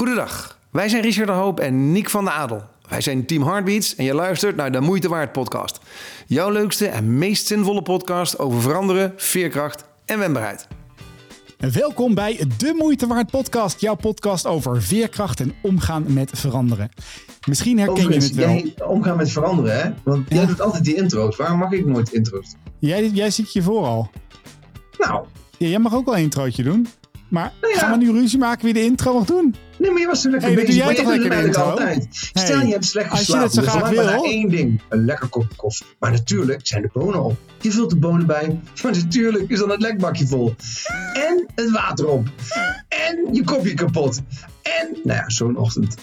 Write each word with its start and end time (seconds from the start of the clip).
Goedendag, 0.00 0.58
wij 0.70 0.88
zijn 0.88 1.02
Richard 1.02 1.26
de 1.26 1.32
Hoop 1.32 1.60
en 1.60 1.92
Nick 1.92 2.10
van 2.10 2.24
de 2.24 2.30
Adel. 2.30 2.62
Wij 2.88 3.00
zijn 3.00 3.26
Team 3.26 3.42
Heartbeats 3.42 3.94
en 3.94 4.04
je 4.04 4.14
luistert 4.14 4.56
naar 4.56 4.72
de 4.72 4.80
Moeite 4.80 5.08
Waard 5.08 5.32
podcast. 5.32 5.80
Jouw 6.26 6.50
leukste 6.50 6.86
en 6.86 7.18
meest 7.18 7.46
zinvolle 7.46 7.82
podcast 7.82 8.38
over 8.38 8.60
veranderen, 8.60 9.12
veerkracht 9.16 9.84
en 10.04 10.18
wendbaarheid. 10.18 10.66
Welkom 11.58 12.14
bij 12.14 12.44
de 12.58 12.74
Moeite 12.78 13.06
Waard 13.06 13.30
podcast, 13.30 13.80
jouw 13.80 13.94
podcast 13.94 14.46
over 14.46 14.82
veerkracht 14.82 15.40
en 15.40 15.54
omgaan 15.62 16.12
met 16.12 16.30
veranderen. 16.34 16.90
Misschien 17.48 17.78
herken 17.78 18.08
je 18.08 18.14
het 18.14 18.34
wel. 18.34 18.48
Jij 18.48 18.74
omgaan 18.86 19.16
met 19.16 19.30
veranderen, 19.30 19.80
hè? 19.80 19.90
Want 20.04 20.28
jij 20.28 20.46
doet 20.46 20.60
altijd 20.60 20.84
die 20.84 20.96
intro's. 20.96 21.36
Waarom 21.36 21.58
mag 21.58 21.72
ik 21.72 21.86
nooit 21.86 22.12
intro's? 22.12 22.54
Jij, 22.78 23.08
jij 23.08 23.30
ziet 23.30 23.52
je 23.52 23.62
vooral. 23.62 24.10
Nou, 24.98 25.24
Ja, 25.56 25.66
jij 25.66 25.78
mag 25.78 25.94
ook 25.94 26.04
wel 26.04 26.16
een 26.16 26.22
introotje 26.22 26.62
doen. 26.62 26.86
Maar 27.28 27.52
Nou 27.60 27.72
ja. 27.72 27.78
gaan 27.78 27.98
we 27.98 28.04
nu 28.04 28.12
ruzie 28.12 28.38
maken 28.38 28.64
wie 28.64 28.74
de 28.74 28.84
intro 28.84 29.14
mag 29.14 29.24
doen? 29.24 29.54
Nee, 29.80 29.90
maar 29.90 30.00
je 30.00 30.06
was 30.06 30.20
zo 30.22 30.30
lekker 30.30 30.48
Hey, 30.48 30.56
bezig. 30.56 30.68
doe 30.70 30.76
jij 30.78 30.86
maar 30.86 30.94
toch 30.94 31.06
lekker 31.30 31.44
intro? 31.46 31.62
altijd. 31.62 32.06
Stel, 32.10 32.60
je 32.60 32.72
hebt 32.72 32.84
slecht 32.84 33.10
als 33.10 33.18
je 33.18 33.24
geslapen. 33.24 33.44
dat 33.46 33.54
zo 33.54 33.60
dus 33.60 33.70
graag 33.70 33.82
maar 33.82 33.90
wil. 33.90 34.04
naar 34.04 34.20
één 34.22 34.48
ding. 34.48 34.80
Een 34.88 35.04
lekker 35.04 35.28
kopje 35.28 35.56
koffie. 35.56 35.86
Maar 35.98 36.10
natuurlijk 36.10 36.66
zijn 36.66 36.82
de 36.82 36.90
bonen 36.92 37.22
op. 37.24 37.36
Je 37.60 37.70
vult 37.70 37.90
de 37.90 37.96
bonen 37.96 38.26
bij. 38.26 38.60
Maar 38.82 38.92
natuurlijk 38.92 39.48
is 39.50 39.58
dan 39.58 39.70
het 39.70 39.80
lekbakje 39.80 40.26
vol. 40.26 40.54
En 41.12 41.46
het 41.54 41.70
water 41.70 42.06
op. 42.08 42.26
En 42.88 43.34
je 43.34 43.44
kopje 43.44 43.74
kapot. 43.74 44.20
En, 44.62 44.88
nou 45.04 45.18
ja, 45.18 45.30
zo'n 45.30 45.56
ochtend. 45.56 45.94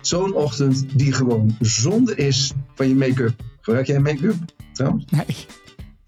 Zo'n 0.00 0.34
ochtend 0.34 0.84
die 0.92 1.12
gewoon 1.12 1.56
zonde 1.60 2.14
is 2.14 2.52
van 2.74 2.88
je 2.88 2.94
make-up. 2.94 3.34
Gebruik 3.60 3.86
jij 3.86 3.98
make-up 4.00 4.34
trouwens? 4.72 5.04
Nee. 5.10 5.24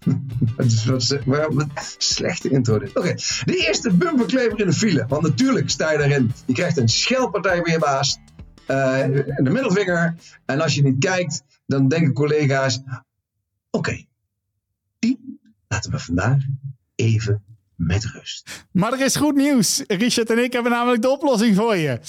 Het 0.57 0.71
is 0.71 0.85
wat, 0.85 1.17
wat 1.25 1.67
slechte 1.97 2.49
intro 2.49 2.79
dit. 2.79 2.97
Oké, 2.97 3.13
de 3.45 3.65
eerste 3.67 3.93
bumperklever 3.93 4.59
in 4.59 4.67
de 4.67 4.73
file. 4.73 5.05
Want 5.07 5.21
natuurlijk 5.21 5.69
sta 5.69 5.91
je 5.91 5.97
daarin. 5.97 6.31
Je 6.45 6.53
krijgt 6.53 6.77
een 6.77 6.89
schelpartij 6.89 7.61
bij 7.61 7.73
je 7.73 7.79
baas. 7.79 8.17
eh, 8.65 9.05
de 9.37 9.49
middelvinger. 9.49 10.15
En 10.45 10.61
als 10.61 10.75
je 10.75 10.83
niet 10.83 10.99
kijkt, 10.99 11.43
dan 11.65 11.87
denken 11.87 12.13
collega's... 12.13 12.81
Oké, 13.71 14.05
die 14.99 15.39
laten 15.67 15.91
we 15.91 15.99
vandaag 15.99 16.37
even 16.95 17.43
met 17.75 18.05
rust. 18.05 18.65
Maar 18.71 18.93
er 18.93 19.01
is 19.01 19.15
goed 19.15 19.35
nieuws. 19.35 19.83
Richard 19.87 20.29
en 20.29 20.43
ik 20.43 20.53
hebben 20.53 20.71
namelijk 20.71 21.01
de 21.01 21.09
oplossing 21.09 21.55
voor 21.55 21.75
je. 21.75 21.99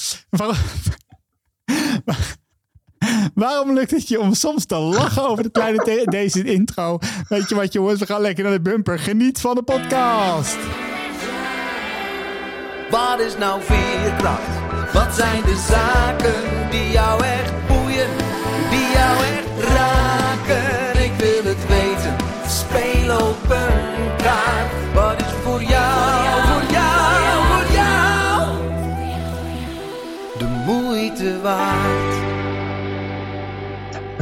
Waarom 3.38 3.72
lukt 3.72 3.90
het 3.90 4.08
je 4.08 4.20
om 4.20 4.34
soms 4.34 4.64
te 4.64 4.76
lachen 4.76 5.28
over 5.28 5.42
de 5.42 5.50
kleine 5.50 6.04
deze 6.10 6.44
intro? 6.44 6.98
Weet 7.28 7.48
je 7.48 7.54
wat 7.54 7.72
jongens, 7.72 8.00
we 8.00 8.06
gaan 8.06 8.20
lekker 8.20 8.44
naar 8.44 8.52
de 8.52 8.60
bumper. 8.60 8.98
Geniet 8.98 9.40
van 9.40 9.54
de 9.54 9.62
podcast. 9.62 10.56
Wat 12.90 13.20
is 13.20 13.36
nou 13.36 13.60
veerkracht? 13.62 14.92
Wat 14.92 15.14
zijn 15.14 15.42
de 15.42 15.64
zaken 15.68 16.70
die 16.70 16.90
jou 16.90 17.22
echt 17.22 17.52
boeien? 17.66 18.08
Die 18.70 18.90
jou 18.92 19.16
echt 19.22 19.68
raken? 19.68 21.04
Ik 21.04 21.12
wil 21.18 21.52
het 21.52 21.66
weten. 21.68 22.16
Speel 22.48 23.28
op 23.28 23.50
een 23.50 24.16
kaart. 24.16 24.94
Wat 24.94 25.20
is 25.20 25.32
voor 25.42 25.62
jou, 25.62 26.42
voor 26.42 26.72
jou, 26.72 27.46
voor 27.46 27.74
jou? 27.74 28.56
De 30.38 30.62
moeite 30.66 31.40
waard. 31.40 31.97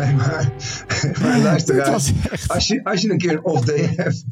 Nee, 0.07 0.15
maar, 0.15 0.53
maar 1.23 1.39
luister 1.39 1.83
uit. 1.83 2.13
Als 2.47 2.67
je, 2.67 2.85
als 2.85 3.01
je 3.01 3.11
een 3.11 3.19
keer 3.19 3.33
een 3.33 3.45
off-day 3.45 3.93
hebt, 3.97 4.25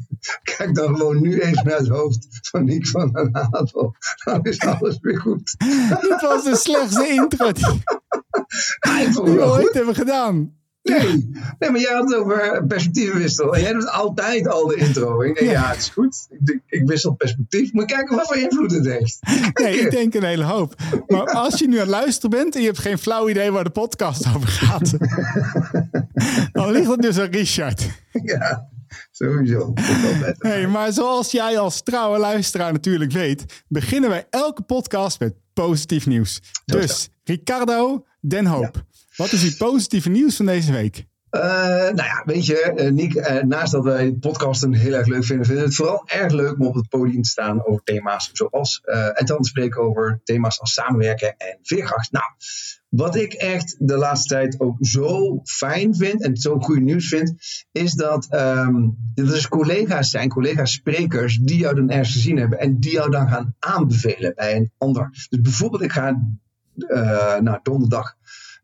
kijk 0.43 0.75
dan 0.75 0.95
gewoon 0.95 1.21
nu 1.21 1.39
even 1.39 1.65
naar 1.65 1.77
het 1.77 1.87
hoofd 1.87 2.27
van 2.41 2.65
Nick 2.65 2.87
van 2.87 3.11
den 3.11 3.29
Adel. 3.35 3.95
Dan 4.23 4.43
is 4.43 4.59
alles 4.59 4.97
weer 5.01 5.19
goed. 5.19 5.55
Dit 6.01 6.21
was 6.21 6.43
de 6.43 6.55
slechtste 6.55 7.07
intro 7.07 7.51
die 7.51 7.83
die 9.13 9.23
we 9.23 9.45
ooit 9.45 9.73
hebben 9.73 9.95
gedaan. 9.95 10.53
Nee. 10.85 11.29
nee, 11.59 11.69
maar 11.71 11.79
jij 11.79 11.93
had 11.93 12.09
het 12.09 12.19
over 12.19 12.65
perspectiefwissel. 12.67 13.55
En 13.55 13.61
jij 13.61 13.73
doet 13.73 13.89
altijd 13.89 14.47
al 14.47 14.67
de 14.67 14.75
intro. 14.75 15.21
Ik 15.21 15.35
denk, 15.35 15.51
ja, 15.51 15.67
het 15.69 15.77
is 15.77 15.89
goed. 15.89 16.27
Ik, 16.45 16.61
ik 16.67 16.87
wissel 16.87 17.13
perspectief. 17.13 17.73
Moet 17.73 17.89
je 17.89 17.95
kijken 17.95 18.15
wat 18.15 18.27
voor 18.27 18.37
invloed 18.37 18.71
het 18.71 18.85
heeft. 18.85 19.19
Nee, 19.53 19.79
ik 19.79 19.91
denk 19.91 20.13
een 20.13 20.23
hele 20.23 20.43
hoop. 20.43 20.75
Maar 21.07 21.25
als 21.25 21.59
je 21.59 21.67
nu 21.67 21.73
aan 21.73 21.79
het 21.79 21.89
luisteren 21.89 22.29
bent 22.29 22.55
en 22.55 22.61
je 22.61 22.67
hebt 22.67 22.79
geen 22.79 22.97
flauw 22.97 23.29
idee 23.29 23.51
waar 23.51 23.63
de 23.63 23.69
podcast 23.69 24.27
over 24.35 24.47
gaat, 24.47 24.91
dan 26.51 26.71
ligt 26.71 26.87
het 26.87 27.01
dus 27.01 27.19
aan 27.19 27.31
Richard. 27.31 27.89
Ja, 28.23 28.69
sowieso. 29.11 29.73
Hey, 30.37 30.67
maar 30.67 30.93
zoals 30.93 31.31
jij 31.31 31.59
als 31.59 31.83
trouwe 31.83 32.17
luisteraar 32.17 32.71
natuurlijk 32.71 33.11
weet, 33.11 33.63
beginnen 33.67 34.09
wij 34.09 34.27
elke 34.29 34.61
podcast 34.61 35.19
met 35.19 35.33
positief 35.53 36.05
nieuws. 36.05 36.41
Dus 36.65 37.09
Ricardo 37.23 38.05
Den 38.19 38.45
Hoop, 38.45 38.83
wat 39.15 39.31
is 39.31 39.43
het 39.43 39.57
positieve 39.57 40.09
nieuws 40.09 40.35
van 40.35 40.45
deze 40.45 40.71
week? 40.71 41.05
Eh, 41.35 41.41
nou 41.93 41.95
ja, 41.95 42.21
weet 42.25 42.45
je, 42.45 42.61
eh, 42.61 42.91
Nick, 42.91 43.15
eh, 43.15 43.43
naast 43.43 43.71
dat 43.71 43.83
wij 43.83 44.11
podcasten 44.11 44.73
heel 44.73 44.93
erg 44.93 45.07
leuk 45.07 45.23
vinden, 45.25 45.45
vinden 45.45 45.63
we 45.63 45.69
het 45.69 45.79
vooral 45.79 46.03
erg 46.05 46.31
leuk 46.31 46.59
om 46.59 46.65
op 46.65 46.75
het 46.75 46.89
podium 46.89 47.21
te 47.21 47.29
staan 47.29 47.65
over 47.65 47.83
thema's 47.83 48.29
zoals, 48.33 48.81
en 49.13 49.25
dan 49.25 49.43
spreken 49.43 49.81
over 49.81 50.21
thema's 50.23 50.59
als 50.59 50.73
samenwerken 50.73 51.37
en 51.37 51.59
veerkracht. 51.61 52.11
Nou, 52.11 52.25
wat 52.89 53.15
ik 53.15 53.33
echt 53.33 53.75
de 53.79 53.97
laatste 53.97 54.27
tijd 54.27 54.59
ook 54.59 54.77
zo 54.79 55.39
fijn 55.43 55.95
vind 55.95 56.23
en 56.23 56.37
zo 56.37 56.59
goed 56.59 56.79
nieuws 56.79 57.07
vind, 57.07 57.33
is 57.71 57.93
dat 57.93 58.27
ehm 58.29 58.83
er 59.15 59.25
dus 59.25 59.47
collega's 59.47 60.09
zijn, 60.09 60.29
collega's 60.29 60.71
sprekers, 60.71 61.37
die 61.37 61.57
jou 61.57 61.75
dan 61.75 61.89
ergens 61.89 62.11
gezien 62.11 62.37
hebben 62.37 62.59
en 62.59 62.79
die 62.79 62.91
jou 62.91 63.11
dan 63.11 63.29
gaan 63.29 63.55
aanbevelen 63.59 64.33
bij 64.35 64.55
een 64.55 64.71
ander. 64.77 65.09
Dus 65.29 65.41
bijvoorbeeld, 65.41 65.83
ik 65.83 65.91
ga 65.91 66.21
nou, 67.39 67.59
donderdag 67.63 68.15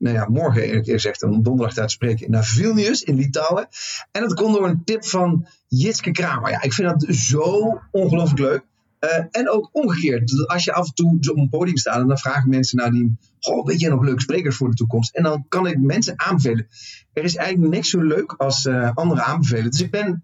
nou 0.02 0.16
ja, 0.16 0.28
morgen 0.30 0.64
eerlijk 0.64 0.86
gezegd, 0.86 1.22
een 1.22 1.44
donderdag 1.44 1.76
tijd 1.76 1.92
spreken 1.92 2.32
naar 2.32 2.44
Vilnius 2.44 3.04
in 3.04 3.16
Litouwen. 3.16 3.68
En 4.12 4.22
dat 4.22 4.34
kon 4.34 4.52
door 4.52 4.68
een 4.68 4.84
tip 4.84 5.06
van 5.06 5.48
Jitske 5.68 6.12
Kramer. 6.12 6.50
Ja, 6.50 6.62
ik 6.62 6.74
vind 6.74 6.90
dat 6.90 7.16
zo 7.16 7.80
ongelooflijk 7.92 8.40
leuk. 8.40 8.64
Eh, 9.00 9.26
en 9.32 9.50
ook 9.50 9.70
omgekeerd. 9.72 10.48
Als 10.48 10.64
je 10.64 10.74
af 10.74 10.88
en 10.88 10.94
toe 10.94 11.18
op 11.32 11.38
een 11.38 11.50
podium 11.50 11.78
staat 11.78 12.02
en 12.02 12.08
dan 12.08 12.18
vragen 12.18 12.50
mensen 12.50 12.78
naar 12.78 12.92
die. 12.92 13.18
Goh, 13.40 13.66
weet 13.66 13.80
je 13.80 13.90
nog 13.90 14.04
leuke 14.04 14.22
sprekers 14.22 14.56
voor 14.56 14.70
de 14.70 14.76
toekomst? 14.76 15.16
En 15.16 15.24
dan 15.24 15.46
kan 15.48 15.68
ik 15.68 15.80
mensen 15.80 16.14
aanbevelen. 16.20 16.68
Er 17.14 17.24
is 17.24 17.36
eigenlijk 17.36 17.74
niks 17.74 17.90
zo 17.90 18.02
leuk 18.02 18.32
als 18.32 18.66
eh 18.66 18.92
anderen 18.94 19.24
aanbevelen. 19.24 19.72
Dus 19.72 19.82
ik 19.82 19.92
ben 19.92 20.24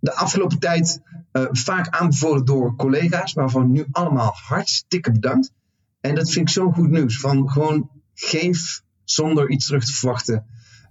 de 0.00 0.14
afgelopen 0.14 0.58
tijd 0.58 1.00
eh, 1.32 1.44
vaak 1.50 1.88
aanbevolen 1.88 2.44
door 2.44 2.76
collega's, 2.76 3.32
waarvan 3.32 3.70
nu 3.70 3.86
allemaal 3.90 4.32
hartstikke 4.34 5.12
bedankt. 5.12 5.52
En 6.00 6.14
dat 6.14 6.30
vind 6.30 6.48
ik 6.48 6.54
zo 6.54 6.70
goed 6.70 6.90
nieuws. 6.90 7.20
Van 7.20 7.50
gewoon 7.50 7.90
geef 8.14 8.82
zonder 9.10 9.50
iets 9.50 9.66
terug 9.66 9.84
te 9.84 9.92
verwachten. 9.92 10.44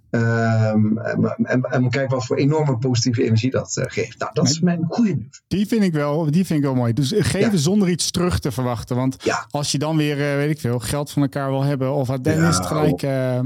Ehm, 0.10 0.98
en, 0.98 1.62
en, 1.62 1.90
kijk 1.90 2.10
wat 2.10 2.26
voor 2.26 2.38
enorme 2.38 2.78
positieve 2.78 3.24
energie 3.24 3.52
dat 3.52 3.78
eh, 3.78 3.86
geeft. 3.88 4.20
Nou, 4.20 4.32
dat 4.34 4.50
is 4.50 4.60
mijn 4.60 4.86
goede 4.90 5.14
nieuws. 5.16 5.42
Die 5.48 5.68
vind 5.68 5.84
ik 5.84 5.94
wel, 5.94 6.32
die 6.32 6.46
vind 6.46 6.60
ik 6.60 6.66
wel 6.66 6.76
mooi. 6.76 6.94
Dus 6.94 7.14
geven 7.18 7.52
Ja. 7.52 7.58
zonder 7.58 7.90
iets 7.90 8.12
terug 8.12 8.40
te 8.40 8.52
verwachten. 8.52 8.96
Want 8.96 9.16
Ja. 9.24 9.48
als 9.50 9.72
je 9.72 9.78
dan 9.78 9.98
weer, 9.98 10.30
eh, 10.32 10.36
weet 10.36 10.50
ik 10.50 10.60
veel, 10.60 10.80
geld 10.80 11.12
van 11.12 11.22
elkaar 11.22 11.50
wil 11.50 11.64
hebben. 11.64 11.94
Of 11.94 12.08
dan 12.08 12.36
Ja. 12.36 12.50
is 12.50 12.56
het 12.58 12.66
gelijk. 12.66 13.02
eh, 13.04 13.40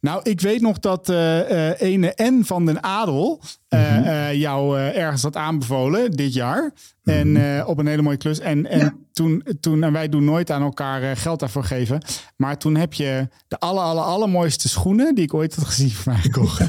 nou, 0.00 0.20
ik 0.22 0.40
weet 0.40 0.60
nog 0.60 0.78
dat 0.78 1.08
eh, 1.08 1.80
ene 1.80 2.14
N 2.22 2.42
van 2.44 2.66
den 2.66 2.82
Adel 2.82 3.42
eh, 3.68 3.96
Mhm. 3.98 4.36
jou 4.36 4.78
ergens 4.78 5.22
had 5.22 5.36
aanbevolen 5.36 6.10
dit 6.10 6.34
jaar. 6.34 6.72
En 7.04 7.56
eh, 7.56 7.68
op 7.68 7.78
een 7.78 7.86
hele 7.86 8.02
mooie 8.02 8.16
klus. 8.16 8.38
En, 8.40 8.66
en 8.66 8.76
Mhm. 8.78 8.84
Ja. 8.86 8.94
toen, 9.12 9.44
toen, 9.60 9.82
en 9.82 9.92
wij 9.92 10.08
doen 10.08 10.24
nooit 10.24 10.50
aan 10.50 10.62
elkaar 10.62 11.16
geld 11.16 11.40
daarvoor 11.40 11.64
geven. 11.64 12.02
Maar 12.36 12.58
toen 12.58 12.76
heb 12.76 12.92
je 12.94 13.28
de 13.48 13.58
aller, 13.58 13.82
aller, 13.82 14.02
allermooiste 14.04 14.68
schoenen 14.68 15.14
die 15.14 15.24
ik 15.24 15.34
ooit 15.34 15.54
had 15.56 15.64
gezien 15.64 15.90
van 15.90 16.12
mij 16.12 16.22
gekocht. 16.22 16.60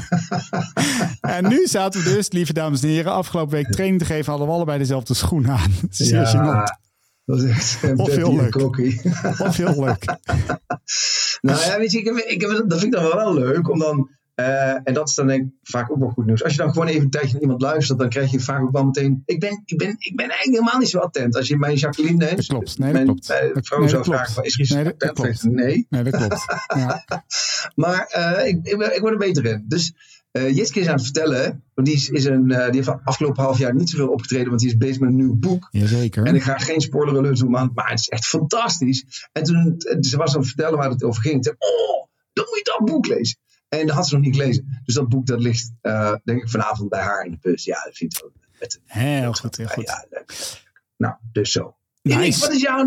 en 1.20 1.48
nu 1.48 1.66
zaten 1.66 2.02
we 2.02 2.10
dus, 2.14 2.30
lieve 2.30 2.52
dames 2.52 2.82
en 2.82 2.88
heren, 2.88 3.12
afgelopen 3.12 3.52
week 3.54 3.70
training 3.70 3.98
te 4.00 4.04
geven. 4.06 4.30
Hadden 4.30 4.46
we 4.48 4.54
allebei 4.54 4.78
dezelfde 4.78 5.14
schoenen 5.14 5.50
aan. 5.50 5.72
Zeer 5.90 6.26
gênant. 6.26 6.89
Dat 7.24 7.42
is 7.42 7.50
echt 7.50 7.82
een. 7.82 8.50
Kokkie. 8.50 9.00
Of 9.46 9.56
heel 9.56 9.84
leuk. 9.84 10.04
Nou 11.40 11.60
ja, 11.60 11.78
weet 11.78 11.92
je, 11.92 11.98
ik 11.98 12.04
heb, 12.04 12.16
ik 12.16 12.40
heb, 12.40 12.50
dat 12.50 12.78
vind 12.80 12.94
ik 12.94 13.00
dan 13.00 13.10
wel 13.16 13.34
leuk 13.34 13.68
om 13.70 13.78
dan. 13.78 14.10
eh, 14.34 14.70
en 14.84 14.94
dat 14.94 15.08
is 15.08 15.14
dan 15.14 15.26
denk 15.26 15.42
ik 15.46 15.50
vaak 15.62 15.90
ook 15.90 15.98
wel 15.98 16.08
goed 16.08 16.26
nieuws. 16.26 16.42
Als 16.44 16.52
je 16.52 16.58
dan 16.58 16.72
gewoon 16.72 16.86
even 16.88 17.02
een 17.02 17.10
tijdje 17.10 17.32
naar 17.32 17.40
iemand 17.42 17.60
luistert, 17.62 17.98
dan 17.98 18.08
krijg 18.08 18.30
je 18.30 18.40
vaak 18.40 18.62
ook 18.62 18.72
wel 18.72 18.84
meteen. 18.84 19.22
Ik 19.26 19.40
ben, 19.40 19.62
ik 19.64 19.78
ben, 19.78 19.88
ik 19.98 20.16
ben 20.16 20.28
eigenlijk 20.28 20.58
helemaal 20.58 20.78
niet 20.78 20.88
zo 20.88 20.98
attent. 20.98 21.36
Als 21.36 21.48
je 21.48 21.58
mijn 21.58 21.74
Jacqueline 21.76 22.16
neemt. 22.16 22.36
Dat 22.36 22.46
klopt. 22.46 22.78
Nee, 22.78 22.92
mijn, 22.92 23.04
klopt. 23.04 23.30
eh, 23.30 23.48
vrouw 23.52 23.78
nee, 23.78 23.88
zou 23.88 24.04
vragen: 24.04 24.32
van, 24.34 24.44
is 24.44 24.54
er 24.54 24.60
iets 24.60 24.70
Nee, 24.70 24.84
dat- 24.84 24.92
attent? 24.92 25.14
klopt. 25.40 25.44
Nee. 25.44 25.86
Nee, 25.90 26.02
dat 26.02 26.16
klopt. 26.16 26.44
Ja. 26.76 27.04
Maar 27.74 28.06
eh, 28.06 28.46
ik, 28.46 28.58
ik, 28.62 28.82
ik 28.82 29.00
word 29.00 29.12
er 29.12 29.18
beter 29.18 29.44
in. 29.44 29.64
Dus 29.68 29.92
eh 30.30 30.56
Jitske 30.56 30.80
is 30.80 30.86
aan 30.86 30.94
het 30.94 31.02
vertellen. 31.02 31.64
Want 31.74 31.86
die, 31.86 31.96
is, 31.96 32.08
is 32.08 32.24
een, 32.24 32.50
eh, 32.50 32.66
die 32.66 32.82
heeft 32.82 33.04
afgelopen 33.04 33.42
half 33.42 33.58
jaar 33.58 33.74
niet 33.74 33.90
zoveel 33.90 34.08
opgetreden. 34.08 34.48
Want 34.48 34.60
die 34.60 34.68
is 34.68 34.76
bezig 34.76 35.00
met 35.00 35.08
een 35.08 35.16
nieuw 35.16 35.34
boek. 35.34 35.68
Jazeker. 35.70 36.26
En 36.26 36.34
ik 36.34 36.42
ga 36.42 36.58
geen 36.58 36.80
spoiler 36.80 37.16
alert 37.16 37.38
doen, 37.38 37.50
man, 37.50 37.70
maar 37.74 37.90
het 37.90 37.98
is 37.98 38.08
echt 38.08 38.26
fantastisch. 38.26 39.28
En 39.32 39.42
toen 39.42 39.76
eh, 39.78 39.96
ze 40.00 40.16
was 40.16 40.32
aan 40.34 40.40
het 40.40 40.48
vertellen 40.48 40.78
waar 40.78 40.90
het 40.90 41.04
over 41.04 41.22
ging. 41.22 41.44
Zei, 41.44 41.56
oh, 41.58 42.06
dan 42.32 42.44
moet 42.48 42.56
je 42.56 42.76
dat 42.78 42.88
boek 42.88 43.06
lezen. 43.06 43.38
En 43.68 43.86
dat 43.86 43.96
had 43.96 44.08
ze 44.08 44.14
nog 44.14 44.24
niet 44.24 44.36
gelezen. 44.36 44.80
Dus 44.84 44.94
dat 44.94 45.08
boek 45.08 45.26
dat 45.26 45.40
ligt, 45.40 45.72
denk 46.24 46.42
ik, 46.42 46.48
vanavond 46.48 46.88
bij 46.88 47.00
haar 47.00 47.24
in 47.24 47.30
de 47.30 47.38
bus. 47.40 47.64
Ja, 47.64 47.82
dat 47.84 47.96
vind 47.96 48.16
ik 48.16 48.24
ook. 48.24 48.32
Met, 48.58 48.80
Heel 48.84 49.32
goed, 49.32 49.56
heel 49.56 49.66
goed. 49.66 49.86
Ja, 49.86 50.04
leuk, 50.10 50.20
leuk. 50.28 50.62
Nou, 50.96 51.14
dus 51.32 51.52
zo. 51.52 51.76
Nice. 52.02 52.40
Wat 52.40 52.52
is 52.52 52.60
jouw 52.60 52.86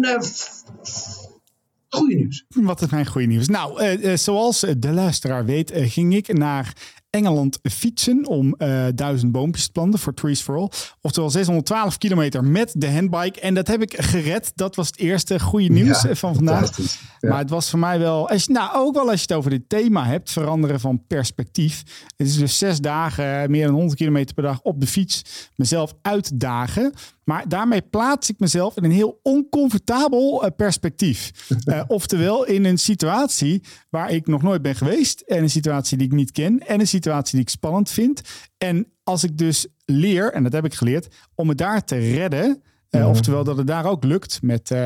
goede 1.89 2.16
nieuws? 2.16 2.46
Wat 2.48 2.81
is 2.81 2.89
mijn 2.89 3.06
goede 3.06 3.28
nieuws? 3.28 3.48
Nou, 3.48 4.18
zoals 4.18 4.60
de 4.78 4.92
luisteraar 4.92 5.46
weet, 5.46 5.72
ging 5.74 6.16
ik 6.16 6.34
naar 6.34 6.74
Engeland 7.13 7.60
fietsen 7.62 8.27
om 8.27 8.56
uh, 8.57 8.86
duizend 8.95 9.31
boompjes 9.31 9.65
te 9.65 9.71
planten 9.71 10.00
voor 10.00 10.13
Trees 10.13 10.42
for 10.42 10.57
All. 10.57 10.69
Oftewel 11.01 11.30
612 11.30 11.98
kilometer 11.98 12.44
met 12.44 12.74
de 12.77 12.92
handbike. 12.92 13.39
En 13.39 13.54
dat 13.54 13.68
heb 13.68 13.81
ik 13.81 14.01
gered. 14.01 14.51
Dat 14.56 14.75
was 14.75 14.88
het 14.88 14.98
eerste 14.98 15.39
goede 15.39 15.69
nieuws 15.69 16.01
Ja, 16.01 16.15
van 16.15 16.36
vandaag. 16.36 16.77
Ja. 16.77 17.30
Maar 17.30 17.39
het 17.39 17.50
was 17.50 17.69
voor 17.69 17.80
mij 17.80 18.00
wel, 18.00 18.30
als 18.30 18.44
je, 18.44 18.51
nou 18.51 18.75
ook 18.75 18.94
wel 18.95 19.10
als 19.10 19.19
je 19.19 19.25
het 19.27 19.33
over 19.33 19.50
dit 19.50 19.69
thema 19.69 20.06
hebt, 20.06 20.31
veranderen 20.31 20.80
van 20.80 21.04
perspectief. 21.07 21.83
Het 22.15 22.27
is 22.27 22.38
dus 22.38 22.57
zes 22.57 22.80
dagen, 22.80 23.51
meer 23.51 23.65
dan 23.65 23.75
100 23.75 23.98
kilometer 23.98 24.33
per 24.33 24.44
dag 24.44 24.62
op 24.62 24.80
de 24.80 24.88
fiets, 24.88 25.50
mezelf 25.56 25.94
uitdagen. 26.01 26.94
Maar 27.24 27.48
daarmee 27.48 27.81
plaats 27.81 28.30
ik 28.30 28.39
mezelf 28.39 28.77
in 28.77 28.83
een 28.83 28.92
heel 28.92 29.19
oncomfortabel 29.24 30.44
eh, 30.44 30.50
perspectief. 30.56 31.31
Eh, 31.63 31.81
oftewel 31.88 32.45
in 32.45 32.65
een 32.65 32.77
situatie 32.77 33.63
waar 33.89 34.12
ik 34.12 34.27
nog 34.27 34.42
nooit 34.42 34.62
ben 34.62 34.75
geweest. 34.75 35.21
En 35.21 35.44
een 35.44 35.50
situatie 35.50 35.98
die 35.98 36.07
ik 36.07 36.13
niet 36.13 36.31
ken. 36.31 36.68
En 36.68 36.80
een 36.80 36.88
situatie 36.88 37.02
die 37.31 37.39
ik 37.39 37.50
spannend 37.50 37.89
vind. 37.89 38.21
En 38.57 38.88
als 39.03 39.23
ik 39.23 39.38
dus 39.38 39.67
leer, 39.85 40.33
en 40.33 40.44
dat 40.44 40.53
heb 40.53 40.65
ik 40.65 40.73
geleerd, 40.73 41.15
om 41.35 41.47
me 41.47 41.55
daar 41.55 41.83
te 41.85 41.97
redden. 41.97 42.63
Eh, 43.01 43.10
Oftewel 43.10 43.44
dat 43.44 43.57
het 43.57 43.68
daar 43.68 43.86
ook 43.86 44.04
lukt 44.04 44.42
met 44.42 44.72
eh, 44.72 44.80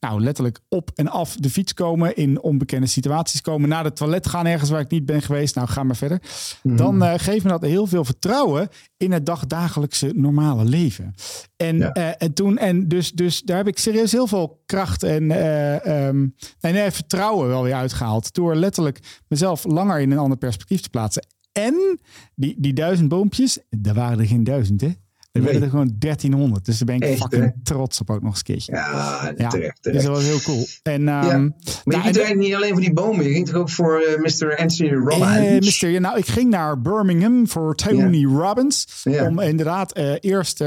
nou, 0.00 0.20
letterlijk 0.20 0.60
op 0.68 0.90
en 0.94 1.08
af 1.08 1.36
de 1.36 1.50
fiets 1.50 1.74
komen, 1.74 2.16
in 2.16 2.42
onbekende 2.42 2.86
situaties 2.86 3.40
komen, 3.40 3.68
naar 3.68 3.84
het 3.84 3.96
toilet 3.96 4.26
gaan 4.26 4.46
ergens 4.46 4.70
waar 4.70 4.80
ik 4.80 4.90
niet 4.90 5.06
ben 5.06 5.22
geweest. 5.22 5.54
Nou, 5.54 5.68
ga 5.68 5.82
maar 5.82 5.96
verder. 5.96 6.22
Dan 6.62 7.02
eh, 7.02 7.14
geeft 7.16 7.44
me 7.44 7.50
dat 7.50 7.62
heel 7.62 7.86
veel 7.86 8.04
vertrouwen 8.04 8.68
in 8.96 9.12
het 9.12 9.26
dagdagelijkse 9.26 10.12
normale 10.14 10.64
leven. 10.64 11.14
En, 11.56 11.76
Ja. 11.76 11.92
en 11.92 12.32
toen, 12.32 12.58
en 12.58 12.88
dus, 12.88 13.12
dus 13.12 13.42
daar 13.42 13.56
heb 13.56 13.68
ik 13.68 13.78
serieus 13.78 14.12
heel 14.12 14.26
veel 14.26 14.62
kracht 14.66 15.02
en, 15.02 15.30
ehm, 15.30 16.26
en 16.60 16.84
eh, 16.84 16.90
vertrouwen 16.90 17.48
wel 17.48 17.62
weer 17.62 17.74
uitgehaald. 17.74 18.34
Door 18.34 18.54
letterlijk 18.54 19.22
mezelf 19.28 19.64
langer 19.64 20.00
in 20.00 20.10
een 20.10 20.18
ander 20.18 20.38
perspectief 20.38 20.80
te 20.80 20.90
plaatsen. 20.90 21.26
En 21.52 22.00
die, 22.34 22.54
die 22.58 22.72
duizend 22.72 23.08
boompjes, 23.08 23.58
daar 23.70 23.94
waren 23.94 24.18
er 24.18 24.26
geen 24.26 24.44
duizend, 24.44 24.80
hè? 24.80 24.90
Er 25.32 25.42
werden 25.42 25.62
er 25.62 25.68
gewoon 25.70 25.90
1300. 25.98 26.64
Dus 26.64 26.78
daar 26.78 26.86
ben 26.86 26.96
ik 26.96 27.02
Echt, 27.02 27.20
fucking 27.20 27.42
hè? 27.42 27.48
trots 27.62 28.00
op 28.00 28.10
ook 28.10 28.20
nog 28.22 28.30
eens 28.30 28.38
een 28.38 28.44
keertje. 28.44 28.72
Ja, 28.72 29.32
Ja, 29.36 29.48
terecht. 29.48 29.82
Dus 29.82 30.02
dat 30.02 30.14
was 30.16 30.22
heel 30.24 30.40
cool. 30.40 30.66
En, 30.82 31.02
Ja. 31.02 31.22
ehm, 31.30 31.42
Maar 31.44 31.50
je 31.84 31.90
nou, 31.90 32.02
ging 32.02 32.14
toch 32.16 32.34
niet 32.34 32.54
alleen 32.54 32.70
voor 32.72 32.80
die 32.80 32.92
bomen, 32.92 33.24
je 33.24 33.32
ging 33.32 33.46
toch 33.46 33.56
ook 33.56 33.70
voor 33.70 34.00
eh, 34.00 34.18
Mr. 34.18 34.56
Anthony? 34.56 34.88
Eh, 34.90 35.58
mister, 35.60 35.88
ja, 35.90 35.98
nou, 36.00 36.18
ik 36.18 36.26
ging 36.26 36.50
naar 36.50 36.80
Birmingham 36.80 37.48
voor 37.48 37.74
Tony 37.74 38.24
Robbins. 38.24 39.02
Om 39.28 39.40
inderdaad 39.40 39.92
eh, 39.92 40.12
eerst 40.20 40.64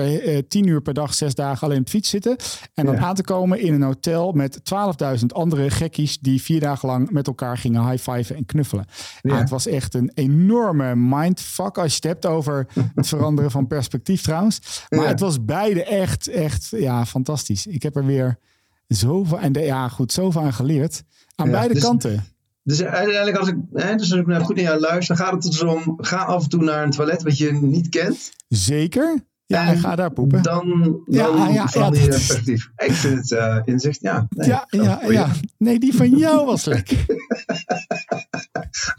tien 0.47 0.67
uur 0.67 0.81
per 0.81 0.93
dag, 0.93 1.13
zes 1.13 1.35
dagen 1.35 1.67
alleen 1.67 1.79
op 1.79 1.85
de 1.85 1.91
fiets 1.91 2.09
zitten. 2.09 2.35
En 2.73 2.85
dan 2.85 2.97
aan 2.97 3.15
te 3.15 3.23
komen 3.23 3.59
in 3.59 3.73
een 3.73 3.81
hotel 3.81 4.31
met 4.31 4.59
12.000 5.19 5.25
andere 5.33 5.69
gekkies 5.69 6.19
die 6.19 6.41
vier 6.41 6.59
dagen 6.59 6.87
lang 6.89 7.09
met 7.11 7.27
elkaar 7.27 7.57
gingen 7.57 7.89
high-fiven 7.89 8.35
en 8.35 8.45
knuffelen. 8.45 8.85
Ja. 9.21 9.37
het 9.37 9.49
was 9.49 9.67
echt 9.67 9.93
een 9.93 10.11
enorme 10.13 10.95
mindfuck 10.95 11.77
als 11.77 11.89
je 11.89 11.95
het 11.95 12.03
hebt 12.03 12.25
over 12.25 12.67
het 12.95 13.07
veranderen 13.07 13.51
van 13.51 13.67
perspectief 13.67 14.21
trouwens. 14.21 14.59
Maar 14.89 14.99
Ja. 15.01 15.07
het 15.07 15.19
was 15.19 15.45
beide 15.45 15.83
echt, 15.83 16.27
echt 16.27 16.67
ja, 16.69 17.05
fantastisch. 17.05 17.67
Ik 17.67 17.83
heb 17.83 17.95
er 17.95 18.05
weer 18.05 18.37
zoveel, 18.87 19.39
en 19.39 19.51
de, 19.51 19.59
ja 19.59 19.87
goed, 19.89 20.11
zoveel 20.11 20.41
aan 20.41 20.53
geleerd. 20.53 21.03
Aan 21.35 21.45
Ja, 21.45 21.51
beide 21.51 21.73
dus- 21.73 21.83
kanten. 21.83 22.25
Dus 22.63 22.83
uiteindelijk, 22.83 23.37
als 23.37 23.47
ik, 23.47 23.55
hè, 23.73 23.95
dus 23.95 24.11
als 24.11 24.19
ik 24.19 24.27
nou 24.27 24.43
goed 24.43 24.55
naar 24.55 24.65
jou 24.65 24.79
luister, 24.79 25.15
gaat 25.15 25.31
het 25.31 25.41
dus 25.41 25.63
om, 25.63 25.93
ga 25.97 26.17
af 26.23 26.43
en 26.43 26.49
toe 26.49 26.63
naar 26.63 26.83
een 26.83 26.91
toilet 26.91 27.23
wat 27.23 27.37
je 27.37 27.51
niet 27.51 27.89
kent. 27.89 28.31
Zeker. 28.47 29.25
Ja, 29.45 29.67
En 29.67 29.77
ga 29.77 29.95
daar 29.95 30.11
poepen. 30.13 30.41
Dan, 30.43 30.67
dan 30.81 31.01
Ja, 31.05 31.25
ah, 31.25 31.53
ja, 31.53 31.67
ja, 31.73 31.91
is- 31.91 32.05
perspectief. 32.07 32.69
Ik 32.75 32.91
vind 32.91 33.17
het 33.19 33.31
eh, 33.31 33.57
inzicht, 33.65 34.01
ja. 34.01 34.27
Nee, 34.29 34.47
ja, 34.47 34.65
ja, 34.69 34.99
ja. 35.07 35.27
Nee, 35.57 35.79
die 35.79 35.95
van 35.95 36.09
jou 36.17 36.45
was 36.45 36.65
lekker. 36.65 37.05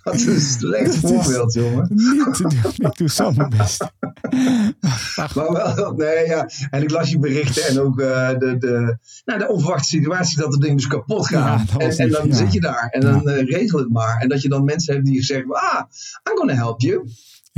Wat 0.03 0.15
een 0.27 0.41
slecht 0.41 0.85
Dat 0.85 0.95
is- 0.95 1.01
voorbeeld, 1.19 1.53
jongen. 1.53 1.87
Niet 1.95 2.35
te 2.35 2.43
doen. 2.43 2.89
Ik 2.91 2.97
doe 2.97 3.11
zo 3.11 3.33
mijn 3.33 3.49
best. 3.57 3.85
Maar 5.35 5.53
wel, 5.77 5.93
nee, 5.97 6.27
ja. 6.27 6.49
En 6.71 6.83
ik 6.83 6.91
las 6.91 7.11
je 7.11 7.19
berichten 7.19 7.67
en 7.67 7.81
ook 7.81 8.01
eh, 8.01 8.29
de, 8.39 8.57
de, 8.59 8.99
nou, 9.25 9.39
de 9.39 9.49
onverwachte 9.49 9.89
situatie 9.89 10.39
dat 10.39 10.53
het 10.53 10.61
ding 10.61 10.77
dus 10.77 10.87
kapot 10.87 11.29
Ja, 11.29 11.57
gaat. 11.59 11.73
was 11.73 11.97
en, 11.97 12.05
en 12.07 12.11
dan 12.11 12.27
ja. 12.29 12.35
zit 12.35 12.53
je 12.53 12.61
daar 12.61 12.89
en 12.91 13.01
dan 13.01 13.29
eh, 13.29 13.45
regel 13.51 13.79
het 13.79 13.91
maar. 13.91 14.21
En 14.21 14.29
dat 14.29 14.43
je 14.43 14.49
dan 14.49 14.65
mensen 14.65 14.95
hebt 14.95 15.07
die 15.07 15.23
zeggen, 15.23 15.53
ah, 15.53 15.81
I'm 16.31 16.37
gonna 16.37 16.55
help 16.55 16.81
you. 16.81 17.09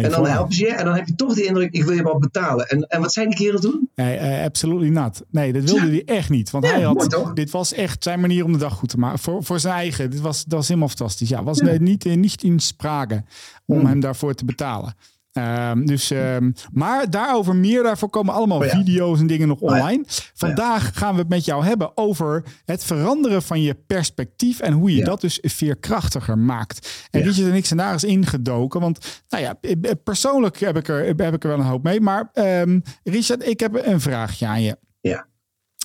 En 0.04 0.10
dan 0.10 0.26
helpen 0.26 0.54
ze 0.54 0.64
je 0.64 0.72
en 0.72 0.84
dan 0.84 0.94
heb 0.94 1.06
je 1.06 1.14
toch 1.14 1.34
de 1.34 1.44
indruk, 1.44 1.72
ik 1.72 1.84
wil 1.84 1.93
je 1.94 2.02
wel 2.02 2.19
betalen. 2.19 2.66
En, 2.69 2.81
en 2.88 3.00
wat 3.00 3.12
zijn 3.12 3.28
die 3.28 3.37
kerel 3.38 3.60
toen? 3.60 3.90
Nee, 3.94 4.16
eh, 4.16 4.44
absolutely 4.44 4.88
not. 4.88 5.22
Nee, 5.31 5.52
dat 5.52 5.62
wilde 5.62 5.87
hij 5.88 6.02
echt 6.04 6.31
niet. 6.31 6.50
Want 6.50 6.64
Ja, 6.64 6.70
hij 6.72 6.82
had, 6.82 7.31
dit 7.34 7.50
was 7.50 7.72
echt 7.72 8.02
zijn 8.02 8.20
manier 8.20 8.44
om 8.44 8.52
de 8.52 8.58
dag 8.58 8.75
goed 8.75 8.88
te 8.88 8.98
maken. 8.98 9.19
Voor, 9.19 9.44
voor 9.44 9.60
zijn 9.60 9.75
eigen. 9.75 10.10
Dit 10.10 10.20
was, 10.20 10.44
dat 10.44 10.52
was 10.52 10.69
helemaal 10.69 10.88
fantastisch. 10.88 11.28
Ja, 11.28 11.43
was 11.43 11.60
niet, 11.60 12.04
eh, 12.06 12.16
niet 12.16 12.43
in 12.43 12.60
sprake 12.60 13.25
om 13.66 13.78
Hmm. 13.78 13.87
hem 13.87 14.00
daarvoor 14.00 14.34
te 14.34 14.44
betalen. 14.44 14.94
Ehm, 15.36 15.84
dus, 15.84 16.10
ehm, 16.10 16.50
maar 16.72 17.10
daarover 17.10 17.56
meer, 17.56 17.82
daarvoor 17.82 18.10
komen 18.10 18.34
allemaal 18.34 18.58
Oh 18.58 18.64
ja. 18.64 18.70
video's 18.70 19.20
en 19.20 19.26
dingen 19.26 19.48
nog 19.48 19.60
ja. 19.60 19.66
online. 19.66 20.04
Vandaag 20.34 20.98
gaan 20.98 21.12
we 21.14 21.20
het 21.20 21.28
met 21.28 21.44
jou 21.44 21.64
hebben 21.64 21.96
over 21.96 22.44
het 22.64 22.84
veranderen 22.84 23.42
van 23.42 23.62
je 23.62 23.74
perspectief 23.74 24.60
en 24.60 24.72
hoe 24.72 24.90
je 24.90 24.96
Ja. 24.96 25.04
dat 25.04 25.20
dus 25.20 25.38
veerkrachtiger 25.42 26.38
maakt. 26.38 27.06
En. 27.10 27.22
Richard 27.22 27.48
en 27.48 27.54
ik 27.54 27.66
zijn 27.66 27.78
daar 27.78 27.92
eens 27.92 28.04
ingedoken, 28.04 28.80
want 28.80 29.22
nou 29.28 29.42
ja, 29.42 29.58
eh, 29.60 29.72
eh, 29.82 29.90
persoonlijk 30.04 30.60
heb 30.60 30.76
ik 30.76 30.88
er, 30.88 31.04
heb 31.04 31.34
ik 31.34 31.42
er 31.42 31.48
wel 31.48 31.58
een 31.58 31.64
hoop 31.64 31.82
mee. 31.82 32.00
Maar 32.00 32.30
ehm, 32.32 32.80
Richard, 33.04 33.46
ik 33.48 33.60
heb 33.60 33.86
een 33.86 34.00
vraagje 34.00 34.46
aan 34.46 34.62
je. 34.62 34.76
Ja. 35.00 35.26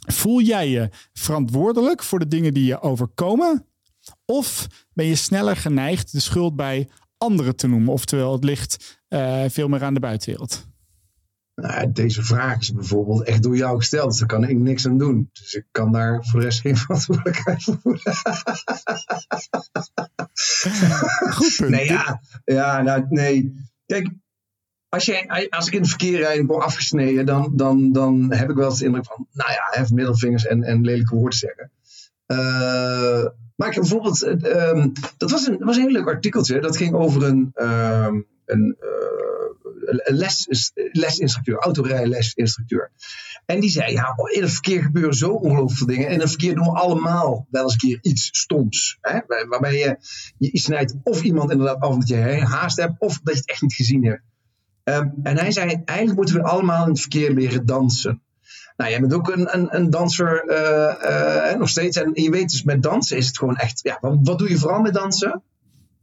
Voel 0.07 0.41
jij 0.41 0.69
je 0.69 0.89
verantwoordelijk 1.13 2.03
voor 2.03 2.19
de 2.19 2.27
dingen 2.27 2.53
die 2.53 2.65
je 2.65 2.81
overkomen? 2.81 3.65
Of 4.25 4.67
ben 4.93 5.05
je 5.05 5.15
sneller 5.15 5.55
geneigd 5.55 6.11
de 6.11 6.19
schuld 6.19 6.55
bij 6.55 6.87
anderen 7.21 7.55
te 7.55 7.67
noemen? 7.67 7.93
Oftewel, 7.93 8.33
het 8.33 8.43
ligt 8.43 9.01
eh, 9.07 9.43
veel 9.47 9.67
meer 9.67 9.83
aan 9.83 9.93
de 9.93 9.99
buitenwereld. 9.99 10.69
Nou, 11.55 11.91
deze 11.91 12.23
vraag 12.23 12.59
is 12.59 12.73
bijvoorbeeld 12.73 13.23
echt 13.23 13.43
door 13.43 13.57
jou 13.57 13.77
gesteld, 13.77 14.09
dus 14.09 14.19
daar 14.19 14.27
kan 14.27 14.43
ik 14.43 14.57
niks 14.57 14.87
aan 14.87 14.97
doen. 14.97 15.29
Dus 15.33 15.53
ik 15.53 15.65
kan 15.71 15.91
daar 15.91 16.25
voor 16.25 16.39
de 16.39 16.45
rest 16.45 16.61
geen 16.61 16.77
verantwoordelijkheid 16.85 17.63
voor 17.63 17.77
voelen. 17.81 18.01
Goed 21.35 21.55
punt. 21.57 21.69
Nee, 21.69 21.85
ja, 21.85 22.21
ja 22.45 22.81
nou, 22.81 23.05
nee. 23.09 23.53
Kijk, 23.85 24.09
als, 24.89 25.05
jij, 25.05 25.47
als 25.49 25.67
ik 25.67 25.73
in 25.73 25.79
het 25.79 25.89
verkeer 25.89 26.19
rijd 26.19 26.39
en 26.39 26.45
word 26.45 26.63
afgesneden, 26.63 27.25
dan, 27.25 27.51
dan, 27.55 27.91
dan 27.91 28.33
heb 28.33 28.49
ik 28.49 28.55
wel 28.55 28.69
eens 28.69 28.79
de 28.79 28.85
indruk 28.85 29.05
van, 29.05 29.27
nou 29.31 29.51
ja, 29.51 29.73
even 29.81 29.95
middelvingers 29.95 30.45
en, 30.45 30.63
en 30.63 30.81
lelijke 30.81 31.15
woorden 31.15 31.39
zeggen. 31.39 31.71
Eh, 32.25 33.25
maar 33.61 33.73
bijvoorbeeld, 33.73 34.21
eh, 34.21 34.69
ehm, 34.69 34.89
dat 35.17 35.31
was 35.31 35.47
een, 35.47 35.57
was 35.57 35.75
een 35.75 35.81
heel 35.81 35.91
leuk 35.91 36.07
artikeltje, 36.07 36.59
dat 36.59 36.77
ging 36.77 36.93
over 36.93 37.23
een, 37.23 37.51
ehm, 37.53 38.15
eh, 38.45 38.57
een 40.05 40.15
les, 40.15 40.47
lesinstructeur, 40.91 41.57
autorijlesinstructeur. 41.57 42.91
En 43.45 43.59
die 43.59 43.69
zei, 43.69 43.91
ja, 43.91 44.13
in 44.33 44.41
het 44.41 44.51
verkeer 44.51 44.81
gebeuren 44.81 45.13
zo 45.13 45.29
ongelooflijk 45.31 45.77
veel 45.77 45.87
dingen. 45.87 46.07
En 46.07 46.13
in 46.13 46.19
het 46.19 46.29
verkeer 46.29 46.55
doen 46.55 46.63
we 46.65 46.79
allemaal 46.79 47.47
wel 47.49 47.63
eens 47.63 47.73
een 47.73 47.79
keer 47.79 47.99
iets 48.01 48.29
stoms. 48.31 48.97
Hè? 49.01 49.19
Waar- 49.27 49.47
Waarbij 49.47 49.77
je, 49.77 49.97
je 50.37 50.59
snijdt 50.59 50.95
of 51.03 51.21
iemand 51.23 51.51
inderdaad 51.51 51.79
af 51.79 51.89
omdat 51.89 52.07
je 52.07 52.15
haast 52.45 52.77
hebt, 52.77 52.99
of 52.99 53.19
dat 53.23 53.33
je 53.33 53.39
het 53.39 53.49
echt 53.49 53.61
niet 53.61 53.73
gezien 53.73 54.05
hebt. 54.05 54.21
Ehm, 54.83 55.07
en 55.23 55.37
hij 55.37 55.51
zei, 55.51 55.81
eigenlijk 55.85 56.17
moeten 56.17 56.35
we 56.35 56.43
allemaal 56.43 56.83
in 56.83 56.91
het 56.91 56.99
verkeer 56.99 57.31
leren 57.33 57.65
dansen. 57.65 58.21
Nou, 58.77 58.89
jij 58.91 58.99
bent 58.99 59.13
ook 59.13 59.29
een, 59.29 59.55
een, 59.57 59.75
een 59.75 59.89
danser 59.89 60.43
eh, 60.47 61.49
eh, 61.51 61.57
nog 61.59 61.69
steeds. 61.69 61.97
En 61.97 62.11
je 62.13 62.29
weet 62.29 62.49
dus, 62.49 62.63
met 62.63 62.83
dansen 62.83 63.17
is 63.17 63.27
het 63.27 63.37
gewoon 63.37 63.55
echt... 63.55 63.79
Ja, 63.83 63.97
wat, 64.01 64.17
wat 64.23 64.39
doe 64.39 64.49
je 64.49 64.57
vooral 64.57 64.81
met 64.81 64.93
dansen? 64.93 65.41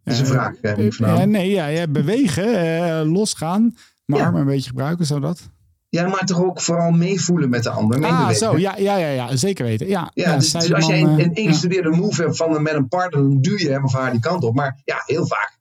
Dat 0.04 0.14
is 0.14 0.20
een 0.20 0.26
vraag. 0.26 0.54
eh, 0.60 0.90
Dalen. 0.98 1.30
nee, 1.30 1.50
ja, 1.50 1.66
ja, 1.66 1.87
bewegen, 1.88 2.54
eh, 2.54 3.00
losgaan, 3.12 3.75
mijn 4.04 4.20
Ja. 4.20 4.26
armen 4.26 4.40
een 4.40 4.46
beetje 4.46 4.68
gebruiken, 4.70 5.06
zodat. 5.06 5.48
Ja, 5.88 6.08
maar 6.08 6.25
toch 6.25 6.42
ook 6.42 6.60
vooral 6.60 6.90
meevoelen 6.90 7.48
met 7.48 7.62
de 7.62 7.70
ander. 7.70 8.04
Ah, 8.04 8.30
zo, 8.30 8.58
ja, 8.58 8.76
ja, 8.76 8.96
ja, 8.96 9.08
ja, 9.08 9.37
zeker 9.37 9.64
weten. 9.64 9.87
Ja, 9.88 10.10
Ja, 10.14 10.37
dus, 10.37 10.52
dus 10.52 10.72
als 10.72 10.87
man, 10.87 10.96
jij 10.96 11.02
een, 11.02 11.20
een 11.20 11.34
ingestudeerde 11.34 11.88
move 11.90 12.22
hebt 12.22 12.37
van, 12.37 12.62
met 12.62 12.72
een 12.75 12.88
partner, 12.88 13.22
dan 13.22 13.40
duw 13.40 13.56
je 13.58 13.70
hem 13.70 13.84
of 13.84 13.92
haar 13.92 14.10
die 14.10 14.20
kant 14.20 14.44
op. 14.44 14.54
Maar 14.54 14.80
ja, 14.84 15.02
heel 15.06 15.26
vaak 15.26 15.57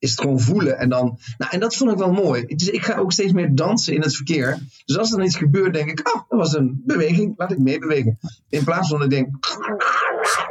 is 0.00 0.10
het 0.10 0.20
gewoon 0.20 0.40
voelen. 0.40 0.78
En, 0.78 0.88
dan, 0.88 1.18
nou, 1.38 1.52
en 1.52 1.60
dat 1.60 1.76
vond 1.76 1.92
ik 1.92 1.98
wel 1.98 2.12
mooi. 2.12 2.44
Dus 2.44 2.68
ik 2.68 2.84
ga 2.84 2.98
ook 2.98 3.12
steeds 3.12 3.32
meer 3.32 3.54
dansen 3.54 3.94
in 3.94 4.00
het 4.00 4.16
verkeer. 4.16 4.58
Dus 4.84 4.98
als 4.98 5.10
er 5.10 5.16
dan 5.16 5.26
iets 5.26 5.36
gebeurt, 5.36 5.74
denk 5.74 5.90
ik, 5.90 6.08
oh, 6.14 6.22
dat 6.28 6.38
was 6.38 6.54
een 6.54 6.82
beweging, 6.86 7.34
laat 7.36 7.52
ik 7.52 7.58
meebewegen. 7.58 8.18
In 8.48 8.64
plaats 8.64 8.88
van 8.88 8.98
dat 8.98 9.12
ik 9.12 9.12
denk, 9.12 9.28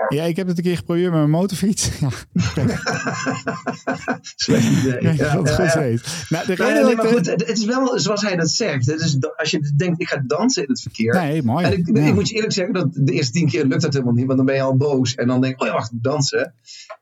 ja, 0.10 0.24
ik 0.24 0.36
heb 0.36 0.48
het 0.48 0.58
een 0.58 0.63
keer 0.63 0.77
geprobeerd 0.77 1.10
met 1.10 1.20
mijn 1.20 1.29
motorfiets. 1.29 1.89
Ja, 2.00 2.10
slecht 4.36 4.65
idee. 4.65 5.01
ja, 5.01 5.12
Ja, 5.12 5.32
goed 5.32 5.48
ja. 5.48 5.79
weet. 5.79 6.25
Nou, 6.29 6.46
de 6.46 6.53
reden 6.53 6.74
nee, 6.74 6.84
dat 6.84 6.96
maar 6.96 7.13
goed, 7.13 7.25
het, 7.25 7.50
is 7.50 7.65
wel 7.65 8.00
zoals 8.00 8.22
hij 8.22 8.36
dat 8.36 8.50
zegt. 8.50 8.86
Dus 8.86 9.18
als 9.36 9.51
je 9.51 9.74
denkt, 9.77 10.01
ik 10.01 10.08
ga 10.08 10.24
dansen 10.27 10.63
in 10.63 10.70
het 10.70 10.82
verkeer. 10.82 11.13
Nee, 11.13 11.44
mooi. 11.44 11.65
En 11.65 11.72
ik, 11.72 11.88
ik 11.88 12.13
moet 12.13 12.29
je 12.29 12.36
eerlijk 12.36 12.53
zeggen, 12.53 12.74
dat 12.74 12.88
de 12.94 13.12
eerste 13.12 13.32
tien 13.32 13.48
keer 13.48 13.65
lukt 13.65 13.82
dat 13.82 13.94
helemaal 13.94 14.13
niet. 14.13 14.25
Want 14.25 14.38
dan 14.38 14.46
ben 14.46 14.56
je 14.56 14.62
al 14.62 14.77
boos. 14.77 15.15
En 15.15 15.27
dan 15.27 15.41
denk 15.41 15.53
ik, 15.53 15.62
oh 15.62 15.68
ja, 15.68 15.74
wacht, 15.74 15.91
dansen. 15.94 16.53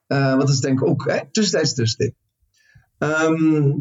Eh, 0.07 0.27
want 0.27 0.39
dat 0.39 0.49
is 0.49 0.59
denk 0.59 0.79
ik 0.79 0.87
ook 0.87 1.05
hè, 1.05 1.19
tussentijds 1.31 1.73
tussending. 1.73 2.15
Ehm 2.97 3.71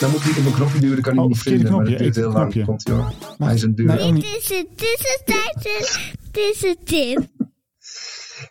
dan 0.00 0.10
moet 0.10 0.24
ik 0.24 0.36
op 0.38 0.44
een 0.46 0.52
knopje 0.52 0.80
duwen, 0.80 0.94
dan 0.94 1.04
kan 1.04 1.14
ik 1.14 1.20
Oh, 1.20 1.26
niet 1.26 1.38
vinden. 1.38 1.72
Maar 1.72 1.84
dat 1.84 1.98
duurt 1.98 2.16
heel 2.16 2.32
lang. 2.32 2.36
knopje. 2.52 2.64
Komt 2.64 2.88
hoor. 2.88 3.12
Hij 3.38 3.54
is 3.54 3.62
een 3.62 3.74
duur. 3.74 3.96
Dit 3.96 4.24
is 4.24 4.48
het. 4.48 4.66
Dit 6.32 6.54
is 6.54 6.60
het 6.62 6.86
tip. 6.86 7.26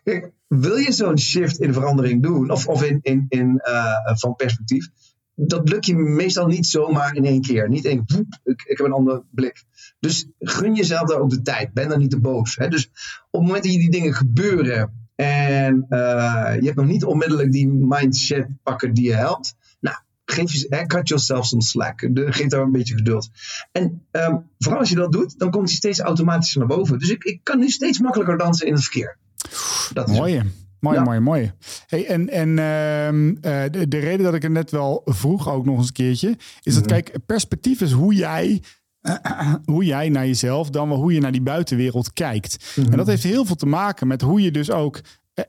Kijk, 0.04 0.32
wil 0.48 0.76
je 0.76 0.92
zo'n 0.92 1.18
shift 1.18 1.60
in 1.60 1.74
verandering 1.74 2.24
doen, 2.24 2.52
of, 2.52 2.68
of 2.68 2.84
in, 2.84 3.00
in, 3.02 3.26
in, 3.30 3.62
uh, 3.70 3.94
van 4.04 4.36
perspectief, 4.36 4.88
dat 5.36 5.70
lukt 5.70 5.86
je 5.86 5.96
meestal 5.96 6.48
niet 6.48 6.66
zomaar 6.66 7.16
in 7.16 7.26
één 7.26 7.42
keer. 7.42 7.70
Niet 7.70 7.86
één, 7.86 8.04
woep, 8.06 8.40
ik, 8.44 8.62
ik 8.62 8.78
heb 8.78 8.86
een 8.86 8.94
andere 8.94 9.24
blik. 9.32 9.64
Dus 10.00 10.28
gun 10.40 10.76
jezelf 10.76 11.10
daar 11.10 11.20
ook 11.20 11.30
de 11.30 11.42
tijd. 11.42 11.74
Ben 11.74 11.90
dan 11.90 12.00
niet 12.00 12.10
te 12.10 12.20
boos. 12.20 12.56
Hè? 12.56 12.68
Dus 12.68 12.86
op 13.32 13.40
het 13.40 13.42
moment 13.42 13.64
dat 13.64 13.74
je 13.74 13.80
die 13.80 13.92
dingen 13.92 14.14
gebeuren 14.14 15.10
en 15.16 15.86
uh, 15.90 16.56
je 16.60 16.66
hebt 16.66 16.76
nog 16.76 16.86
niet 16.86 17.04
onmiddellijk 17.06 17.52
die 17.52 17.68
mindset 17.68 18.48
pakken 18.64 18.94
die 18.94 19.06
je 19.06 19.14
helpt, 19.14 19.56
geef 20.32 20.52
je, 20.52 20.86
cut 20.88 21.08
yourself 21.08 21.46
some 21.46 21.62
slack. 21.62 22.08
De, 22.12 22.32
geef 22.32 22.48
daar 22.48 22.62
een 22.62 22.72
beetje 22.72 22.96
geduld. 22.96 23.30
En 23.72 24.06
um, 24.12 24.50
vooral 24.58 24.80
als 24.80 24.90
je 24.90 24.96
dat 24.96 25.12
doet, 25.12 25.40
dan 25.40 25.52
komt 25.52 25.68
hij 25.68 25.78
steeds 25.78 26.00
automatischer 26.00 26.60
naar 26.60 26.78
boven. 26.78 27.00
Dus 27.00 27.10
ik, 27.10 27.24
ik 27.24 27.40
kan 27.44 27.60
nu 27.60 27.70
steeds 27.70 28.00
makkelijker 28.00 28.38
dansen 28.38 28.68
in 28.68 28.74
het 28.74 28.82
verkeer. 28.82 29.18
Dat 29.94 30.10
is 30.10 30.18
mooi. 30.18 30.42
Mooi, 30.80 30.98
ja. 30.98 31.04
mooi, 31.04 31.20
mooi. 31.20 31.52
Hey, 31.88 32.08
en 32.08 32.30
en 32.30 32.50
uh, 32.50 33.64
de, 33.72 33.88
de, 33.88 34.00
reden 34.00 34.26
dat 34.26 34.34
ik 34.34 34.42
het 34.42 34.52
net 34.52 34.72
wel 34.72 35.02
vroeg, 35.06 35.50
ook 35.50 35.66
nog 35.66 35.78
eens 35.78 35.88
een 35.88 35.94
keertje, 35.94 36.38
is 36.62 36.74
dat, 36.74 36.86
kijk, 36.86 37.12
perspectief 37.26 37.82
is 37.82 37.92
hoe 37.92 38.14
jij, 38.14 38.62
hoe 39.66 39.86
jij 39.86 40.10
naar 40.10 40.26
jezelf, 40.26 40.70
dan 40.70 40.90
wel 40.90 40.98
hoe 40.98 41.14
je 41.14 41.20
naar 41.20 41.32
die 41.32 41.42
buitenwereld 41.42 42.14
kijkt. 42.14 42.74
Mm 42.76 42.84
-hmm. 42.84 42.92
En 42.92 42.98
dat 42.98 43.08
heeft 43.08 43.24
heel 43.24 43.46
veel 43.46 43.56
te 43.56 43.66
maken 43.66 44.08
met 44.08 44.22
hoe 44.22 44.42
je 44.42 44.52
dus 44.52 44.72
ook 44.72 45.02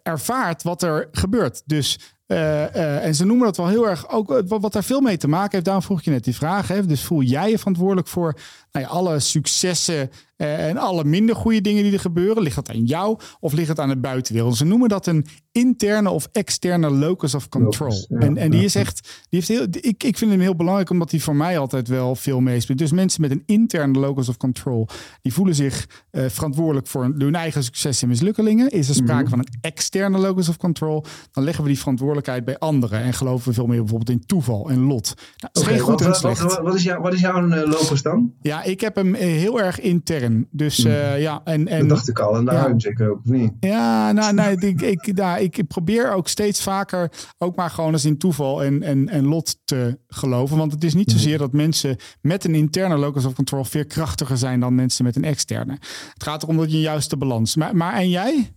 ervaart 0.02 0.62
wat 0.62 0.82
er 0.82 1.08
gebeurt. 1.12 1.62
Dus 1.64 1.98
uh, 2.26 2.38
uh, 2.38 3.04
en 3.04 3.14
ze 3.14 3.24
noemen 3.24 3.46
dat 3.46 3.56
wel 3.56 3.68
heel 3.68 3.88
erg, 3.88 4.10
ook 4.10 4.28
wat, 4.46 4.60
wat 4.62 4.72
daar 4.72 4.84
veel 4.84 5.00
mee 5.00 5.16
te 5.16 5.28
maken 5.28 5.50
heeft. 5.50 5.64
Daarom 5.64 5.82
vroeg 5.82 6.02
je 6.02 6.10
net 6.10 6.24
die 6.24 6.34
vraag. 6.34 6.66
Dus 6.66 7.04
voel 7.04 7.22
jij 7.22 7.50
je 7.50 7.58
verantwoordelijk 7.58 8.08
voor 8.08 8.34
nou 8.72 8.84
ja, 8.84 8.90
alle 8.90 9.20
successen 9.20 10.10
en 10.36 10.76
alle 10.76 11.04
minder 11.04 11.36
goede 11.36 11.60
dingen 11.60 11.82
die 11.82 11.92
er 11.92 12.00
gebeuren? 12.00 12.42
Ligt 12.42 12.54
dat 12.54 12.70
aan 12.70 12.84
jou 12.84 13.18
of 13.40 13.52
ligt 13.52 13.68
het 13.68 13.78
aan 13.78 13.88
de 13.88 13.98
buitenwereld? 13.98 14.56
Ze 14.56 14.64
noemen 14.64 14.88
dat 14.88 15.06
een 15.06 15.26
interne 15.52 16.10
of 16.10 16.28
externe 16.32 16.90
locus 16.90 17.34
of 17.34 17.48
control. 17.48 17.88
Locus, 17.88 18.06
ja, 18.08 18.18
en, 18.18 18.36
en 18.36 18.50
die 18.50 18.64
is 18.64 18.74
echt, 18.74 19.00
die 19.28 19.38
heeft 19.38 19.48
heel, 19.48 19.66
ik, 19.70 20.04
ik 20.04 20.18
vind 20.18 20.30
hem 20.30 20.40
heel 20.40 20.56
belangrijk 20.56 20.90
omdat 20.90 21.10
die 21.10 21.22
voor 21.22 21.36
mij 21.36 21.58
altijd 21.58 21.88
wel 21.88 22.14
veel 22.14 22.40
meespeelt. 22.40 22.78
Dus 22.78 22.92
mensen 22.92 23.20
met 23.20 23.30
een 23.30 23.42
interne 23.46 23.98
locus 23.98 24.28
of 24.28 24.36
control, 24.36 24.88
die 25.22 25.32
voelen 25.32 25.54
zich 25.54 25.88
uh, 26.12 26.24
verantwoordelijk 26.28 26.86
voor 26.86 27.04
hun 27.18 27.34
eigen 27.34 27.64
succes 27.64 28.02
en 28.02 28.08
mislukkelingen. 28.08 28.68
Is 28.70 28.88
er 28.88 28.94
sprake 28.94 29.12
mm 29.12 29.18
-hmm. 29.20 29.28
van 29.28 29.38
een 29.38 29.58
externe 29.60 30.18
locus 30.18 30.48
of 30.48 30.56
control, 30.56 31.04
dan 31.32 31.44
leggen 31.44 31.62
we 31.62 31.68
die 31.70 31.78
verantwoordelijkheid 31.78 32.44
bij 32.44 32.58
anderen 32.58 33.00
en 33.00 33.12
geloven 33.12 33.48
we 33.48 33.54
veel 33.54 33.66
meer 33.66 33.78
bijvoorbeeld 33.78 34.10
in 34.10 34.26
toeval 34.26 34.70
en 34.70 34.80
lot. 34.80 35.14
Nou, 35.36 35.52
okay, 35.52 35.72
geen 35.72 35.78
goed 35.82 36.00
wat, 36.00 36.08
en 36.08 36.14
slecht. 36.14 36.42
Wat, 36.42 36.60
wat, 36.62 36.74
is 36.74 36.82
jou, 36.82 37.02
wat 37.02 37.12
is 37.12 37.20
jouw 37.20 37.46
uh, 37.46 37.68
locus 37.68 38.02
dan? 38.02 38.32
Ja, 38.40 38.62
ik 38.62 38.80
heb 38.80 38.94
hem 38.94 39.14
heel 39.14 39.60
erg 39.60 39.80
intern. 39.80 40.46
Dus 40.50 40.84
mm. 40.84 40.90
uh, 40.90 41.20
ja, 41.20 41.40
en, 41.44 41.68
en. 41.68 41.78
Dat 41.78 41.88
dacht 41.88 42.08
ik 42.08 42.18
al, 42.18 42.36
en 42.36 42.44
daar 42.44 42.74
ja. 42.76 42.90
ik 42.90 43.00
ook, 43.00 43.20
of 43.24 43.30
niet? 43.30 43.52
Ja, 43.60 44.12
nou, 44.12 44.34
nee, 44.34 44.56
ik, 44.56 44.80
ik, 44.80 45.14
nou, 45.14 45.39
ik 45.40 45.66
probeer 45.66 46.12
ook 46.12 46.28
steeds 46.28 46.62
vaker 46.62 47.10
ook 47.38 47.56
maar 47.56 47.70
gewoon 47.70 47.92
eens 47.92 48.04
in 48.04 48.18
toeval 48.18 48.64
en, 48.64 48.82
en, 48.82 49.08
en 49.08 49.26
lot 49.26 49.58
te 49.64 49.98
geloven. 50.08 50.56
Want 50.56 50.72
het 50.72 50.84
is 50.84 50.94
niet 50.94 51.10
zozeer 51.10 51.38
dat 51.38 51.52
mensen 51.52 51.96
met 52.20 52.44
een 52.44 52.54
interne 52.54 52.96
locus 52.96 53.24
of 53.24 53.34
control 53.34 53.64
veel 53.64 53.86
krachtiger 53.86 54.36
zijn 54.36 54.60
dan 54.60 54.74
mensen 54.74 55.04
met 55.04 55.16
een 55.16 55.24
externe. 55.24 55.72
Het 56.12 56.22
gaat 56.22 56.42
erom 56.42 56.56
dat 56.56 56.70
je 56.70 56.76
een 56.76 56.82
juiste 56.82 57.16
balans. 57.16 57.56
Maar, 57.56 57.76
maar 57.76 57.94
en 57.94 58.08
jij? 58.08 58.54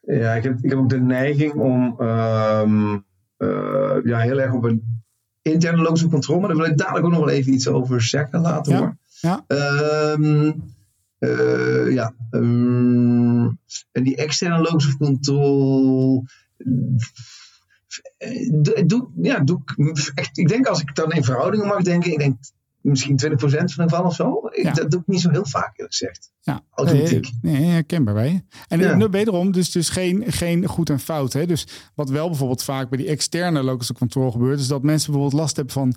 Ja, 0.00 0.32
ik 0.32 0.42
heb, 0.42 0.58
ik 0.62 0.70
heb 0.70 0.78
ook 0.78 0.88
de 0.88 1.00
neiging 1.00 1.52
om 1.52 2.00
um, 2.00 3.04
uh, 3.38 3.96
ja, 4.04 4.18
heel 4.18 4.40
erg 4.40 4.52
op 4.52 4.64
een 4.64 5.02
interne 5.42 5.82
locus 5.82 6.02
of 6.02 6.10
control. 6.10 6.38
Maar 6.38 6.48
daar 6.48 6.56
wil 6.58 6.66
ik 6.66 6.78
dadelijk 6.78 7.04
ook 7.04 7.12
nog 7.12 7.20
wel 7.20 7.34
even 7.34 7.52
iets 7.52 7.68
over 7.68 8.02
zeggen 8.02 8.40
later 8.40 8.72
ja. 8.72 8.78
hoor. 8.78 8.96
Ja. 9.20 9.44
Um, 10.12 10.62
uh, 11.20 11.92
ja. 11.92 12.14
Um, 12.30 13.58
en 13.92 14.02
die 14.02 14.16
externe 14.16 14.58
locus 14.58 14.86
of 14.86 14.96
control. 14.96 16.24
Doe, 18.86 19.10
ja, 19.22 19.40
doe, 19.40 19.62
echt, 20.14 20.38
ik 20.38 20.48
denk 20.48 20.66
als 20.66 20.80
ik 20.80 20.94
dan 20.94 21.12
in 21.12 21.24
verhoudingen 21.24 21.66
mag 21.66 21.82
denken, 21.82 22.12
ik 22.12 22.18
denk 22.18 22.36
misschien 22.80 23.20
20% 23.26 23.36
van 23.38 23.64
geval 23.64 24.04
of 24.04 24.14
zo. 24.14 24.40
Ja. 24.52 24.72
Dat 24.72 24.90
doe 24.90 25.00
ik 25.00 25.06
niet 25.06 25.20
zo 25.20 25.30
heel 25.30 25.46
vaak, 25.46 25.72
eerlijk 25.72 25.94
gezegd. 25.94 26.32
Ja, 26.40 26.60
Authentiek. 26.70 27.30
nee, 27.42 27.60
nee, 27.60 27.70
herkenbaar 27.70 28.14
bij. 28.14 28.44
En 28.68 28.78
Ja. 28.80 29.08
wederom, 29.10 29.52
dus, 29.52 29.70
dus 29.70 29.88
geen, 29.88 30.24
geen 30.26 30.66
goed 30.66 30.90
en 30.90 31.00
fout. 31.00 31.32
Hè? 31.32 31.46
Dus 31.46 31.66
wat 31.94 32.08
wel 32.08 32.28
bijvoorbeeld 32.28 32.62
vaak 32.62 32.88
bij 32.88 32.98
die 32.98 33.08
externe 33.08 33.62
locus 33.62 33.90
of 33.90 33.98
control 33.98 34.30
gebeurt, 34.30 34.60
is 34.60 34.68
dat 34.68 34.82
mensen 34.82 35.12
bijvoorbeeld 35.12 35.40
last 35.40 35.56
hebben 35.56 35.74
van 35.74 35.94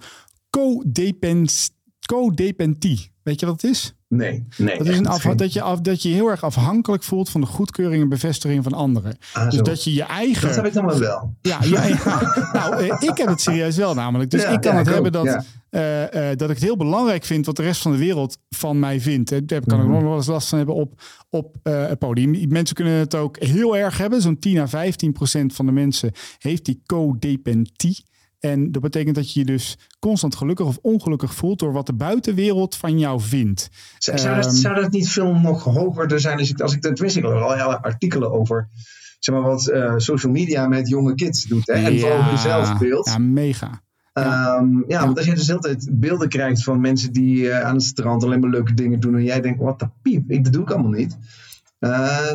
codependentie. 2.06 3.12
Weet 3.24 3.40
je 3.40 3.46
wat 3.46 3.62
het 3.62 3.72
is? 3.72 3.96
Nee, 4.16 4.44
nee. 4.58 4.78
Dat 4.78 4.88
is 4.88 4.98
een 4.98 5.04
dat, 5.38 5.54
je 5.54 5.62
af, 5.62 5.80
dat 5.82 6.02
je 6.02 6.10
heel 6.10 6.30
erg 6.30 6.44
afhankelijk 6.44 7.04
voelt 7.04 7.30
van 7.30 7.42
de 7.42 7.48
goedkeuring 7.48 8.04
en 8.04 8.10
bevestiging 8.10 8.64
van 8.64 8.74
anderen. 8.74 9.18
Ah, 9.34 9.50
dus 9.50 9.60
dat 9.60 9.84
je 9.84 9.94
je 9.94 10.04
eigen. 10.04 10.48
Dat 10.48 10.56
heb 10.56 10.66
ik 10.66 10.74
dan 10.74 10.86
wel 10.86 11.00
wel. 11.00 11.34
Ja, 11.42 11.58
ja, 11.62 11.84
ja. 12.06 12.50
nou, 12.54 12.76
eh, 12.76 13.10
ik 13.10 13.18
heb 13.18 13.28
het 13.28 13.42
serieus 13.42 13.76
wel 13.76 13.94
namelijk. 13.94 14.32
Dus 14.32 14.42
Ja, 14.42 14.50
ik 14.50 14.62
kan 14.62 14.76
het 14.76 14.88
hebben 14.88 15.16
ook, 15.16 15.26
dat, 15.26 15.46
eh, 15.70 16.30
eh, 16.32 16.38
dat 16.38 16.50
ik 16.50 16.56
het 16.56 16.64
heel 16.64 16.78
belangrijk 16.78 17.24
vind 17.24 17.46
wat 17.46 17.56
de 17.56 17.62
rest 17.64 17.82
van 17.82 17.92
de 17.92 17.98
wereld 17.98 18.38
van 18.50 18.80
mij 18.80 19.00
vindt. 19.02 19.30
Daar 19.30 19.62
kan 19.66 19.80
ik 19.80 19.86
Mhm. 19.86 19.94
nog 19.94 20.02
wel 20.02 20.16
eens 20.16 20.28
last 20.28 20.50
van 20.50 20.58
hebben 20.58 20.76
op, 20.76 21.02
op 21.30 21.56
het 21.64 22.00
podium. 22.00 22.48
Mensen 22.50 22.76
kunnen 22.76 22.94
het 22.94 23.16
ook 23.16 23.40
heel 23.40 23.78
erg 23.78 23.98
hebben. 23.98 24.22
Zo'n 24.22 24.40
10 24.40 24.60
à 24.60 24.68
15 24.68 25.12
procent 25.12 25.54
van 25.54 25.66
de 25.66 25.72
mensen 25.72 26.12
heeft 26.38 26.66
die 26.66 26.82
codependentie. 26.86 28.04
En 28.46 28.72
dat 28.72 28.82
betekent 28.82 29.16
dat 29.16 29.34
je 29.34 29.40
je 29.40 29.46
dus 29.46 29.78
constant 30.00 30.36
gelukkig 30.36 30.66
of 30.66 30.78
ongelukkig 30.82 31.34
voelt 31.34 31.60
door 31.60 31.74
wat 31.74 31.86
de 31.86 31.94
buitenwereld 31.94 32.76
van 32.76 33.00
jou 33.00 33.22
vindt. 33.22 33.70
Zou, 33.98 34.18
dat, 34.18 34.46
Ehm, 34.46 34.56
zou 34.56 34.76
dat 34.76 34.92
niet 34.92 35.10
veel 35.10 35.34
nog 35.34 35.64
hoger 35.64 36.20
zijn 36.20 36.40
als 36.40 36.50
ik, 36.50 36.60
als 36.62 36.74
ik 36.74 36.82
tenminste, 36.82 37.20
ik 37.20 37.26
al 37.26 37.52
hele 37.52 37.82
artikelen 37.82 38.32
over 38.32 38.70
zeg 39.20 39.36
maar, 39.36 39.44
wat 39.44 39.68
eh, 39.68 39.94
social 39.98 40.32
media 40.32 40.68
met 40.68 40.88
jonge 40.88 41.16
kids 41.16 41.44
doet. 41.44 41.68
Hè? 41.68 41.74
En 41.74 42.00
vooral 42.00 42.32
je 42.32 42.38
zelfbeeld. 42.38 43.08
Ja, 43.08 43.18
mega. 43.18 43.82
Ja. 44.14 44.58
Um, 44.58 44.84
ja, 44.88 45.06
want 45.06 45.18
als 45.18 45.26
je 45.26 45.34
dus 45.34 45.46
de 45.46 45.52
hele 45.52 45.76
tijd 45.76 45.90
beelden 45.92 46.30
krijgt 46.30 46.64
van 46.64 46.82
mensen 46.82 47.14
die 47.14 47.44
uh, 47.44 47.62
aan 47.62 47.76
het 47.76 47.84
strand 47.84 48.24
alleen 48.24 48.40
maar 48.40 48.50
leuke 48.50 48.74
dingen 48.74 49.00
doen 49.00 49.16
en 49.16 49.24
jij 49.24 49.42
denkt, 49.42 49.60
wat 49.60 49.80
de 49.80 49.90
piep, 50.02 50.32
ik, 50.32 50.44
dat 50.44 50.54
doe 50.54 50.62
ik 50.62 50.72
allemaal 50.72 50.92
niet. 50.92 51.18
Uh, 51.84 52.34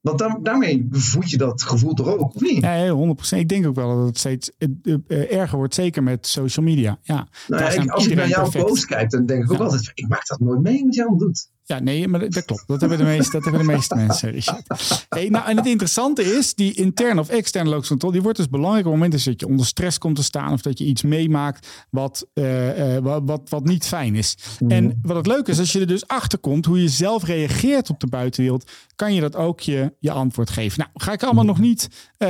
want 0.00 0.44
daarmee 0.44 0.86
voed 0.90 1.30
je 1.30 1.36
dat 1.36 1.62
gevoel 1.62 1.94
toch 1.94 2.08
ook, 2.08 2.34
of 2.34 2.40
niet? 2.40 2.62
Ja, 2.62 3.14
100%. 3.34 3.38
Ik 3.38 3.48
denk 3.48 3.66
ook 3.66 3.74
wel 3.74 3.96
dat 3.96 4.06
het 4.06 4.18
steeds 4.18 4.50
uh, 4.84 5.32
erger 5.32 5.58
wordt, 5.58 5.74
zeker 5.74 6.02
met 6.02 6.26
social 6.26 6.64
media. 6.64 6.98
Ja, 7.02 7.28
nou, 7.46 7.62
ja, 7.62 7.70
ik, 7.70 7.90
als 7.90 8.06
ik 8.06 8.14
naar 8.14 8.28
jouw 8.28 8.50
post 8.50 8.86
kijk, 8.86 9.10
dan 9.10 9.26
denk 9.26 9.42
ik 9.44 9.52
ook 9.52 9.58
ja. 9.58 9.64
altijd, 9.64 9.90
ik 9.94 10.08
maak 10.08 10.26
dat 10.26 10.40
nooit 10.40 10.62
mee 10.62 10.84
wat 10.84 10.94
jij 10.94 11.04
allemaal 11.04 11.26
doet. 11.26 11.48
Ja, 11.68 11.78
nee, 11.78 12.08
maar 12.08 12.28
dat 12.28 12.44
klopt. 12.44 12.64
Dat 12.66 12.80
hebben 12.80 12.98
de 12.98 13.04
meeste, 13.04 13.30
dat 13.30 13.42
hebben 13.42 13.60
de 13.60 13.72
meeste 13.72 13.94
mensen, 14.06 14.30
Richard. 14.30 15.06
Hey, 15.08 15.28
nou, 15.28 15.46
en 15.46 15.56
het 15.56 15.66
interessante 15.66 16.22
is, 16.22 16.54
die 16.54 16.74
interne 16.74 17.20
of 17.20 17.28
externe 17.28 17.70
locus 17.70 17.88
control, 17.88 18.12
die 18.12 18.22
wordt 18.22 18.36
dus 18.36 18.48
belangrijk 18.48 18.86
op 18.86 18.92
het 18.92 19.00
moment 19.00 19.24
dat 19.24 19.40
je 19.40 19.46
onder 19.46 19.66
stress 19.66 19.98
komt 19.98 20.16
te 20.16 20.22
staan 20.22 20.52
of 20.52 20.62
dat 20.62 20.78
je 20.78 20.84
iets 20.84 21.02
meemaakt 21.02 21.86
wat, 21.90 22.26
uh, 22.34 22.94
uh, 22.94 23.02
wat, 23.02 23.22
wat, 23.24 23.48
wat 23.48 23.64
niet 23.64 23.86
fijn 23.86 24.14
is. 24.14 24.36
Mm. 24.58 24.70
En 24.70 24.98
wat 25.02 25.16
het 25.16 25.26
leuke 25.26 25.50
is, 25.50 25.58
als 25.58 25.72
je 25.72 25.80
er 25.80 25.86
dus 25.86 26.06
achter 26.06 26.38
komt 26.38 26.64
hoe 26.64 26.82
je 26.82 26.88
zelf 26.88 27.24
reageert 27.24 27.90
op 27.90 28.00
de 28.00 28.06
buitenwereld, 28.06 28.70
kan 28.96 29.14
je 29.14 29.20
dat 29.20 29.36
ook 29.36 29.60
je, 29.60 29.92
je 29.98 30.10
antwoord 30.10 30.50
geven. 30.50 30.78
Nou, 30.78 30.90
ga 30.94 31.12
ik 31.12 31.22
allemaal 31.22 31.44
nog 31.44 31.58
niet 31.58 31.88
uh, 32.18 32.28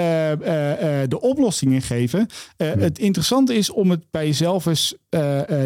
de 1.08 1.18
oplossingen 1.20 1.82
geven. 1.82 2.26
Het 2.56 2.98
interessante 2.98 3.54
is 3.54 3.70
om 3.70 3.90
het 3.90 4.10
bij 4.10 4.26
jezelf 4.26 4.66
eens 4.66 4.94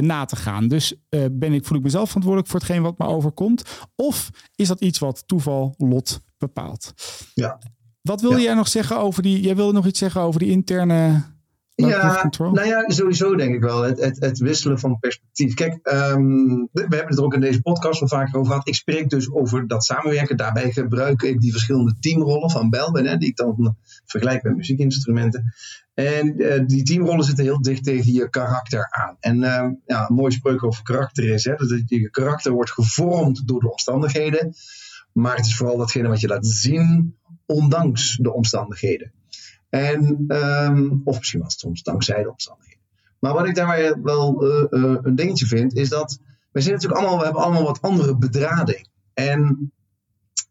na 0.01 0.25
te 0.25 0.37
gaan. 0.37 0.69
Dus 0.69 0.95
ben 1.31 1.53
ik, 1.53 1.65
voel 1.65 1.79
ik 1.79 1.85
mezelf 1.85 2.07
verantwoordelijk 2.07 2.51
voor 2.51 2.61
hetgeen 2.61 2.83
wat 2.83 2.99
me 2.99 3.07
overkomt? 3.07 3.60
Of 3.97 4.31
is 4.55 4.69
dat 4.69 4.81
iets 4.81 4.99
wat 4.99 5.23
toeval, 5.27 5.75
lot 5.79 6.21
bepaalt? 6.39 6.93
Ja. 7.35 7.59
Wat 8.03 8.21
wil 8.21 8.37
ja. 8.37 8.39
jij 8.43 8.55
nog 8.55 8.69
zeggen 8.69 8.99
over 8.99 9.23
die? 9.23 9.41
Jij 9.41 9.57
wilde 9.57 9.73
nog 9.73 9.87
iets 9.87 9.99
zeggen 9.99 10.21
over 10.21 10.41
die 10.41 10.51
interne. 10.51 11.25
Ja, 11.87 12.31
nou 12.39 12.67
ja, 12.67 12.85
sowieso 12.87 13.37
denk 13.37 13.55
ik 13.55 13.61
wel. 13.61 13.83
Het, 13.83 14.01
het, 14.01 14.21
het 14.21 14.39
wisselen 14.39 14.79
van 14.79 14.99
perspectief. 14.99 15.55
Kijk, 15.55 15.79
um, 15.93 16.69
we 16.73 16.81
hebben 16.81 17.07
het 17.07 17.19
er 17.19 17.25
ook 17.25 17.35
in 17.35 17.41
deze 17.41 17.63
podcast 17.63 18.01
wel 18.01 18.09
vaker 18.09 18.39
over 18.39 18.51
gehad. 18.51 18.69
Ik 18.69 18.75
spreek 18.75 19.09
dus 19.09 19.33
over 19.33 19.67
dat 19.67 19.85
samenwerken. 19.85 20.37
Daarbij 20.37 20.73
gebruik 20.73 21.23
ik 21.23 21.41
die 21.41 21.53
verschillende 21.53 21.95
teamrollen 22.01 22.51
van 22.51 22.71
Belben, 22.71 23.07
hè, 23.07 23.17
die 23.17 23.29
ik 23.29 23.37
dan 23.37 23.77
vergelijk 24.05 24.43
met 24.43 24.57
muziekinstrumenten. 24.57 25.53
En 25.95 26.43
uh, 26.43 26.67
die 26.67 26.83
teamrollen 26.83 27.25
zitten 27.25 27.45
heel 27.45 27.63
dicht 27.63 27.85
tegen 27.85 28.13
je 28.13 28.31
karakter 28.31 28.91
aan. 28.91 29.17
En 29.21 29.37
uh, 29.37 29.69
ja, 29.87 30.09
een 30.09 30.15
mooi 30.15 30.33
spreuk 30.33 30.65
over 30.65 30.83
karakter 30.83 31.25
is 31.29 31.45
hè, 31.45 31.55
dat 31.55 31.83
je 31.87 32.11
karakter 32.11 32.53
wordt 32.53 32.71
gevormd 32.71 33.49
door 33.49 33.61
de 33.61 33.71
omstandigheden. 33.71 34.55
Maar 35.13 35.37
het 35.37 35.47
is 35.47 35.57
vooral 35.57 35.77
datgene 35.77 36.09
wat 36.09 36.21
je 36.21 36.29
laat 36.29 36.47
zien, 36.47 37.17
ondanks 37.47 38.17
de 38.17 38.33
omstandigheden. 38.33 39.13
En, 39.71 40.25
um, 40.29 41.01
of 41.05 41.19
misschien 41.19 41.41
was 41.41 41.53
het 41.53 41.61
soms 41.61 41.83
dankzij 41.83 42.23
de 42.23 42.31
omstandigheden. 42.31 42.81
Maar 43.19 43.33
wat 43.33 43.49
ik 43.49 43.55
daarbij 43.55 43.95
wel 44.03 44.45
uh, 44.45 44.67
uh, 44.71 44.97
een 45.03 45.15
dingetje 45.15 45.47
vind, 45.47 45.75
is 45.75 45.89
dat 45.89 46.21
wij 46.53 46.63
zijn 46.63 46.75
natuurlijk 46.75 47.01
allemaal, 47.01 47.19
we 47.19 47.25
hebben 47.25 47.43
allemaal 47.43 47.65
wat 47.65 47.83
andere 47.83 48.17
bedrading. 48.17 48.89
En 49.15 49.73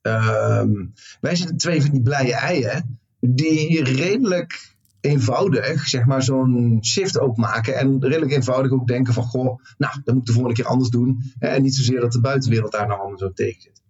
um, 0.02 0.94
wij 1.22 1.36
zijn 1.36 1.58
twee 1.58 1.82
van 1.82 1.92
die 1.92 2.02
blije 2.02 2.34
eieren, 2.34 3.00
die 3.20 3.84
redelijk 3.84 4.76
eenvoudig, 5.02 5.88
zeg 5.88 6.06
maar, 6.06 6.24
zo'n 6.24 6.80
shift 6.82 7.20
ook 7.20 7.38
maken. 7.38 7.76
En 7.76 8.02
redelijk 8.02 8.32
eenvoudig 8.32 8.72
ook 8.72 8.88
denken 8.88 9.14
van, 9.14 9.24
goh, 9.24 9.64
nou, 9.78 10.02
dat 10.04 10.14
moet 10.14 10.22
ik 10.22 10.26
de 10.26 10.34
volgende 10.34 10.62
keer 10.62 10.72
anders 10.72 10.90
doen. 10.90 11.34
En 11.40 11.62
niet 11.62 11.76
zozeer 11.76 12.00
dat 12.00 12.12
de 12.12 12.22
buitenwereld 12.22 12.72
daar 12.72 12.88
nou 12.88 13.00
allemaal 13.00 13.18
zo 13.18 13.32
tegen 13.34 13.62
zit. 13.62 13.82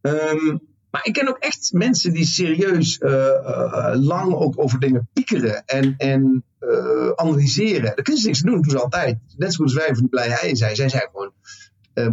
Um, 0.00 0.60
Maar 0.94 1.06
ik 1.06 1.12
ken 1.12 1.28
ook 1.28 1.38
echt 1.38 1.72
mensen 1.72 2.12
die 2.12 2.24
serieus 2.24 2.98
uh, 3.00 3.10
uh, 3.10 3.92
lang 3.94 4.34
ook 4.34 4.62
over 4.62 4.80
dingen 4.80 5.08
piekeren 5.12 5.64
en, 5.66 5.94
en 5.96 6.44
uh, 6.60 7.10
analyseren. 7.14 7.82
Daar 7.82 8.02
kunnen 8.02 8.22
ze 8.22 8.26
niks 8.26 8.40
doen, 8.40 8.62
doen 8.62 8.70
ze 8.70 8.80
altijd. 8.80 9.18
Net 9.36 9.54
zoals 9.54 9.74
wij 9.74 9.86
van 9.86 9.98
die 9.98 10.08
blije 10.08 10.40
ei 10.40 10.56
zijn. 10.56 10.76
Zij 10.76 10.88
zijn 10.88 11.08
gewoon 11.12 11.32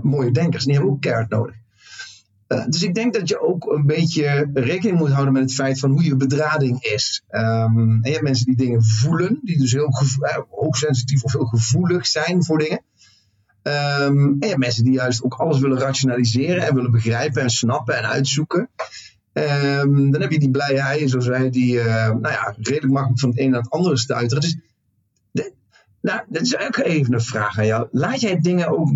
mooie 0.02 0.32
denkers. 0.32 0.64
En 0.64 0.68
die 0.68 0.78
hebben 0.78 0.94
ook 0.94 1.02
keihard 1.02 1.30
nodig. 1.30 1.56
dus 2.48 2.84
ik 2.84 2.96
denk 2.96 3.14
dat 3.14 3.30
je 3.30 3.42
ook 3.42 3.72
een 3.72 3.86
beetje 3.86 4.50
rekening 4.54 4.98
moet 4.98 5.12
houden 5.12 5.34
met 5.34 5.42
het 5.42 5.54
feit 5.54 5.80
van 5.80 5.92
hoe 5.92 6.04
je 6.04 6.16
bedrading 6.16 6.84
is. 6.84 7.24
En 7.28 8.00
je 8.04 8.12
hebt 8.12 8.24
mensen 8.24 8.46
die 8.46 8.56
dingen 8.56 8.84
voelen, 8.84 9.40
die 9.44 9.58
dus 9.58 9.72
heel 9.72 9.94
hoogsensitief 10.50 11.24
of 11.24 11.32
heel 11.32 11.46
gevoelig 11.46 12.08
zijn 12.08 12.44
voor 12.44 12.58
dingen. 12.58 12.84
Um, 13.64 14.32
en 14.32 14.38
je 14.40 14.48
hebt 14.48 14.58
mensen 14.58 14.84
die 14.84 14.94
juist 14.94 15.24
ook 15.24 15.34
alles 15.34 15.60
willen 15.60 15.80
rationaliseren 15.80 16.68
en 16.68 16.76
willen 16.76 16.92
begrijpen 16.92 17.42
en 17.42 17.50
snappen 17.50 17.98
en 17.98 18.04
uitzoeken. 18.04 18.70
Um, 19.34 20.12
dan 20.12 20.22
heb 20.22 20.32
je 20.32 20.40
die 20.40 20.52
blije 20.52 20.80
eieren, 20.80 21.10
zoals 21.10 21.28
wij, 21.28 21.50
die 21.50 21.74
uh, 21.74 21.86
nou 22.08 22.28
ja, 22.28 22.56
redelijk 22.58 22.94
makkelijk 22.94 23.20
van 23.20 23.30
het 23.30 23.40
een 23.40 23.50
naar 23.50 23.62
het 23.62 23.72
andere 23.72 23.98
stuiteren. 23.98 24.42
Dus, 24.42 24.58
nou, 26.02 26.22
dat 26.28 26.42
is 26.42 26.58
ook 26.58 26.78
even 26.78 27.14
een 27.14 27.22
vraag 27.22 27.60
aan 27.60 27.66
jou. 27.66 27.88
Laat 27.92 28.22
jij 28.22 28.40
dingen 28.40 28.68
ook. 28.68 28.92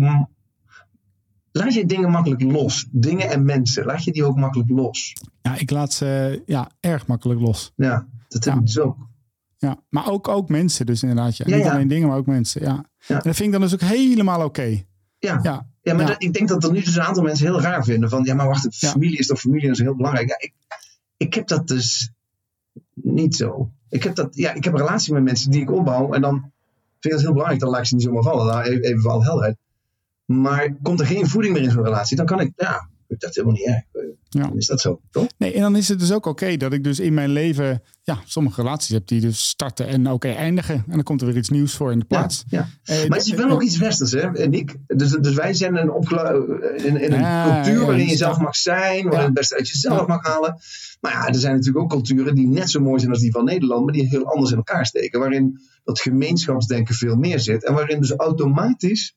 Laat 1.52 1.74
je 1.74 1.86
dingen 1.86 2.10
makkelijk 2.10 2.42
los? 2.42 2.86
Dingen 2.90 3.30
en 3.30 3.44
mensen, 3.44 3.84
laat 3.84 4.04
je 4.04 4.12
die 4.12 4.24
ook 4.24 4.36
makkelijk 4.36 4.70
los? 4.70 5.16
Ja, 5.42 5.58
ik 5.58 5.70
laat 5.70 5.92
ze 5.92 6.42
ja, 6.46 6.70
erg 6.80 7.06
makkelijk 7.06 7.40
los. 7.40 7.72
Ja, 7.76 8.06
dat 8.28 8.44
heb 8.44 8.54
ja. 8.54 8.60
ik 8.60 8.66
dus 8.66 8.78
ook. 8.78 8.96
Ja, 9.56 9.82
maar 9.88 10.10
ook, 10.10 10.28
ook 10.28 10.48
mensen 10.48 10.86
dus 10.86 11.02
inderdaad. 11.02 11.36
Ja. 11.36 11.44
ja 11.48 11.56
Niet 11.56 11.64
ja. 11.64 11.72
alleen 11.72 11.88
dingen, 11.88 12.08
maar 12.08 12.16
ook 12.16 12.26
mensen. 12.26 12.62
Ja. 12.62 12.84
En 13.06 13.20
dat 13.22 13.22
vind 13.22 13.40
ik 13.40 13.52
dan 13.52 13.60
dus 13.60 13.74
ook 13.74 13.80
helemaal 13.80 14.36
oké. 14.36 14.46
Okay. 14.46 14.86
Ja. 15.18 15.38
ja. 15.42 15.66
Ja, 15.80 15.94
maar 15.94 16.06
dat, 16.06 16.22
ik 16.22 16.32
denk 16.32 16.48
dat 16.48 16.64
er 16.64 16.72
nu 16.72 16.80
dus 16.80 16.96
een 16.96 17.02
aantal 17.02 17.22
mensen 17.22 17.46
heel 17.46 17.60
raar 17.60 17.84
vinden. 17.84 18.08
Van 18.10 18.24
ja, 18.24 18.34
maar 18.34 18.46
wacht, 18.46 18.76
familie 18.76 19.18
is 19.18 19.26
toch 19.26 19.40
familie, 19.40 19.66
dat 19.66 19.76
is 19.76 19.82
heel 19.82 19.96
belangrijk. 19.96 20.28
Ja, 20.28 20.36
ik, 20.38 20.52
ik 21.16 21.34
heb 21.34 21.46
dat 21.46 21.68
dus 21.68 22.10
niet 22.94 23.36
zo. 23.36 23.70
Ik 23.88 24.02
heb, 24.02 24.14
dat, 24.14 24.36
ja, 24.36 24.52
ik 24.52 24.64
heb 24.64 24.72
een 24.72 24.78
relatie 24.78 25.12
met 25.12 25.22
mensen 25.22 25.50
die 25.50 25.60
ik 25.60 25.70
opbouw. 25.70 26.12
En 26.12 26.20
dan 26.20 26.52
vind 27.00 27.04
ik 27.04 27.10
dat 27.10 27.20
heel 27.20 27.32
belangrijk. 27.32 27.60
Dan 27.60 27.70
laat 27.70 27.80
ik 27.80 27.86
ze 27.86 27.94
niet 27.94 28.04
zomaar 28.04 28.22
vallen. 28.22 28.46
Daar 28.46 28.64
even, 28.64 28.82
even 28.82 29.00
voor 29.00 29.24
helderheid. 29.24 29.56
Maar 30.24 30.76
komt 30.82 31.00
er 31.00 31.06
geen 31.06 31.28
voeding 31.28 31.54
meer 31.54 31.62
in 31.62 31.70
zo'n 31.70 31.84
relatie, 31.84 32.16
dan 32.16 32.26
kan 32.26 32.40
ik, 32.40 32.52
ja, 32.56 32.88
ik 33.08 33.20
dat 33.20 33.34
helemaal 33.34 33.56
niet 33.56 33.66
erg. 33.66 33.84
Ja. 34.28 34.52
Is 34.56 34.66
dat 34.66 34.80
zo, 34.80 35.00
toch? 35.10 35.26
Nee, 35.38 35.52
en 35.52 35.60
dan 35.60 35.76
is 35.76 35.88
het 35.88 35.98
dus 35.98 36.12
ook 36.12 36.26
oké 36.26 36.56
dat 36.56 36.72
ik 36.72 36.84
dus 36.84 37.00
in 37.00 37.14
mijn 37.14 37.30
leven 37.30 37.82
ja, 38.02 38.20
sommige 38.24 38.60
relaties 38.60 38.94
heb 38.94 39.06
die 39.06 39.20
dus 39.20 39.48
starten 39.48 39.86
en 39.86 40.10
oké 40.10 40.28
eindigen. 40.28 40.74
En 40.74 40.94
dan 40.94 41.02
komt 41.02 41.20
er 41.20 41.26
weer 41.26 41.36
iets 41.36 41.48
nieuws 41.48 41.74
voor 41.74 41.92
in 41.92 41.98
de 41.98 42.04
plaats. 42.04 42.44
Ja, 42.48 42.68
ja. 42.82 43.06
maar 43.08 43.18
het 43.18 43.26
is 43.26 43.34
wel 43.34 43.50
ook 43.50 43.62
iets 43.62 43.78
westers, 43.78 44.12
hè, 44.12 44.30
Nick? 44.30 44.76
Dus, 44.86 45.10
dus 45.10 45.34
wij 45.34 45.54
zijn 45.54 45.76
een 45.76 45.90
in, 46.76 47.00
in 47.00 47.12
een 47.12 47.52
cultuur 47.52 47.86
waarin 47.86 48.08
je 48.08 48.16
zelf 48.16 48.38
mag 48.38 48.56
zijn, 48.56 49.02
waarin 49.02 49.20
je 49.20 49.24
het 49.24 49.34
beste 49.34 49.56
uit 49.56 49.68
jezelf 49.68 50.06
mag 50.06 50.26
halen. 50.26 50.58
Maar 51.00 51.12
ja, 51.12 51.28
er 51.28 51.34
zijn 51.34 51.54
natuurlijk 51.54 51.84
ook 51.84 51.90
culturen 51.90 52.34
die 52.34 52.46
net 52.46 52.70
zo 52.70 52.80
mooi 52.80 52.98
zijn 52.98 53.12
als 53.12 53.20
die 53.20 53.30
van 53.30 53.44
Nederland, 53.44 53.84
maar 53.84 53.92
die 53.92 54.08
heel 54.08 54.24
anders 54.24 54.50
in 54.50 54.56
elkaar 54.56 54.86
steken. 54.86 55.20
Waarin 55.20 55.60
dat 55.84 56.00
gemeenschapsdenken 56.00 56.94
veel 56.94 57.16
meer 57.16 57.40
zit. 57.40 57.64
En 57.64 57.74
waarin 57.74 58.00
dus 58.00 58.12
automatisch 58.12 59.16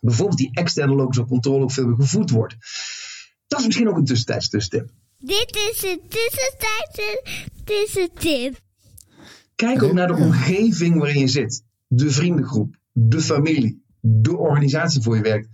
bijvoorbeeld 0.00 0.38
die 0.38 0.50
externe 0.52 0.94
logische 0.94 1.24
controle 1.24 1.62
ook 1.62 1.72
veel 1.72 1.86
meer 1.86 1.96
gevoed 1.96 2.30
wordt. 2.30 2.56
Dat 3.50 3.60
is 3.60 3.66
misschien 3.66 3.88
ook 3.88 3.96
een 3.96 4.04
tussentijds 4.04 4.48
tussentip. 4.48 4.90
Dit 5.18 5.56
is 5.72 5.82
een 5.82 6.00
tussentijds 6.08 7.22
tussentip. 7.64 8.60
Kijk 9.54 9.82
ook 9.82 9.92
naar 9.92 10.06
de 10.06 10.14
omgeving 10.14 10.98
waarin 10.98 11.18
je 11.18 11.28
zit. 11.28 11.64
De 11.86 12.10
vriendengroep, 12.10 12.76
de 12.92 13.20
familie, 13.20 13.82
de 14.00 14.36
organisatie 14.36 15.02
voor 15.02 15.16
je 15.16 15.22
werkt. 15.22 15.48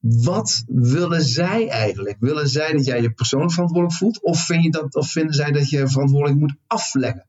Wat 0.00 0.64
willen 0.66 1.22
zij 1.22 1.68
eigenlijk? 1.68 2.16
Willen 2.20 2.48
zij 2.48 2.72
dat 2.72 2.84
jij 2.84 3.02
je 3.02 3.10
persoonlijk 3.10 3.52
verantwoordelijk 3.52 3.98
voelt? 3.98 4.22
Of, 4.22 4.44
vind 4.44 4.64
je 4.64 4.70
dat, 4.70 4.94
of 4.94 5.10
vinden 5.10 5.34
zij 5.34 5.50
dat 5.50 5.68
je 5.68 5.88
verantwoordelijk 5.88 6.40
moet 6.40 6.54
afleggen? 6.66 7.26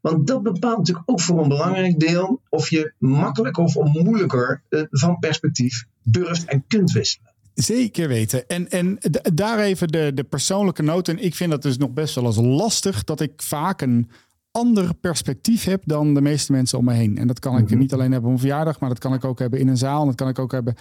Want 0.00 0.26
dat 0.26 0.42
bepaalt 0.42 0.78
natuurlijk 0.78 1.10
ook 1.10 1.20
voor 1.20 1.42
een 1.42 1.48
belangrijk 1.48 2.00
deel 2.00 2.40
of 2.48 2.70
je 2.70 2.92
makkelijker 2.98 3.64
of 3.64 3.74
moeilijker 3.74 4.62
eh, 4.68 4.82
van 4.90 5.18
perspectief 5.18 5.86
durft 6.02 6.44
en 6.44 6.64
kunt 6.66 6.92
wisselen. 6.92 7.36
Zeker 7.60 8.08
weten. 8.08 8.48
En, 8.48 8.68
en 8.70 8.98
daar 9.34 9.58
even 9.58 9.88
de, 9.88 10.10
de 10.14 10.24
persoonlijke 10.24 10.82
noot. 10.82 11.08
En 11.08 11.24
ik 11.24 11.34
vind 11.34 11.50
dat 11.50 11.62
dus 11.62 11.76
nog 11.76 11.90
best 11.90 12.14
wel 12.14 12.24
eens 12.24 12.36
lastig 12.36 13.04
dat 13.04 13.20
ik 13.20 13.32
vaak 13.36 13.80
een 13.80 14.10
ander 14.50 14.94
perspectief 14.94 15.64
heb 15.64 15.82
dan 15.84 16.14
de 16.14 16.20
meeste 16.20 16.52
mensen 16.52 16.78
om 16.78 16.84
me 16.84 16.92
heen. 16.92 17.18
En 17.18 17.26
dat 17.26 17.38
kan 17.38 17.58
ik 17.58 17.68
mhm. 17.68 17.78
niet 17.78 17.92
alleen 17.92 18.12
hebben 18.12 18.30
op 18.30 18.36
een 18.36 18.40
verjaardag, 18.40 18.80
maar 18.80 18.88
dat 18.88 18.98
kan 18.98 19.14
ik 19.14 19.24
ook 19.24 19.38
hebben 19.38 19.60
in 19.60 19.68
een 19.68 19.76
zaal. 19.76 20.00
En 20.00 20.06
dat 20.06 20.14
kan 20.14 20.28
ik 20.28 20.38
ook 20.38 20.52
hebben. 20.52 20.74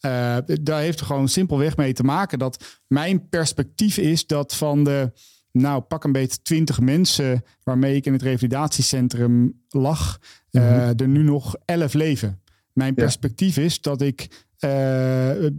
Uh, 0.00 0.36
daar 0.62 0.80
heeft 0.80 1.00
er 1.00 1.06
gewoon 1.06 1.28
simpelweg 1.28 1.76
mee 1.76 1.92
te 1.92 2.04
maken 2.04 2.38
dat 2.38 2.80
mijn 2.86 3.28
perspectief 3.28 3.96
is 3.96 4.26
dat 4.26 4.54
van 4.54 4.84
de, 4.84 5.12
nou 5.52 5.80
pak 5.80 6.04
een 6.04 6.12
beetje 6.12 6.42
twintig 6.42 6.80
mensen 6.80 7.44
waarmee 7.62 7.96
ik 7.96 8.06
in 8.06 8.12
het 8.12 8.22
revalidatiecentrum 8.22 9.62
lag, 9.68 10.20
uh, 10.50 11.00
er 11.00 11.08
nu 11.08 11.22
nog 11.22 11.56
elf 11.64 11.92
leven. 11.92 12.42
Mijn 12.74 12.94
perspectief 12.94 13.56
is 13.56 13.80
dat 13.80 14.00
ik 14.00 14.20
uh, 14.20 14.70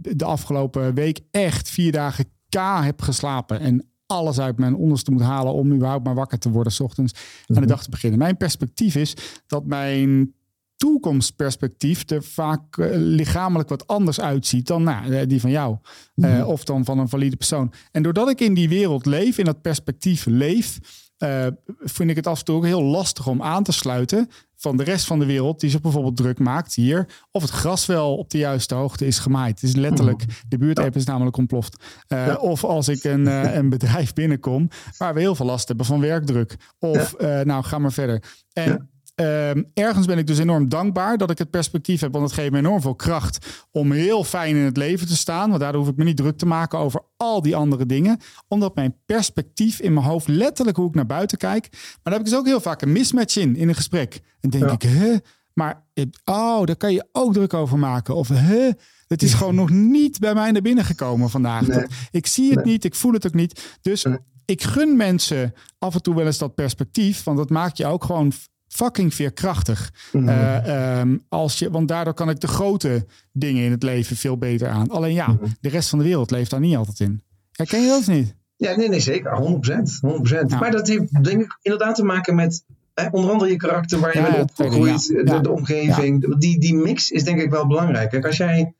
de 0.00 0.24
afgelopen 0.24 0.94
week 0.94 1.20
echt 1.30 1.68
vier 1.68 1.92
dagen 1.92 2.24
K 2.48 2.58
heb 2.80 3.02
geslapen. 3.02 3.60
En 3.60 3.86
alles 4.06 4.40
uit 4.40 4.58
mijn 4.58 4.74
onderste 4.74 5.10
moet 5.10 5.22
halen 5.22 5.52
om 5.52 5.72
überhaupt 5.72 6.04
maar 6.04 6.14
wakker 6.14 6.38
te 6.38 6.50
worden 6.50 6.72
s 6.72 6.80
ochtends 6.80 7.12
mm 7.12 7.18
aan 7.46 7.54
de 7.54 7.60
mhm. 7.60 7.68
dag 7.68 7.82
te 7.82 7.90
beginnen. 7.90 8.18
Mijn 8.18 8.36
perspectief 8.36 8.94
is 8.94 9.14
dat 9.46 9.66
mijn 9.66 10.34
toekomstperspectief 10.76 12.10
er 12.10 12.22
vaak 12.22 12.76
uh, 12.76 12.86
lichamelijk 12.92 13.68
wat 13.68 13.86
anders 13.86 14.20
uitziet 14.20 14.66
dan 14.66 14.82
nou, 14.82 15.14
eh, 15.14 15.28
die 15.28 15.40
van 15.40 15.50
jou. 15.50 15.76
Uh, 16.14 16.48
of 16.48 16.64
dan 16.64 16.84
van 16.84 16.98
een 16.98 17.08
valide 17.08 17.36
persoon. 17.36 17.72
En 17.92 18.02
doordat 18.02 18.30
ik 18.30 18.40
in 18.40 18.54
die 18.54 18.68
wereld 18.68 19.06
leef, 19.06 19.38
in 19.38 19.44
dat 19.44 19.62
perspectief 19.62 20.26
leef, 20.26 20.78
uh, 21.18 21.46
vind 21.78 22.10
ik 22.10 22.16
het 22.16 22.26
af 22.26 22.38
en 22.38 22.44
toe 22.44 22.56
ook 22.56 22.64
heel 22.64 22.82
lastig 22.82 23.26
om 23.26 23.42
aan 23.42 23.62
te 23.62 23.72
sluiten 23.72 24.30
van 24.56 24.76
de 24.76 24.84
rest 24.84 25.06
van 25.06 25.18
de 25.18 25.26
wereld 25.26 25.60
die 25.60 25.70
zich 25.70 25.80
bijvoorbeeld 25.80 26.16
druk 26.16 26.38
maakt 26.38 26.74
hier. 26.74 27.08
Of 27.30 27.42
het 27.42 27.50
gras 27.50 27.86
wel 27.86 28.16
op 28.16 28.30
de 28.30 28.38
juiste 28.38 28.74
hoogte 28.74 29.06
is 29.06 29.18
gemaaid. 29.18 29.60
Het 29.60 29.70
is 29.70 29.76
letterlijk, 29.76 30.26
mhm. 30.26 30.30
de 30.48 30.58
buurtapp 30.58 30.96
is 30.96 31.04
namelijk 31.04 31.36
ontploft. 31.36 31.84
Uh, 32.08 32.34
Of 32.40 32.64
als 32.64 32.88
ik 32.88 33.04
een, 33.04 33.26
uh, 33.26 33.54
een 33.54 33.68
bedrijf 33.68 34.12
binnenkom 34.12 34.68
waar 34.96 35.14
we 35.14 35.20
heel 35.20 35.34
veel 35.34 35.46
last 35.46 35.68
hebben 35.68 35.86
van 35.86 36.00
werkdruk. 36.00 36.56
Of 36.78 37.14
ja. 37.18 37.44
nou, 37.44 37.64
ga 37.64 37.78
maar 37.78 37.92
verder. 37.92 38.22
En 38.52 38.90
Ehm, 39.16 39.62
ergens 39.74 40.06
ben 40.06 40.18
ik 40.18 40.26
dus 40.26 40.38
enorm 40.38 40.68
dankbaar 40.68 41.18
dat 41.18 41.30
ik 41.30 41.38
het 41.38 41.50
perspectief 41.50 42.00
heb. 42.00 42.12
Want 42.12 42.24
het 42.24 42.34
geeft 42.34 42.50
me 42.50 42.58
enorm 42.58 42.80
veel 42.80 42.94
kracht 42.94 43.64
om 43.70 43.92
heel 43.92 44.24
fijn 44.24 44.56
in 44.56 44.64
het 44.64 44.76
leven 44.76 45.06
te 45.06 45.16
staan. 45.16 45.48
Want 45.48 45.60
daardoor 45.60 45.80
hoef 45.80 45.90
ik 45.90 45.96
me 45.96 46.04
niet 46.04 46.16
druk 46.16 46.38
te 46.38 46.46
maken 46.46 46.78
over 46.78 47.00
al 47.16 47.42
die 47.42 47.56
andere 47.56 47.86
dingen. 47.86 48.18
Omdat 48.48 48.74
mijn 48.74 48.96
perspectief 49.06 49.80
in 49.80 49.92
mijn 49.92 50.06
hoofd, 50.06 50.28
letterlijk 50.28 50.76
hoe 50.76 50.88
ik 50.88 50.94
naar 50.94 51.06
buiten 51.06 51.38
kijk. 51.38 51.68
Maar 51.70 51.98
daar 52.02 52.12
heb 52.12 52.22
ik 52.22 52.28
dus 52.28 52.38
ook 52.38 52.46
heel 52.46 52.60
vaak 52.60 52.82
een 52.82 52.92
mismatch 52.92 53.36
in, 53.36 53.56
in 53.56 53.68
een 53.68 53.74
gesprek. 53.74 54.20
En 54.40 54.50
denk 54.50 54.70
ik, 54.70 54.82
hè? 54.82 55.14
Maar, 55.52 55.86
oh, 56.24 56.64
daar 56.64 56.76
kan 56.76 56.92
je 56.92 57.08
ook 57.12 57.32
druk 57.32 57.54
over 57.54 57.78
maken. 57.78 58.14
Of, 58.14 58.28
hè? 58.28 58.70
Het 59.06 59.22
is 59.22 59.34
gewoon 59.34 59.54
nog 59.54 59.70
niet 59.70 60.18
bij 60.18 60.34
mij 60.34 60.50
naar 60.50 60.62
binnen 60.62 60.84
gekomen 60.84 61.30
vandaag. 61.30 61.66
Nee. 61.66 61.86
Ik 62.10 62.26
zie 62.26 62.52
het 62.52 62.64
niet, 62.64 62.84
ik 62.84 62.94
voel 62.94 63.12
het 63.12 63.26
ook 63.26 63.34
niet. 63.34 63.78
Dus 63.80 64.06
ik 64.44 64.62
gun 64.62 64.96
mensen 64.96 65.52
af 65.78 65.94
en 65.94 66.02
toe 66.02 66.14
wel 66.14 66.26
eens 66.26 66.38
dat 66.38 66.54
perspectief. 66.54 67.24
Want 67.24 67.38
dat 67.38 67.50
maakt 67.50 67.76
je 67.76 67.86
ook 67.86 68.04
gewoon 68.04 68.32
fucking 68.76 69.14
veerkrachtig. 69.14 69.92
Mm 70.12 71.24
als 71.28 71.58
je, 71.58 71.70
want 71.70 71.88
daardoor 71.88 72.14
kan 72.14 72.30
ik 72.30 72.40
de 72.40 72.46
grote 72.46 73.06
dingen 73.32 73.64
in 73.64 73.70
het 73.70 73.82
leven 73.82 74.16
veel 74.16 74.38
beter 74.38 74.68
aan. 74.68 74.88
Alleen 74.88 75.12
ja, 75.12 75.26
mhm. 75.26 75.46
de 75.60 75.68
rest 75.68 75.88
van 75.88 75.98
de 75.98 76.04
wereld 76.04 76.30
leeft 76.30 76.50
daar 76.50 76.60
niet 76.60 76.76
altijd 76.76 77.00
in. 77.00 77.22
Herken 77.52 77.82
je 77.82 77.88
dat 77.88 78.06
niet? 78.06 78.34
Ja, 78.56 78.76
nee, 78.76 78.88
nee, 78.88 79.00
zeker. 79.00 79.38
100%. 79.40 79.44
100%. 80.44 80.58
Maar 80.58 80.70
dat 80.70 80.88
heeft 80.88 81.24
denk 81.24 81.42
ik 81.42 81.58
inderdaad 81.62 81.94
te 81.94 82.04
maken 82.04 82.34
met 82.34 82.64
onder 83.10 83.30
andere 83.30 83.50
je 83.50 83.56
karakter, 83.56 84.00
waar 84.00 84.16
je 84.16 84.22
ja, 84.22 84.30
bent 84.30 84.50
opgegroeid, 84.50 85.06
de, 85.06 85.40
de, 85.40 85.50
omgeving. 85.50 86.38
Die, 86.38 86.58
die 86.58 86.74
mix 86.74 87.10
is 87.10 87.24
denk 87.24 87.40
ik 87.40 87.50
wel 87.50 87.66
belangrijk. 87.66 88.10
Kijk, 88.10 88.26
als 88.26 88.36
jij 88.36 88.74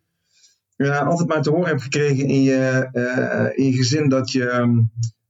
altijd 0.76 1.28
maar 1.28 1.42
te 1.42 1.50
horen 1.50 1.68
hebt 1.68 1.82
gekregen 1.82 2.26
in 2.28 2.42
je, 2.42 2.88
uh, 2.92 3.64
in 3.64 3.70
je 3.70 3.76
gezin 3.76 4.08
dat 4.08 4.30
je... 4.32 4.48
Ehm, 4.48 4.78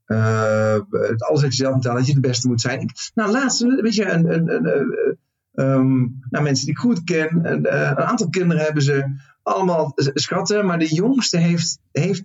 uh, 0.07 0.79
alles 1.19 1.43
uit 1.43 1.57
jezelf 1.57 1.75
moet 1.75 1.83
dat 1.83 2.07
je 2.07 2.15
de 2.15 2.21
beste 2.21 2.49
moet 2.49 2.61
zijn. 2.61 2.91
Nou, 3.15 3.31
laatst, 3.31 3.61
weet 3.63 3.95
je, 3.95 4.11
een, 4.11 4.33
een, 4.33 4.67
een, 4.67 5.19
um, 5.55 6.21
nou, 6.31 6.45
mensen 6.45 6.67
die 6.67 6.75
ik 6.75 6.81
goed 6.81 7.05
ken, 7.05 7.53
een, 7.53 7.67
uh, 7.67 7.81
een, 7.81 7.97
aantal 7.97 8.29
kinderen 8.29 8.65
hebben 8.65 8.83
ze 8.83 9.17
allemaal 9.43 9.93
schatten, 9.97 10.67
maar 10.67 10.79
de 10.79 10.95
jongste 10.95 11.39
heeft, 11.39 11.79
heeft, 11.93 12.23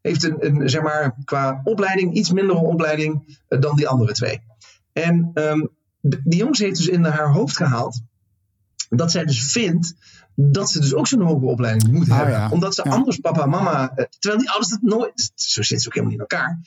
heeft 0.00 0.42
een, 0.42 0.68
zeg 0.68 0.82
maar, 0.82 1.16
qua 1.24 1.60
opleiding 1.64 2.14
iets 2.14 2.32
mindere 2.32 2.58
opleiding 2.58 3.38
dan 3.48 3.76
die 3.76 3.88
andere 3.88 4.12
twee. 4.12 4.42
En 4.92 5.30
um, 5.34 5.68
die 6.00 6.38
jongste 6.38 6.64
heeft 6.64 6.76
dus 6.76 6.88
in 6.88 7.04
haar 7.04 7.32
hoofd 7.32 7.56
gehaald 7.56 8.02
dat 8.96 9.10
zij 9.10 9.24
dus 9.24 9.52
vindt 9.52 9.94
dat 10.36 10.70
ze 10.70 10.80
dus 10.80 10.94
ook 10.94 11.06
zo'n 11.06 11.20
hoge 11.20 11.44
opleiding 11.44 11.92
moet 11.92 12.10
ah, 12.10 12.16
hebben. 12.16 12.50
Omdat 12.50 12.74
ze 12.74 12.82
anders 12.82 13.16
papa 13.16 13.42
en 13.42 13.48
mama. 13.48 13.92
Eh, 13.94 14.04
terwijl 14.18 14.40
die 14.40 14.50
ouders 14.50 14.70
dat 14.70 14.82
nooit. 14.82 15.32
Zo 15.34 15.62
zitten 15.62 15.80
ze 15.80 15.86
ook 15.86 15.94
helemaal 15.94 16.16
niet 16.16 16.30
in 16.30 16.36
elkaar. 16.36 16.60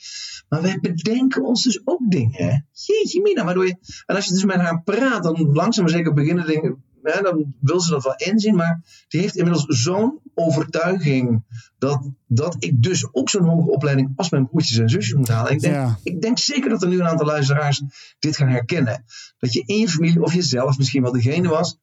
Maar 0.48 0.62
wij 0.62 0.78
bedenken 0.80 1.44
ons 1.44 1.62
dus 1.62 1.80
ook 1.84 2.00
dingen. 2.08 2.66
Jeetje, 2.72 3.22
Mina. 3.22 3.44
Waardoor 3.44 3.66
je, 3.66 3.76
en 4.06 4.16
als 4.16 4.24
je 4.24 4.32
dus 4.32 4.44
met 4.44 4.56
haar 4.56 4.82
praat, 4.82 5.22
dan 5.22 5.52
langzaam 5.52 5.84
maar 5.84 5.92
zeker 5.92 6.12
beginnen 6.12 6.46
dingen. 6.46 6.82
Hè, 7.02 7.22
dan 7.22 7.54
wil 7.60 7.80
ze 7.80 7.90
dat 7.90 8.04
wel 8.04 8.14
inzien. 8.16 8.54
Maar 8.54 9.04
die 9.08 9.20
heeft 9.20 9.36
inmiddels 9.36 9.64
zo'n 9.66 10.20
overtuiging 10.34 11.44
dat, 11.78 12.10
dat 12.26 12.56
ik 12.58 12.82
dus 12.82 13.08
ook 13.12 13.30
zo'n 13.30 13.44
hoge 13.44 13.70
opleiding 13.70 14.12
als 14.16 14.30
mijn 14.30 14.48
broertjes 14.48 14.78
en 14.78 14.88
zusjes 14.88 15.14
moet 15.14 15.28
halen. 15.28 15.50
En 15.50 15.56
ik, 15.56 15.60
denk, 15.60 15.74
Ja. 15.74 15.98
ik 16.02 16.20
denk 16.20 16.38
zeker 16.38 16.70
dat 16.70 16.82
er 16.82 16.88
nu 16.88 17.00
een 17.00 17.08
aantal 17.08 17.26
luisteraars 17.26 17.82
dit 18.18 18.36
gaan 18.36 18.48
herkennen. 18.48 19.04
Dat 19.38 19.52
je 19.52 19.62
in 19.66 19.78
je 19.78 19.88
familie 19.88 20.22
of 20.22 20.34
jezelf 20.34 20.78
misschien 20.78 21.02
wel 21.02 21.12
degene 21.12 21.48
was 21.48 21.78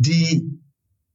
die 0.00 0.60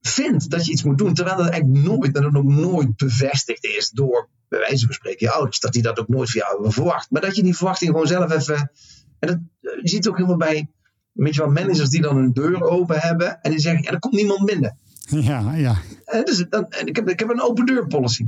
vindt 0.00 0.50
dat 0.50 0.66
je 0.66 0.72
iets 0.72 0.82
moet 0.82 0.98
doen, 0.98 1.14
terwijl 1.14 1.36
dat 1.36 1.48
eigenlijk 1.48 1.84
nooit, 1.84 2.14
dat 2.14 2.22
het 2.22 2.34
ook 2.34 2.44
nooit 2.44 2.96
bevestigd 2.96 3.64
is 3.64 3.90
door, 3.90 4.28
bij 4.48 4.58
wijze 4.58 4.84
van 4.84 4.94
spreken, 4.94 5.26
je 5.26 5.32
ouders, 5.32 5.60
dat 5.60 5.72
die 5.72 5.82
dat 5.82 5.98
ook 5.98 6.08
nooit 6.08 6.30
van 6.30 6.40
jou 6.40 6.54
hebben 6.54 6.72
verwacht. 6.72 7.10
Maar 7.10 7.20
dat 7.20 7.36
je 7.36 7.42
die 7.42 7.56
verwachting 7.56 7.90
gewoon 7.90 8.06
zelf 8.06 8.32
even, 8.32 8.70
en 9.18 9.28
dat, 9.28 9.36
eh, 9.36 9.82
je 9.82 9.88
ziet 9.88 10.04
het 10.04 10.08
ook 10.08 10.16
heel 10.16 10.26
veel 10.26 10.36
bij, 10.36 10.70
weet 11.12 11.34
je 11.34 11.40
wel, 11.40 11.50
managers 11.50 11.88
die 11.88 12.00
dan 12.00 12.16
hun 12.16 12.32
deur 12.32 12.62
open 12.62 12.98
hebben 12.98 13.40
en 13.40 13.50
die 13.50 13.60
zeggen, 13.60 13.82
ja, 13.82 13.90
er 13.90 13.98
komt 13.98 14.14
niemand 14.14 14.44
binnen. 14.44 14.78
Ja, 15.08 15.54
ja. 15.54 15.76
En, 16.04 16.24
dus, 16.24 16.44
dan, 16.48 16.68
en 16.68 16.86
ik, 16.86 16.96
heb, 16.96 17.08
ik 17.08 17.18
heb 17.18 17.28
een 17.28 17.40
open 17.40 17.66
deur 17.66 17.86
policy. 17.86 18.26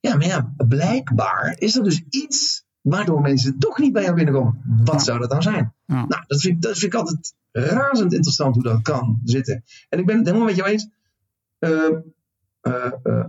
Ja, 0.00 0.16
maar 0.16 0.26
ja, 0.26 0.54
blijkbaar 0.68 1.56
is 1.58 1.76
er 1.76 1.84
dus 1.84 2.02
iets 2.10 2.64
waardoor 2.80 3.20
mensen 3.20 3.58
toch 3.58 3.78
niet 3.78 3.92
bij 3.92 4.02
jou 4.02 4.14
binnenkomen. 4.14 4.62
Wat 4.84 5.02
zou 5.02 5.18
dat 5.18 5.30
dan 5.30 5.42
zijn? 5.42 5.74
Ja. 5.86 5.94
Nou, 6.08 6.24
dat 6.26 6.40
vind, 6.40 6.54
ik, 6.54 6.62
dat 6.62 6.78
vind 6.78 6.92
ik 6.92 6.98
altijd 6.98 7.34
razend 7.52 8.12
interessant 8.12 8.54
hoe 8.54 8.62
dat 8.64 8.82
kan 8.82 9.20
zitten. 9.24 9.64
En 9.88 9.98
ik 9.98 10.06
ben 10.06 10.16
het 10.16 10.26
helemaal 10.26 10.46
met 10.46 10.56
jou 10.56 10.68
eens. 10.70 10.88
Eh, 11.58 11.70
eh, 12.60 12.92
eh, 13.02 13.24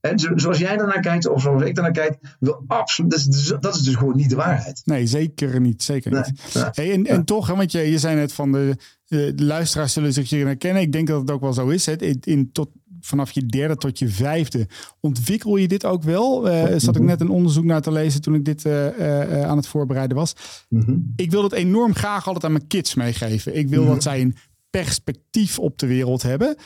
en 0.00 0.18
zo- 0.18 0.36
zoals 0.36 0.58
jij 0.58 0.76
daarnaar 0.76 1.00
kijkt, 1.00 1.28
of 1.28 1.42
zoals 1.42 1.62
ik 1.62 1.74
daarnaar 1.74 1.92
kijk, 1.92 2.36
wil 2.40 2.64
absoluut, 2.66 3.10
dat, 3.10 3.20
is, 3.20 3.26
dus- 3.26 3.54
dat 3.60 3.74
is 3.74 3.82
dus 3.82 3.94
gewoon 3.94 4.16
niet 4.16 4.30
de 4.30 4.36
waarheid. 4.36 4.82
Nee, 4.84 5.06
zeker 5.06 5.60
niet. 5.60 5.82
Zeker 5.82 6.12
niet. 6.12 6.54
Nee, 6.54 6.62
nee. 6.64 6.70
Hey, 6.72 6.92
en, 6.92 7.06
en 7.06 7.24
toch, 7.24 7.46
want 7.46 7.72
je, 7.72 7.78
je 7.80 7.98
zei 7.98 8.16
net 8.16 8.32
van 8.32 8.52
de, 8.52 8.76
eh, 9.08 9.18
de 9.34 9.44
luisteraars 9.44 9.92
zullen 9.92 10.12
zich 10.12 10.30
hierin 10.30 10.46
herkennen. 10.46 10.82
Ik 10.82 10.92
denk 10.92 11.06
dat 11.08 11.20
het 11.20 11.30
ook 11.30 11.40
wel 11.40 11.52
zo 11.52 11.68
is. 11.68 11.86
Hè. 11.86 11.96
In, 11.96 12.18
in 12.20 12.52
tot, 12.52 12.68
vanaf 13.06 13.30
je 13.30 13.46
derde 13.46 13.76
tot 13.76 13.98
je 13.98 14.08
vijfde 14.08 14.68
ontwikkel 15.00 15.56
je 15.56 15.68
dit 15.68 15.84
ook 15.84 16.02
wel. 16.02 16.50
Eh 16.50 16.78
zat 16.78 16.96
ik 16.96 17.02
net 17.02 17.20
een 17.20 17.30
onderzoek 17.30 17.64
naar 17.64 17.82
te 17.82 17.92
lezen 17.92 18.20
toen 18.20 18.34
ik 18.34 18.44
dit 18.44 18.64
eh, 18.64 19.40
eh, 19.40 19.48
aan 19.48 19.56
het 19.56 19.66
voorbereiden 19.66 20.16
was. 20.16 20.32
Mhm. 20.68 20.96
Ik 21.16 21.30
wil 21.30 21.42
dat 21.42 21.52
enorm 21.52 21.94
graag 21.94 22.26
altijd 22.26 22.44
aan 22.44 22.52
mijn 22.52 22.66
kids 22.66 22.94
meegeven. 22.94 23.56
Ik 23.56 23.68
wil 23.68 23.86
dat 23.86 24.02
zij 24.02 24.20
een 24.20 24.36
perspectief 24.70 25.58
op 25.58 25.78
de 25.78 25.86
wereld 25.86 26.22
hebben. 26.22 26.56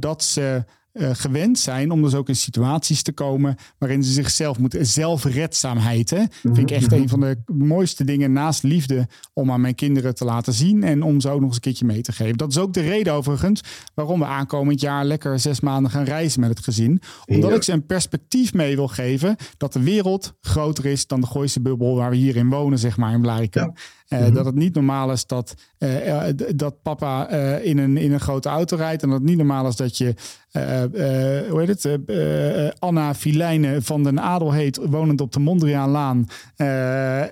Dat 0.00 0.22
ze 0.22 0.64
eh, 0.94 1.10
gewend 1.12 1.58
zijn 1.58 1.90
om 1.90 2.02
dus 2.02 2.14
ook 2.14 2.28
in 2.28 2.36
situaties 2.36 3.02
te 3.02 3.12
komen 3.12 3.56
waarin 3.78 4.04
ze 4.04 4.12
zichzelf 4.12 4.58
moeten. 4.58 4.86
Zelfredzaamheid, 4.86 6.10
hè? 6.10 6.22
vind 6.42 6.58
ik 6.58 6.70
echt 6.70 6.92
een 6.92 7.08
van 7.08 7.20
de 7.20 7.36
mooiste 7.46 8.04
dingen 8.04 8.32
naast 8.32 8.62
liefde 8.62 9.06
om 9.32 9.50
aan 9.50 9.60
mijn 9.60 9.74
kinderen 9.74 10.14
te 10.14 10.24
laten 10.24 10.52
zien 10.52 10.82
en 10.82 11.02
om 11.02 11.20
ze 11.20 11.28
ook 11.28 11.36
nog 11.38 11.46
eens 11.46 11.54
een 11.54 11.60
keertje 11.62 11.84
mee 11.84 12.00
te 12.02 12.12
geven. 12.12 12.36
Dat 12.36 12.50
is 12.50 12.58
ook 12.58 12.72
de 12.72 12.80
reden 12.80 13.12
overigens 13.12 13.60
waarom 13.94 14.18
we 14.18 14.24
aankomend 14.26 14.80
jaar 14.80 15.04
lekker 15.04 15.38
zes 15.38 15.60
maanden 15.60 15.90
gaan 15.90 16.04
reizen 16.04 16.40
met 16.40 16.48
het 16.50 16.64
gezin. 16.64 17.00
Omdat 17.26 17.50
Ja. 17.50 17.56
ik 17.56 17.62
ze 17.62 17.72
een 17.72 17.86
perspectief 17.86 18.52
mee 18.54 18.76
wil 18.76 18.88
geven 18.88 19.36
dat 19.56 19.72
de 19.72 19.82
wereld 19.82 20.34
groter 20.40 20.86
is 20.86 21.06
dan 21.06 21.20
de 21.20 21.26
Gooise 21.26 21.60
bubbel 21.60 21.96
waar 21.96 22.10
we 22.10 22.16
hier 22.16 22.36
in 22.36 22.48
wonen, 22.50 22.78
zeg 22.78 22.96
maar, 22.96 23.12
in 23.12 23.20
Blarikum. 23.20 23.62
Ja. 23.62 23.72
Eh, 24.08 24.34
Dat 24.34 24.44
het 24.44 24.54
niet 24.54 24.74
normaal 24.74 25.12
is 25.12 25.26
dat, 25.26 25.54
eh, 25.78 26.28
eh, 26.28 26.36
dat 26.56 26.82
papa 26.82 27.28
in, 27.58 27.78
een, 27.78 27.96
in 27.96 28.12
een 28.12 28.20
grote 28.20 28.48
auto 28.48 28.76
rijdt. 28.76 29.02
En 29.02 29.08
dat 29.08 29.18
het 29.18 29.28
niet 29.28 29.36
normaal 29.36 29.66
is 29.66 29.76
dat 29.76 29.98
je, 29.98 30.14
hoe 31.50 31.64
heet 31.66 31.82
het, 31.82 32.80
Anna 32.80 33.14
Filijne 33.14 33.82
van 33.82 34.02
den 34.02 34.20
Adel 34.20 34.52
heet, 34.52 34.76
wonend 34.76 35.20
op 35.20 35.32
de 35.32 35.40
Mondriaanlaan. 35.40 36.26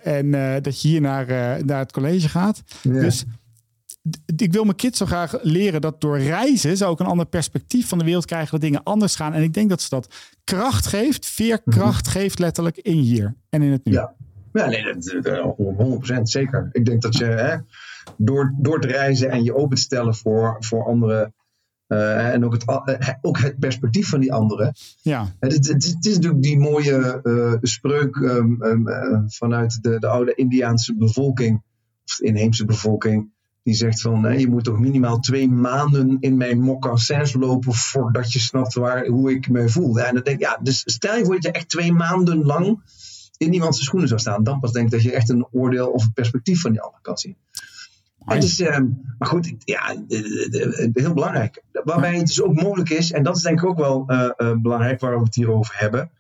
en 0.02 0.30
dat 0.62 0.82
je 0.82 0.88
hier 0.88 1.00
naar, 1.00 1.26
naar 1.64 1.78
het 1.78 1.92
college 1.92 2.28
gaat. 2.28 2.62
Dus 2.82 3.24
ik 4.37 4.52
wil 4.52 4.64
mijn 4.64 4.76
kids 4.76 4.98
zo 4.98 5.06
graag 5.06 5.38
leren 5.42 5.80
dat 5.80 6.00
door 6.00 6.18
reizen 6.18 6.76
ze 6.76 6.85
ook 6.85 7.00
een 7.00 7.06
ander 7.06 7.26
perspectief 7.26 7.88
van 7.88 7.98
de 7.98 8.04
wereld 8.04 8.24
krijgen, 8.24 8.50
dat 8.50 8.61
dingen 8.61 8.82
anders 8.82 9.14
gaan. 9.14 9.32
En 9.32 9.42
ik 9.42 9.54
denk 9.54 9.68
dat 9.68 9.82
ze 9.82 9.88
dat 9.88 10.14
kracht 10.44 10.87
geeft, 10.87 11.26
veerkracht 11.26 12.08
geeft 12.08 12.38
letterlijk 12.38 12.76
in 12.76 12.98
hier 12.98 13.35
en 13.48 13.62
in 13.62 13.72
het 13.72 13.85
nu. 13.85 13.92
Ja. 13.92 14.14
Ja, 14.53 14.67
nee, 14.67 14.83
dat, 14.83 15.23
dat, 15.23 16.19
100% 16.19 16.23
zeker. 16.23 16.69
Ik 16.73 16.85
denk 16.85 17.03
dat 17.03 17.17
je 17.17 17.25
hè, 17.25 17.57
door, 18.17 18.55
door 18.59 18.81
te 18.81 18.87
reizen 18.87 19.31
en 19.31 19.43
je 19.45 19.55
open 19.55 19.77
te 19.77 19.83
stellen 19.83 20.15
voor, 20.15 20.57
voor 20.61 20.85
anderen. 20.87 21.35
eh, 21.87 22.29
en 22.29 22.45
ook 22.45 22.53
het, 22.53 22.65
eh, 22.85 23.09
ook 23.21 23.38
het 23.38 23.59
perspectief 23.59 24.09
van 24.09 24.21
die 24.21 24.33
anderen. 24.33 24.75
ja. 25.03 25.33
Het, 25.41 25.53
het, 25.53 25.67
het, 25.69 26.07
is 26.07 26.15
natuurlijk 26.15 26.43
die 26.43 26.59
mooie 26.59 27.21
eh, 27.23 27.55
spreuk 27.62 28.17
ehm, 28.17 28.62
ehm, 28.62 28.88
eh, 28.88 29.19
vanuit 29.27 29.83
de, 29.83 29.99
de 29.99 30.07
oude 30.07 30.35
Indiaanse 30.35 30.97
bevolking, 30.97 31.62
of 32.05 32.17
de 32.17 32.25
inheemse 32.27 32.65
bevolking. 32.65 33.31
Die 33.62 33.75
zegt 33.75 34.01
van, 34.01 34.25
hè, 34.25 34.33
je 34.33 34.49
moet 34.49 34.65
toch 34.65 34.79
minimaal 34.79 35.19
twee 35.19 35.49
maanden 35.49 36.17
in 36.21 36.37
mijn 36.37 36.61
mocassins 36.61 37.33
lopen 37.33 37.73
voordat 37.73 38.33
je 38.33 38.38
snapt 38.38 38.75
waar, 38.75 39.07
hoe 39.07 39.31
ik 39.31 39.49
me 39.49 39.69
voel. 39.69 40.01
En 40.01 40.15
dan 40.15 40.23
denk 40.23 40.37
ik, 40.37 40.43
ja, 40.43 40.59
dus 40.62 40.83
stel 40.85 41.17
je 41.17 41.25
voor 41.25 41.35
dat 41.35 41.43
je 41.43 41.51
echt 41.51 41.69
twee 41.69 41.93
maanden 41.93 42.45
lang 42.45 42.81
in 43.42 43.52
iemands 43.52 43.85
schoenen 43.85 44.09
zou 44.09 44.20
staan. 44.20 44.44
Dan 44.44 44.61
pas 44.61 44.72
denk 44.72 44.87
ik 44.87 44.92
dat 44.92 45.02
je 45.02 45.12
echt 45.12 45.28
een 45.28 45.46
oordeel 45.50 45.90
of 45.90 46.05
een 46.05 46.12
perspectief 46.12 46.61
van 46.61 46.72
die 46.72 46.81
ander 46.81 47.00
kan 47.02 47.18
zien. 47.18 47.37
En 48.26 48.40
dus, 48.40 48.61
ehm, 48.61 48.87
maar 49.18 49.28
goed, 49.28 49.55
ja, 49.59 49.88
eh, 49.88 50.18
eh, 50.18 50.85
eh, 50.85 50.90
heel 50.92 51.14
belangrijk. 51.14 51.62
Waarbij 51.72 52.16
het 52.16 52.26
dus 52.26 52.42
ook 52.42 52.55
mogelijk 52.55 52.90
is, 52.90 53.12
en 53.12 53.22
dat 53.22 53.37
is 53.37 53.42
denk 53.42 53.59
ik 53.59 53.66
ook 53.66 53.78
wel 53.78 54.05
belangrijk 54.62 55.00
waar 55.00 55.18
we 55.18 55.24
het 55.24 55.35
hier 55.35 55.50
over 55.50 55.74
hebben. 55.78 56.11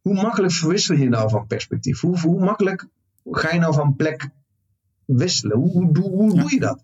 Hoe 0.00 0.14
makkelijk 0.14 0.52
verwissel 0.52 0.94
je 0.94 1.08
nou 1.08 1.30
van 1.30 1.46
perspectief? 1.46 2.00
Hoe, 2.00 2.20
hoe 2.20 2.44
makkelijk 2.44 2.86
ga 3.30 3.52
je 3.52 3.58
nou 3.58 3.74
van 3.74 3.96
plek 3.96 4.28
wisselen? 5.04 5.56
Hoe, 5.56 5.70
hoe, 5.70 5.98
hoe, 5.98 6.10
hoe 6.10 6.40
doe 6.40 6.50
je 6.54 6.60
dat? 6.60 6.82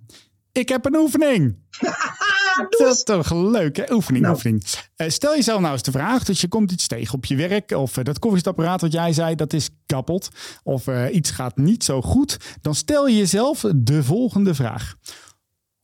Ik 0.52 0.68
heb 0.68 0.84
een 0.84 0.96
oefening. 0.96 1.56
Dat 2.68 2.94
is 2.94 3.02
toch 3.02 3.32
leuk, 3.32 3.76
hè? 3.76 3.92
Oefening, 3.92 4.24
Nou. 4.24 4.34
oefening. 4.34 4.64
Eh, 4.96 5.08
stel 5.08 5.34
jezelf 5.34 5.60
nou 5.60 5.72
eens 5.72 5.82
de 5.82 5.90
vraag, 5.90 6.24
dus 6.24 6.40
je 6.40 6.48
komt 6.48 6.72
iets 6.72 6.86
tegen 6.86 7.14
op 7.14 7.24
je 7.24 7.36
werk... 7.36 7.70
of 7.70 7.96
eh, 7.96 8.04
dat 8.04 8.18
koffiezetapparaat 8.18 8.80
wat 8.80 8.92
jij 8.92 9.12
zei, 9.12 9.34
dat 9.34 9.52
is 9.52 9.70
kapot... 9.86 10.28
of 10.62 10.86
eh, 10.86 11.14
iets 11.14 11.30
gaat 11.30 11.56
niet 11.56 11.84
zo 11.84 12.02
goed... 12.02 12.56
dan 12.60 12.74
stel 12.74 13.06
je 13.08 13.16
jezelf 13.16 13.64
de 13.76 14.02
volgende 14.02 14.54
vraag. 14.54 14.94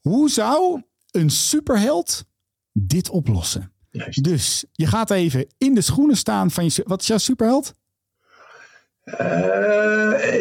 Hoe 0.00 0.30
zou 0.30 0.82
een 1.10 1.30
superheld 1.30 2.24
dit 2.72 3.08
oplossen? 3.08 3.72
Juist. 3.90 4.24
Dus 4.24 4.64
je 4.72 4.86
gaat 4.86 5.10
even 5.10 5.46
in 5.58 5.74
de 5.74 5.80
schoenen 5.80 6.16
staan 6.16 6.50
van 6.50 6.64
je... 6.64 6.82
Wat 6.86 7.00
is 7.00 7.06
jouw 7.06 7.18
superheld? 7.18 7.74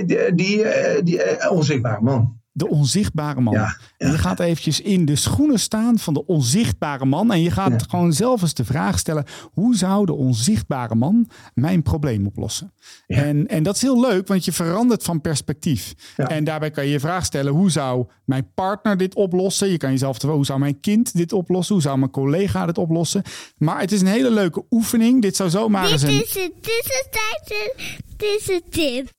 Die 0.05 0.33
die, 0.35 0.65
die 1.03 1.49
onzichtbare 1.49 2.01
man. 2.01 2.41
De 2.55 2.67
onzichtbare 2.69 3.41
man. 3.41 3.53
Ja, 3.53 3.77
En 3.97 4.11
je 4.11 4.17
gaat 4.17 4.39
eventjes 4.39 4.81
in 4.81 5.05
de 5.05 5.15
schoenen 5.15 5.59
staan 5.59 5.97
van 5.99 6.13
de 6.13 6.25
onzichtbare 6.25 7.05
man. 7.05 7.31
En 7.31 7.41
je 7.41 7.51
gaat 7.51 7.71
Ja. 7.71 7.77
gewoon 7.89 8.13
zelf 8.13 8.41
eens 8.41 8.53
de 8.53 8.65
vraag 8.65 8.99
stellen. 8.99 9.25
Hoe 9.53 9.75
zou 9.75 10.05
de 10.05 10.13
onzichtbare 10.13 10.95
man 10.95 11.29
mijn 11.53 11.81
probleem 11.81 12.25
oplossen? 12.27 12.73
Ja. 13.07 13.23
En, 13.23 13.47
en 13.47 13.63
dat 13.63 13.75
is 13.75 13.81
heel 13.81 13.99
leuk, 13.99 14.27
want 14.27 14.45
je 14.45 14.51
verandert 14.51 15.03
van 15.03 15.21
perspectief. 15.21 15.93
Ja. 16.17 16.27
En 16.29 16.43
daarbij 16.43 16.71
kan 16.71 16.85
je 16.85 16.91
je 16.91 16.99
vraag 16.99 17.25
stellen. 17.25 17.53
Hoe 17.53 17.71
zou 17.71 18.05
mijn 18.25 18.51
partner 18.53 18.97
dit 18.97 19.15
oplossen? 19.15 19.69
Je 19.69 19.77
kan 19.77 19.91
jezelf 19.91 20.17
te 20.17 20.27
hoe 20.27 20.45
zou 20.45 20.59
mijn 20.59 20.79
kind 20.79 21.13
dit 21.17 21.33
oplossen? 21.33 21.73
Hoe 21.73 21.83
zou 21.83 21.97
mijn 21.97 22.11
collega 22.11 22.65
dit 22.65 22.77
oplossen? 22.77 23.21
Maar 23.57 23.79
het 23.79 23.91
is 23.91 24.01
een 24.01 24.07
hele 24.07 24.31
leuke 24.31 24.65
oefening. 24.69 25.21
Dit 25.21 25.35
zou 25.35 25.49
zomaar 25.49 25.87
eens 25.91 26.01
Dit 26.01 26.09
een... 26.09 26.15
is 26.23 26.33
het, 26.33 26.51
dit 26.61 26.83
is 26.85 27.07
tijd, 27.11 27.73
dit 28.17 28.39
is 28.39 28.47
het 28.55 28.71
tip. 28.71 29.09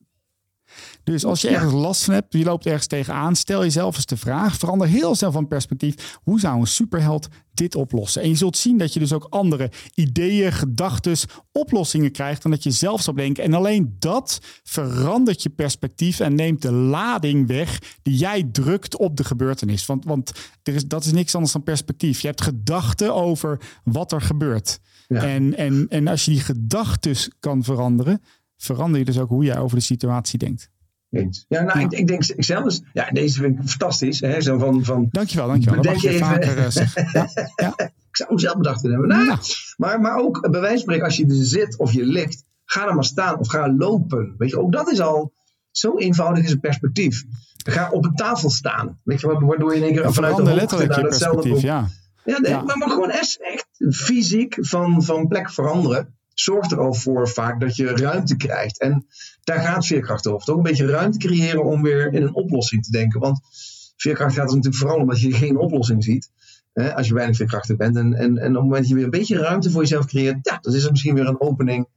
Dus 1.05 1.25
als 1.25 1.41
je 1.41 1.49
ergens 1.49 1.73
last 1.73 2.05
van 2.05 2.15
hebt, 2.15 2.33
je 2.33 2.45
loopt 2.45 2.67
ergens 2.67 2.87
tegenaan, 2.87 3.37
stel 3.37 3.63
jezelf 3.63 3.97
eens 3.97 4.07
de 4.07 4.17
vraag, 4.17 4.57
verander 4.57 4.89
heel 4.89 5.15
snel 5.15 5.33
van 5.33 5.49
perspectief. 5.49 6.19
Hoe 6.23 6.41
zou 6.41 6.61
een 6.61 6.67
superheld 6.67 7.29
dit 7.53 7.75
oplossen? 7.75 8.23
En 8.23 8.29
je 8.29 8.35
zult 8.35 8.57
zien 8.57 8.79
dat 8.79 8.93
je 8.93 8.99
dus 8.99 9.13
ook 9.13 9.27
andere 9.31 9.71
ideeën, 9.95 10.53
gedachten, 10.53 11.17
oplossingen 11.53 12.13
krijgt 12.13 12.43
dan 12.43 12.51
dat 12.51 12.63
je 12.63 12.71
zelf 12.71 13.03
zou 13.03 13.17
denken. 13.17 13.45
En 13.45 13.55
alleen 13.55 13.97
dat 13.99 14.39
verandert 14.63 15.43
je 15.43 15.51
perspectief 15.51 16.21
en 16.21 16.35
neemt 16.35 16.63
de 16.63 16.73
lading 16.73 17.47
weg 17.47 17.79
die 18.03 18.17
jij 18.17 18.49
drukt 18.53 18.97
op 18.97 19.17
de 19.17 19.25
gebeurtenis. 19.25 19.87
Want, 19.87 20.05
want 20.05 20.33
er 20.63 20.75
is, 20.75 20.87
dat 20.87 21.05
is 21.05 21.13
niks 21.13 21.35
anders 21.35 21.53
dan 21.53 21.63
perspectief. 21.63 22.21
Je 22.21 22.27
hebt 22.27 22.43
gedachten 22.43 23.15
over 23.15 23.61
wat 23.85 24.13
er 24.13 24.21
gebeurt. 24.21 24.81
Ja. 25.09 25.23
En, 25.23 25.57
en, 25.57 25.87
en 25.89 26.09
als 26.09 26.25
je 26.25 26.31
die 26.31 26.41
gedachten 26.41 27.17
kan 27.41 27.65
veranderen, 27.65 28.23
verander 28.57 28.99
je 28.99 29.05
dus 29.05 29.19
ook 29.19 29.29
hoe 29.29 29.45
jij 29.45 29.59
over 29.59 29.77
de 29.77 29.83
situatie 29.83 30.39
denkt. 30.39 30.73
Eens. 31.15 31.45
Ja, 31.49 31.63
nou, 31.63 31.81
Ik, 31.81 31.93
ik 31.93 32.07
denk 32.07 32.25
ik 32.25 32.45
zelf 32.45 32.65
eens, 32.65 32.83
ja, 32.93 33.11
deze 33.11 33.41
vind 33.41 33.59
ik 33.61 33.69
fantastisch. 33.69 34.21
Hè, 34.21 34.41
zo 34.41 34.59
van, 34.59 34.85
van, 34.85 35.09
Dankjewel, 35.11 35.47
dankjewel. 35.47 35.81
Bedenk 35.81 36.01
je 36.01 36.09
even- 36.09 36.27
vaker 36.27 36.59
eh. 36.59 37.13
Ja, 37.13 37.29
ja. 37.57 37.73
ik 38.11 38.17
zou 38.17 38.29
hem 38.29 38.39
zelf 38.39 38.57
bedacht 38.57 38.81
willen 38.81 38.99
hebben. 38.99 39.17
Nou, 39.17 39.29
Ja. 39.31 39.39
maar, 39.77 40.01
maar 40.01 40.17
ook 40.17 40.41
bij 40.51 40.61
wijze 40.61 40.69
van 40.69 40.79
spreken, 40.79 41.05
als 41.05 41.17
je 41.17 41.27
er 41.27 41.35
zit 41.45 41.79
of 41.79 41.93
je 41.93 42.05
ligt, 42.07 42.45
ga 42.65 42.89
er 42.89 42.95
maar 42.95 43.05
staan 43.05 43.39
of 43.39 43.49
ga 43.49 43.73
lopen. 43.77 44.35
Weet 44.39 44.51
je, 44.51 44.59
ook 44.61 44.73
dat 44.73 44.91
is 44.91 45.01
al 45.01 45.33
zo 45.71 45.97
eenvoudig 45.99 46.45
is 46.45 46.51
een 46.51 46.61
perspectief. 46.61 47.25
Ga 47.67 47.91
op 47.91 48.05
een 48.05 48.15
tafel 48.15 48.51
staan. 48.51 49.01
Weet 49.05 49.21
je, 49.21 49.27
waardoor 49.27 49.71
je 49.73 49.77
in 49.79 49.85
één 49.85 49.93
keer 49.93 50.13
vanuit 50.13 50.37
de 50.37 50.43
hoogte 50.43 50.87
naar 51.19 51.31
op- 51.33 51.45
ja. 51.61 51.89
Ja, 52.25 52.39
Ja. 52.43 52.63
Maar, 52.63 52.79
maar 52.79 52.89
gewoon 52.91 53.11
echt, 53.11 53.39
echt 53.43 53.67
fysiek 53.97 54.57
van, 54.61 55.03
van 55.05 55.29
plek 55.29 55.51
veranderen. 55.51 56.15
Zorgt 56.35 56.73
er 56.73 56.81
al 56.81 56.95
voor 56.95 57.29
vaak 57.29 57.61
dat 57.61 57.77
je 57.77 57.87
ruimte 57.87 58.37
krijgt. 58.37 58.81
En 58.81 59.07
daar 59.45 59.61
gaat 59.61 59.87
veerkracht 59.87 60.27
over. 60.27 60.47
Toch 60.47 60.57
een 60.57 60.63
beetje 60.63 60.87
ruimte 60.87 61.19
creëren 61.19 61.65
om 61.65 61.83
weer 61.83 62.13
in 62.13 62.23
een 62.23 62.35
oplossing 62.35 62.85
te 62.85 62.91
denken. 62.91 63.21
Want 63.21 63.41
veerkracht 63.97 64.35
gaat 64.35 64.49
er 64.49 64.57
natuurlijk 64.57 64.83
vooral 64.83 64.99
om 64.99 65.09
dat 65.09 65.21
je 65.21 65.33
geen 65.33 65.57
oplossing 65.57 66.05
ziet. 66.05 66.31
Hè, 66.73 66.95
als 66.95 67.09
je 67.09 67.15
weinig 67.15 67.37
veerkrachtig 67.37 67.77
bent. 67.77 67.97
En, 67.97 68.15
en, 68.15 68.39
en 68.39 68.49
op 68.49 68.55
het 68.55 68.63
moment 68.63 68.81
dat 68.81 68.89
je 68.89 68.95
weer 68.95 69.05
een 69.05 69.11
beetje 69.11 69.39
ruimte 69.39 69.71
voor 69.71 69.81
jezelf 69.81 70.07
creëert, 70.07 70.39
ja, 70.43 70.59
dan 70.61 70.75
is 70.75 70.85
er 70.85 70.91
misschien 70.91 71.15
weer 71.15 71.27
een 71.27 71.41
opening 71.41 71.89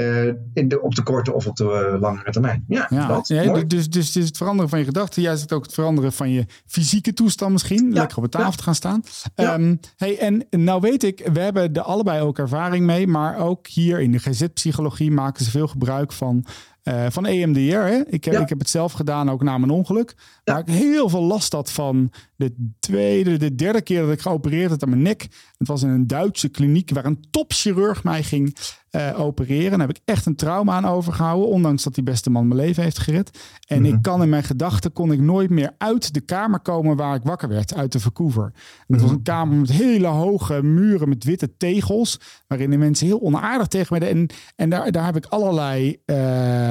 eh, 0.00 0.34
in 0.54 0.68
de, 0.68 0.82
op 0.82 0.94
de 0.94 1.02
korte 1.02 1.32
of 1.34 1.46
op 1.46 1.56
de 1.56 1.64
eh, 1.92 2.00
langere 2.00 2.30
termijn. 2.30 2.64
Ja, 2.68 2.86
Ja, 2.90 3.06
dat. 3.06 3.28
ja, 3.28 3.44
mooi. 3.44 3.66
dus, 3.66 3.90
dus 3.90 4.14
het 4.14 4.36
veranderen 4.36 4.70
van 4.70 4.78
je 4.78 4.84
gedachten. 4.84 5.22
Jij 5.22 5.36
zegt 5.36 5.52
ook 5.52 5.62
het 5.62 5.74
veranderen 5.74 6.12
van 6.12 6.30
je 6.30 6.46
fysieke 6.66 7.12
toestand 7.12 7.52
misschien. 7.52 7.92
Lekker 7.92 8.16
op 8.16 8.22
de 8.22 8.28
tafel 8.28 8.50
ja. 8.50 8.56
te 8.56 8.62
gaan 8.62 8.74
staan. 8.74 9.02
Ja. 9.34 9.54
Ehm, 9.54 9.76
hey, 9.96 10.18
en 10.18 10.46
nou 10.50 10.80
weet 10.80 11.02
ik, 11.02 11.28
we 11.32 11.40
hebben 11.40 11.74
er 11.74 11.82
allebei 11.82 12.20
ook 12.22 12.38
ervaring 12.38 12.86
mee. 12.86 13.06
Maar 13.06 13.38
ook 13.38 13.66
hier 13.66 14.00
in 14.00 14.12
de 14.12 14.18
GZ-psychologie 14.18 15.10
maken 15.10 15.44
ze 15.44 15.50
veel 15.50 15.68
gebruik 15.68 16.12
van, 16.12 16.44
eh, 16.90 17.06
van 17.10 17.26
EMDR. 17.26 17.60
Hè? 17.76 18.00
Ik, 18.06 18.24
Ja. 18.24 18.40
ik 18.40 18.48
heb 18.48 18.58
het 18.58 18.68
zelf 18.70 18.92
gedaan, 18.92 19.30
ook 19.30 19.42
na 19.42 19.58
mijn 19.58 19.72
ongeluk. 19.72 20.14
Ja. 20.44 20.52
Waar 20.52 20.62
ik 20.62 20.74
heel 20.74 21.08
veel 21.08 21.22
last 21.22 21.52
had 21.52 21.70
van 21.72 22.12
de 22.36 22.70
tweede, 22.80 23.36
de 23.36 23.54
derde 23.54 23.82
keer 23.82 24.00
dat 24.02 24.12
ik 24.12 24.20
geopereerd 24.20 24.70
had 24.70 24.82
aan 24.82 24.88
mijn 24.88 25.02
nek. 25.02 25.22
Het 25.58 25.68
was 25.68 25.82
in 25.82 25.88
een 25.88 26.06
Duitse 26.06 26.48
kliniek 26.48 26.90
waar 26.90 27.04
een 27.04 27.24
topchirurg 27.30 28.04
mij 28.04 28.22
ging 28.22 28.56
eh, 28.90 29.20
opereren. 29.20 29.70
Daar 29.78 29.86
heb 29.88 29.96
ik 29.96 30.02
echt 30.04 30.26
een 30.26 30.36
trauma 30.36 30.72
aan 30.72 30.84
overgehouden. 30.84 31.48
Ondanks 31.48 31.82
dat 31.82 31.94
die 31.94 32.04
beste 32.04 32.30
man 32.30 32.48
mijn 32.48 32.60
leven 32.60 32.82
heeft 32.82 32.98
gered. 32.98 33.38
En 33.66 33.84
ik 33.84 34.02
kan 34.02 34.22
in 34.22 34.28
mijn 34.28 34.42
gedachten 34.42 34.92
kon 34.92 35.12
ik 35.12 35.20
nooit 35.20 35.50
meer 35.50 35.74
uit 35.78 36.14
de 36.14 36.20
kamer 36.20 36.60
komen 36.60 36.96
waar 36.96 37.14
ik 37.14 37.22
wakker 37.22 37.48
werd. 37.48 37.74
Uit 37.74 37.92
de 37.92 38.00
Vancouver. 38.00 38.52
Het 38.86 39.00
was 39.00 39.10
een 39.10 39.22
kamer 39.22 39.56
met 39.56 39.70
hele 39.70 40.06
hoge 40.06 40.62
muren 40.62 41.08
met 41.08 41.24
witte 41.24 41.56
tegels. 41.56 42.20
Waarin 42.46 42.70
de 42.70 42.76
mensen 42.76 43.06
heel 43.06 43.20
onaardig 43.20 43.66
tegen 43.66 43.94
me 43.94 44.00
deden. 44.00 44.18
En, 44.20 44.28
en 44.56 44.70
daar, 44.70 44.92
daar 44.92 45.04
heb 45.04 45.16
ik 45.16 45.26
allerlei 45.26 46.02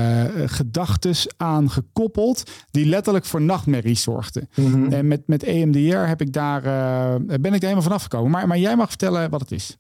eh 0.09 0.43
gedachten 0.45 1.15
aan 1.37 1.69
gekoppeld. 1.69 2.43
Die 2.71 2.85
letterlijk 2.85 3.25
voor 3.25 3.41
nachtmerries 3.41 4.01
zorgden. 4.01 4.49
En 4.89 5.07
met, 5.07 5.21
met 5.27 5.43
EMDR 5.43 5.97
heb 5.97 6.21
ik 6.21 6.33
daar, 6.33 6.63
eh, 6.63 7.15
ben 7.25 7.53
ik 7.53 7.53
er 7.53 7.61
helemaal 7.61 7.81
vanaf 7.81 8.03
gekomen. 8.03 8.31
Maar, 8.31 8.47
maar 8.47 8.57
jij 8.57 8.75
mag 8.75 8.89
vertellen 8.89 9.29
wat 9.29 9.39
het 9.41 9.51
is. 9.51 9.77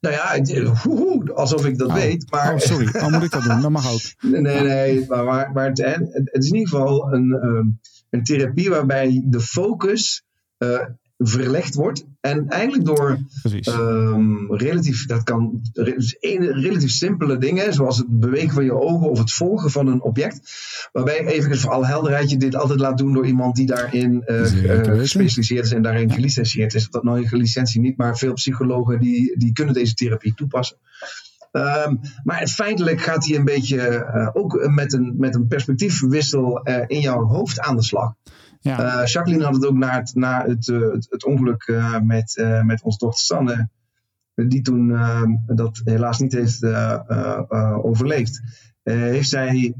Nou 0.00 0.14
ja, 0.14 0.72
hoehoe, 0.82 1.32
alsof 1.34 1.66
ik 1.66 1.78
dat 1.78 1.88
Oh. 1.88 1.94
weet. 1.94 2.30
Maar 2.30 2.52
Oh, 2.54 2.58
sorry. 2.58 2.88
Oh, 2.94 3.06
moet 3.08 3.22
ik 3.22 3.30
dat 3.30 3.42
doen? 3.42 3.60
Dat 3.60 3.70
mag 3.70 3.92
ook. 3.92 4.00
Nee, 4.30 4.40
nee, 4.40 4.60
nee. 4.62 5.04
Maar, 5.08 5.24
maar, 5.24 5.52
maar 5.52 5.68
het, 5.68 5.78
het, 5.78 6.10
het 6.12 6.42
is 6.42 6.48
in 6.50 6.56
ieder 6.56 6.68
geval 6.68 7.12
een, 7.12 7.32
ehm, 7.32 7.66
een 8.10 8.24
therapie 8.24 8.70
waarbij 8.70 9.22
de 9.24 9.40
focus 9.40 10.24
eh, 10.58 10.80
verlegd 11.22 11.74
wordt. 11.74 12.04
En 12.20 12.48
eigenlijk 12.48 12.84
door 12.84 13.18
ehm, 13.60 14.52
relatief, 14.52 15.06
dat 15.06 15.22
kan 15.22 15.60
dus 15.72 16.16
relatief 16.20 16.90
simpele 16.90 17.38
dingen, 17.38 17.74
zoals 17.74 17.98
het 17.98 18.06
bewegen 18.08 18.54
van 18.54 18.64
je 18.64 18.80
ogen 18.80 19.10
of 19.10 19.18
het 19.18 19.32
volgen 19.32 19.70
van 19.70 19.86
een 19.86 20.02
object. 20.02 20.52
Waarbij 20.92 21.26
even 21.26 21.58
voor 21.58 21.70
alle 21.70 21.86
helderheid 21.86 22.30
je 22.30 22.36
dit 22.36 22.56
altijd 22.56 22.80
laat 22.80 22.98
doen 22.98 23.12
door 23.12 23.26
iemand 23.26 23.56
die 23.56 23.66
daarin 23.66 24.22
eh, 24.22 24.78
eh, 24.78 24.98
gespecialiseerd 24.98 25.64
is 25.64 25.72
en 25.72 25.82
daarin 25.82 26.12
gelicentieerd 26.12 26.74
is. 26.74 26.90
Dat 26.90 27.02
nou 27.02 27.28
een 27.30 27.38
licentie 27.38 27.80
niet, 27.80 27.96
maar 27.96 28.16
veel 28.16 28.32
psychologen 28.32 29.00
die, 29.00 29.38
die 29.38 29.52
kunnen 29.52 29.74
deze 29.74 29.94
therapie 29.94 30.34
toepassen. 30.34 30.76
Ehm, 31.52 31.94
maar 32.24 32.46
feitelijk 32.46 33.00
gaat 33.00 33.26
hij 33.26 33.36
een 33.36 33.44
beetje 33.44 33.80
eh, 33.88 34.28
ook 34.32 34.68
met 34.68 34.92
een, 34.92 35.14
met 35.18 35.34
een 35.34 35.46
perspectiefwissel 35.46 36.62
in 36.86 37.00
jouw 37.00 37.24
hoofd 37.24 37.60
aan 37.60 37.76
de 37.76 37.82
slag. 37.82 38.14
Ja. 38.60 39.00
Eh, 39.00 39.06
Jacqueline 39.06 39.44
had 39.44 39.54
het 39.54 39.66
ook 39.66 39.76
na 39.76 39.94
het, 39.94 40.14
na 40.14 40.46
het, 40.46 40.68
eh, 40.68 40.90
het, 40.90 41.24
ongeluk 41.24 41.62
eh, 41.62 42.00
met, 42.00 42.44
met 42.64 42.82
onze 42.82 42.98
dochter 42.98 43.24
Sanne, 43.24 43.68
die 44.34 44.62
toen 44.62 44.88
dat 45.46 45.80
helaas 45.84 46.18
niet 46.18 46.32
heeft 46.32 46.64
overleefd. 47.82 48.40
heeft 48.82 49.28
zij, 49.28 49.74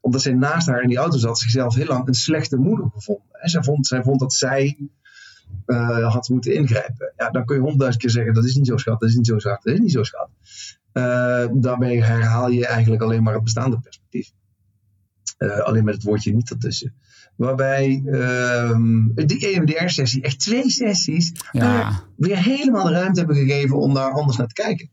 omdat 0.00 0.22
zij 0.22 0.32
naast 0.32 0.66
haar 0.66 0.82
in 0.82 0.88
die 0.88 0.98
auto 0.98 1.18
zat, 1.18 1.38
zichzelf 1.38 1.74
heel 1.74 1.86
lang 1.86 2.08
een 2.08 2.14
slechte 2.14 2.56
moeder 2.56 2.90
gevonden. 2.90 3.40
En 3.40 3.48
zij 3.48 3.62
vond, 3.62 3.86
zij 3.86 4.02
vond 4.02 4.20
dat 4.20 4.32
zij 4.32 4.78
had 6.02 6.28
moeten 6.28 6.54
ingrijpen. 6.54 7.12
Ja, 7.16 7.30
dan 7.30 7.44
kun 7.44 7.54
je 7.54 7.60
honderdduizend 7.60 8.02
keer 8.02 8.12
zeggen: 8.12 8.34
dat 8.34 8.44
is 8.44 8.56
niet 8.56 8.66
zo 8.66 8.76
schat, 8.76 9.00
dat 9.00 9.08
is 9.08 9.16
niet 9.16 9.26
zo 9.26 9.38
schat, 9.38 9.62
dat 9.62 9.74
is 9.74 9.80
niet 9.80 9.92
zo 9.92 10.02
schat. 10.02 10.28
Daarmee 11.62 12.04
herhaal 12.04 12.48
je 12.48 12.66
eigenlijk 12.66 13.02
alleen 13.02 13.22
maar 13.22 13.34
het 13.34 13.44
bestaande 13.44 13.80
perspectief. 13.80 14.32
Alleen 15.38 15.84
met 15.84 15.94
het 15.94 16.02
woordje 16.02 16.34
niet 16.34 16.50
ertussen. 16.50 16.94
Waarbij 17.38 18.02
ehm, 18.06 19.06
die 19.14 19.46
EMDR-sessie, 19.48 20.22
echt 20.22 20.40
twee 20.40 20.70
sessies, 20.70 21.32
Ja. 21.52 21.60
daar 21.60 22.02
weer 22.16 22.42
helemaal 22.42 22.84
de 22.84 22.92
ruimte 22.92 23.18
hebben 23.18 23.36
gegeven 23.36 23.76
om 23.76 23.94
daar 23.94 24.10
anders 24.12 24.36
naar 24.36 24.46
te 24.46 24.62
kijken. 24.62 24.90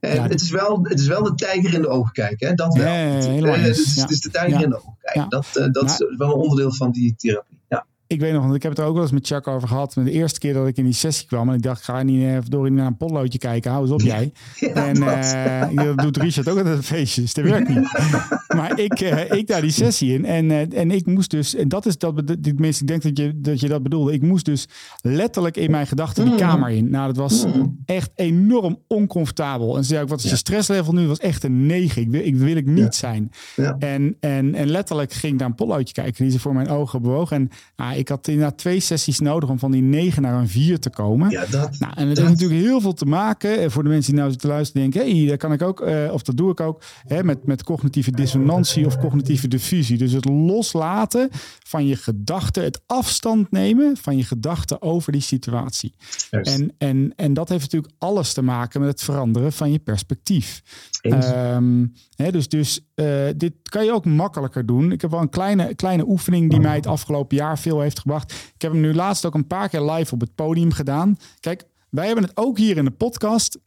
En 0.00 0.14
Ja. 0.14 0.22
het, 0.28 0.40
is 0.40 0.50
wel, 0.50 0.80
het 0.82 1.00
is 1.00 1.06
wel 1.06 1.22
de 1.22 1.34
tijger 1.34 1.74
in 1.74 1.80
de 1.82 1.88
ogen 1.88 2.12
kijken, 2.12 2.48
hè? 2.48 2.54
dat 2.54 2.74
wel. 2.74 2.86
Het- 2.86 3.44
eh, 3.44 3.66
is, 3.66 3.96
het 4.00 4.10
is 4.10 4.20
de 4.20 4.30
tijger 4.30 4.62
in 4.62 4.70
de 4.70 4.76
ogen 4.76 4.96
kijken. 5.00 5.28
Dat, 5.30 5.46
eh, 5.46 5.66
dat 5.72 5.82
Maar- 5.82 5.92
is 5.92 6.16
wel 6.16 6.28
een 6.28 6.34
onderdeel 6.40 6.74
van 6.74 6.90
die 6.90 7.14
therapie. 7.16 7.58
Ja. 7.68 7.86
Ik 8.10 8.20
weet 8.20 8.32
nog, 8.32 8.42
want 8.42 8.54
ik 8.54 8.62
heb 8.62 8.70
het 8.70 8.80
er 8.80 8.86
ook 8.86 8.92
wel 8.94 9.02
eens 9.02 9.12
met 9.12 9.26
Chuck 9.26 9.46
over 9.46 9.68
gehad. 9.68 9.92
De 9.94 10.10
eerste 10.10 10.38
keer 10.38 10.54
dat 10.54 10.66
ik 10.66 10.76
in 10.76 10.84
die 10.84 10.92
sessie 10.92 11.26
kwam. 11.26 11.48
En 11.48 11.54
ik 11.54 11.62
dacht, 11.62 11.82
ga 11.84 12.02
niet 12.02 12.24
eh, 12.24 12.38
door 12.48 12.72
naar 12.72 12.86
een 12.86 12.96
potloodje 12.96 13.38
kijken. 13.38 13.70
Hou 13.70 13.82
eens 13.82 13.92
op 13.92 14.00
jij. 14.00 14.32
Ja, 14.56 14.86
en 14.86 14.94
dat. 14.94 15.08
eh, 15.08 15.86
dat 15.86 15.98
doet 15.98 16.16
Richard 16.16 16.48
ook 16.48 16.56
altijd 16.56 16.76
een 16.76 16.82
feestjes. 16.82 17.34
Dat 17.34 17.44
werkt 17.44 17.68
niet. 17.68 17.88
maar 18.56 18.78
ik, 18.78 19.00
eh, 19.00 19.38
ik 19.38 19.46
daar 19.46 19.60
die 19.60 19.70
sessie 19.70 20.12
in. 20.12 20.24
En, 20.24 20.72
en 20.72 20.90
ik 20.90 21.06
moest 21.06 21.30
dus, 21.30 21.54
en 21.54 21.68
dat 21.68 21.86
is 21.86 21.98
dat, 21.98 22.42
tenminste, 22.42 22.82
ik 22.82 22.88
denk 22.88 23.02
dat 23.02 23.18
je, 23.18 23.40
dat 23.40 23.60
je 23.60 23.68
dat 23.68 23.82
bedoelde. 23.82 24.12
Ik 24.12 24.22
moest 24.22 24.44
dus 24.44 24.68
letterlijk 25.02 25.56
in 25.56 25.70
mijn 25.70 25.86
gedachten 25.86 26.24
die 26.24 26.34
kamer 26.34 26.70
in. 26.70 26.90
Nou, 26.90 27.06
dat 27.06 27.16
was 27.16 27.46
echt 27.84 28.10
enorm 28.14 28.78
oncomfortabel. 28.88 29.76
En 29.76 29.82
ze 29.82 29.88
zei 29.88 30.02
ook, 30.02 30.08
wat 30.08 30.24
is 30.24 30.30
je 30.30 30.36
stresslevel 30.36 30.92
nu? 30.92 30.98
Dat 30.98 31.08
was 31.08 31.18
echt 31.18 31.44
een 31.44 31.66
9. 31.66 32.02
Ik 32.02 32.10
wil, 32.10 32.24
ik 32.24 32.36
wil 32.36 32.56
ik 32.56 32.66
niet 32.66 32.94
zijn. 32.94 33.30
En, 33.78 34.16
en, 34.20 34.54
en 34.54 34.70
letterlijk 34.70 35.12
ging 35.12 35.32
ik 35.32 35.38
naar 35.38 35.48
een 35.48 35.54
potloodje 35.54 35.94
kijken. 35.94 36.24
Die 36.24 36.32
ze 36.32 36.38
voor 36.40 36.54
mijn 36.54 36.68
ogen 36.68 37.02
bewoog. 37.02 37.30
En 37.30 37.48
ah, 37.76 37.98
ik 38.00 38.08
had 38.08 38.28
inderdaad 38.28 38.58
twee 38.58 38.80
sessies 38.80 39.18
nodig 39.20 39.48
om 39.48 39.58
van 39.58 39.70
die 39.70 39.82
9 39.82 40.22
naar 40.22 40.34
een 40.40 40.48
4 40.48 40.78
te 40.78 40.90
komen. 40.90 41.30
ja, 41.30 41.46
dat. 41.46 41.78
Nou, 41.78 41.92
en 41.96 42.06
het 42.06 42.16
dat- 42.16 42.26
heeft 42.26 42.40
natuurlijk 42.40 42.60
heel 42.68 42.80
veel 42.80 42.92
te 42.92 43.04
maken 43.04 43.58
eh, 43.58 43.70
voor 43.70 43.82
de 43.82 43.88
mensen 43.88 44.10
die 44.10 44.20
nou 44.20 44.30
zitten 44.32 44.48
luisteren 44.50 44.90
denken, 44.90 45.16
hey, 45.16 45.26
dat 45.26 45.38
kan 45.38 45.52
ik 45.52 45.62
ook, 45.62 45.80
eh, 45.80 46.12
of 46.12 46.22
dat 46.22 46.36
doe 46.36 46.50
ik 46.50 46.60
ook, 46.60 46.82
hè, 47.06 47.24
met, 47.24 47.46
met 47.46 47.62
cognitieve 47.64 48.10
dissonantie 48.10 48.86
of 48.86 48.98
cognitieve 48.98 49.48
diffusie. 49.48 49.98
Dus 49.98 50.12
het 50.12 50.24
loslaten 50.24 51.28
van 51.66 51.86
je 51.86 51.96
gedachten, 51.96 52.62
het 52.62 52.82
afstand 52.86 53.50
nemen 53.50 53.96
van 53.96 54.16
je 54.16 54.24
gedachten 54.24 54.82
over 54.82 55.12
die 55.12 55.20
situatie. 55.20 55.94
Juist. 56.30 56.58
En, 56.58 56.72
en, 56.78 57.12
en 57.16 57.34
dat 57.34 57.48
heeft 57.48 57.62
natuurlijk 57.62 57.92
alles 57.98 58.32
te 58.32 58.42
maken 58.42 58.80
met 58.80 58.88
het 58.90 59.02
veranderen 59.02 59.52
van 59.52 59.72
je 59.72 59.78
perspectief. 59.78 60.62
Ehm, 61.00 61.86
hè, 62.16 62.30
dus 62.30 62.48
dus 62.48 62.80
eh, 63.00 63.32
dit 63.36 63.52
kan 63.62 63.84
je 63.84 63.92
ook 63.92 64.04
makkelijker 64.04 64.66
doen. 64.66 64.92
Ik 64.92 65.00
heb 65.00 65.10
wel 65.10 65.20
een 65.20 65.28
kleine, 65.28 65.74
kleine 65.74 66.08
oefening 66.08 66.50
die 66.50 66.60
mij 66.60 66.74
het 66.74 66.86
afgelopen 66.86 67.36
jaar 67.36 67.58
veel 67.58 67.80
heeft 67.80 67.98
gebracht. 67.98 68.32
Ik 68.54 68.62
heb 68.62 68.72
hem 68.72 68.80
nu 68.80 68.94
laatst 68.94 69.26
ook 69.26 69.34
een 69.34 69.46
paar 69.46 69.68
keer 69.68 69.80
live 69.80 70.14
op 70.14 70.20
het 70.20 70.34
podium 70.34 70.72
gedaan. 70.72 71.18
Kijk, 71.40 71.64
wij 71.90 72.06
hebben 72.06 72.24
het 72.24 72.36
ook 72.36 72.58
hier 72.58 72.76
in 72.76 72.84
de 72.84 72.90
podcast 72.90 73.58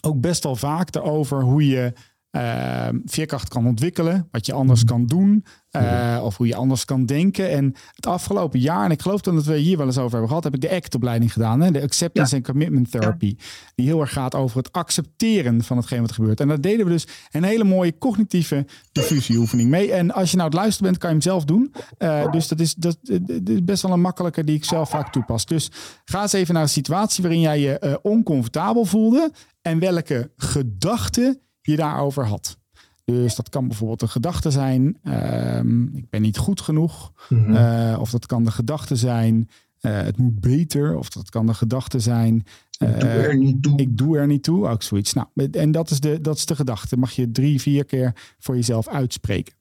ook 0.00 0.20
best 0.20 0.42
wel 0.42 0.56
vaak 0.56 0.94
erover 0.94 1.42
hoe 1.42 1.66
je 1.66 1.92
eh, 2.36 2.88
veerkracht 3.04 3.48
kan 3.48 3.66
ontwikkelen, 3.66 4.28
wat 4.30 4.46
je 4.46 4.52
anders 4.52 4.84
kan 4.84 5.06
doen, 5.06 5.44
eh, 5.70 6.20
of 6.22 6.36
hoe 6.36 6.46
je 6.46 6.54
anders 6.54 6.84
kan 6.84 7.06
denken. 7.06 7.50
En 7.50 7.74
het 7.94 8.06
afgelopen 8.06 8.60
jaar, 8.60 8.84
en 8.84 8.90
ik 8.90 9.02
geloof 9.02 9.20
dat 9.20 9.44
we 9.44 9.56
hier 9.56 9.76
wel 9.76 9.86
eens 9.86 9.98
over 9.98 10.10
hebben 10.10 10.28
gehad, 10.28 10.44
heb 10.44 10.54
ik 10.54 10.60
de 10.60 10.70
ACT-opleiding 10.74 11.32
gedaan, 11.32 11.60
hè? 11.60 11.70
de 11.70 11.82
Acceptance 11.82 12.34
and 12.34 12.44
Commitment 12.44 12.90
Therapy, 12.90 13.36
die 13.74 13.86
heel 13.86 14.00
erg 14.00 14.12
gaat 14.12 14.34
over 14.34 14.56
het 14.56 14.72
accepteren 14.72 15.64
van 15.64 15.76
hetgeen 15.76 16.00
wat 16.00 16.08
er 16.08 16.14
gebeurt. 16.14 16.40
En 16.40 16.48
daar 16.48 16.60
deden 16.60 16.86
we 16.86 16.92
dus 16.92 17.06
een 17.30 17.44
hele 17.44 17.64
mooie 17.64 17.98
cognitieve 17.98 18.66
diffusieoefening 18.92 19.70
mee. 19.70 19.92
En 19.92 20.12
als 20.12 20.30
je 20.30 20.36
nou 20.36 20.48
het 20.48 20.58
luisteren 20.58 20.88
bent, 20.90 20.98
kan 20.98 21.08
je 21.08 21.14
hem 21.14 21.24
zelf 21.24 21.44
doen. 21.44 21.74
Eh, 21.98 22.30
dus 22.30 22.48
dat 22.48 22.60
is, 22.60 22.74
dat, 22.74 22.98
dat 23.02 23.48
is 23.48 23.64
best 23.64 23.82
wel 23.82 23.92
een 23.92 24.00
makkelijke 24.00 24.44
die 24.44 24.56
ik 24.56 24.64
zelf 24.64 24.90
vaak 24.90 25.12
toepas. 25.12 25.46
Dus 25.46 25.70
ga 26.04 26.22
eens 26.22 26.32
even 26.32 26.54
naar 26.54 26.62
een 26.62 26.68
situatie 26.68 27.22
waarin 27.22 27.40
jij 27.40 27.60
je 27.60 27.78
eh, 27.78 27.94
oncomfortabel 28.02 28.84
voelde 28.84 29.32
en 29.62 29.78
welke 29.78 30.30
gedachten 30.36 31.40
je 31.66 31.76
daarover 31.76 32.26
had. 32.26 32.58
Dus 33.04 33.34
dat 33.34 33.48
kan 33.48 33.68
bijvoorbeeld 33.68 34.02
een 34.02 34.08
gedachte 34.08 34.50
zijn, 34.50 34.98
ehm, 35.02 35.82
ik 35.82 36.10
ben 36.10 36.22
niet 36.22 36.36
goed 36.36 36.60
genoeg. 36.60 37.12
Eh, 37.28 37.96
of 38.00 38.10
dat 38.10 38.26
kan 38.26 38.44
de 38.44 38.50
gedachte 38.50 38.96
zijn, 38.96 39.48
eh, 39.80 39.92
het 40.00 40.16
moet 40.16 40.40
beter. 40.40 40.96
Of 40.98 41.08
dat 41.08 41.30
kan 41.30 41.46
de 41.46 41.54
gedachte 41.54 42.00
zijn, 42.00 42.44
Doe 42.78 42.88
eh, 42.88 43.24
er 43.24 43.36
niet 43.36 43.62
toe. 43.62 43.78
ik 43.78 43.98
doe 43.98 44.18
er 44.18 44.26
niet 44.26 44.42
toe. 44.42 44.68
Ook 44.68 44.82
zoiets. 44.82 45.12
Nou, 45.12 45.26
en 45.50 45.72
dat 45.72 45.90
is, 45.90 46.00
de, 46.00 46.20
dat 46.20 46.36
is 46.36 46.46
de 46.46 46.56
gedachte. 46.56 46.96
Mag 46.96 47.12
je 47.12 47.30
drie, 47.30 47.60
vier 47.60 47.84
keer 47.84 48.34
voor 48.38 48.54
jezelf 48.54 48.88
uitspreken. 48.88 49.54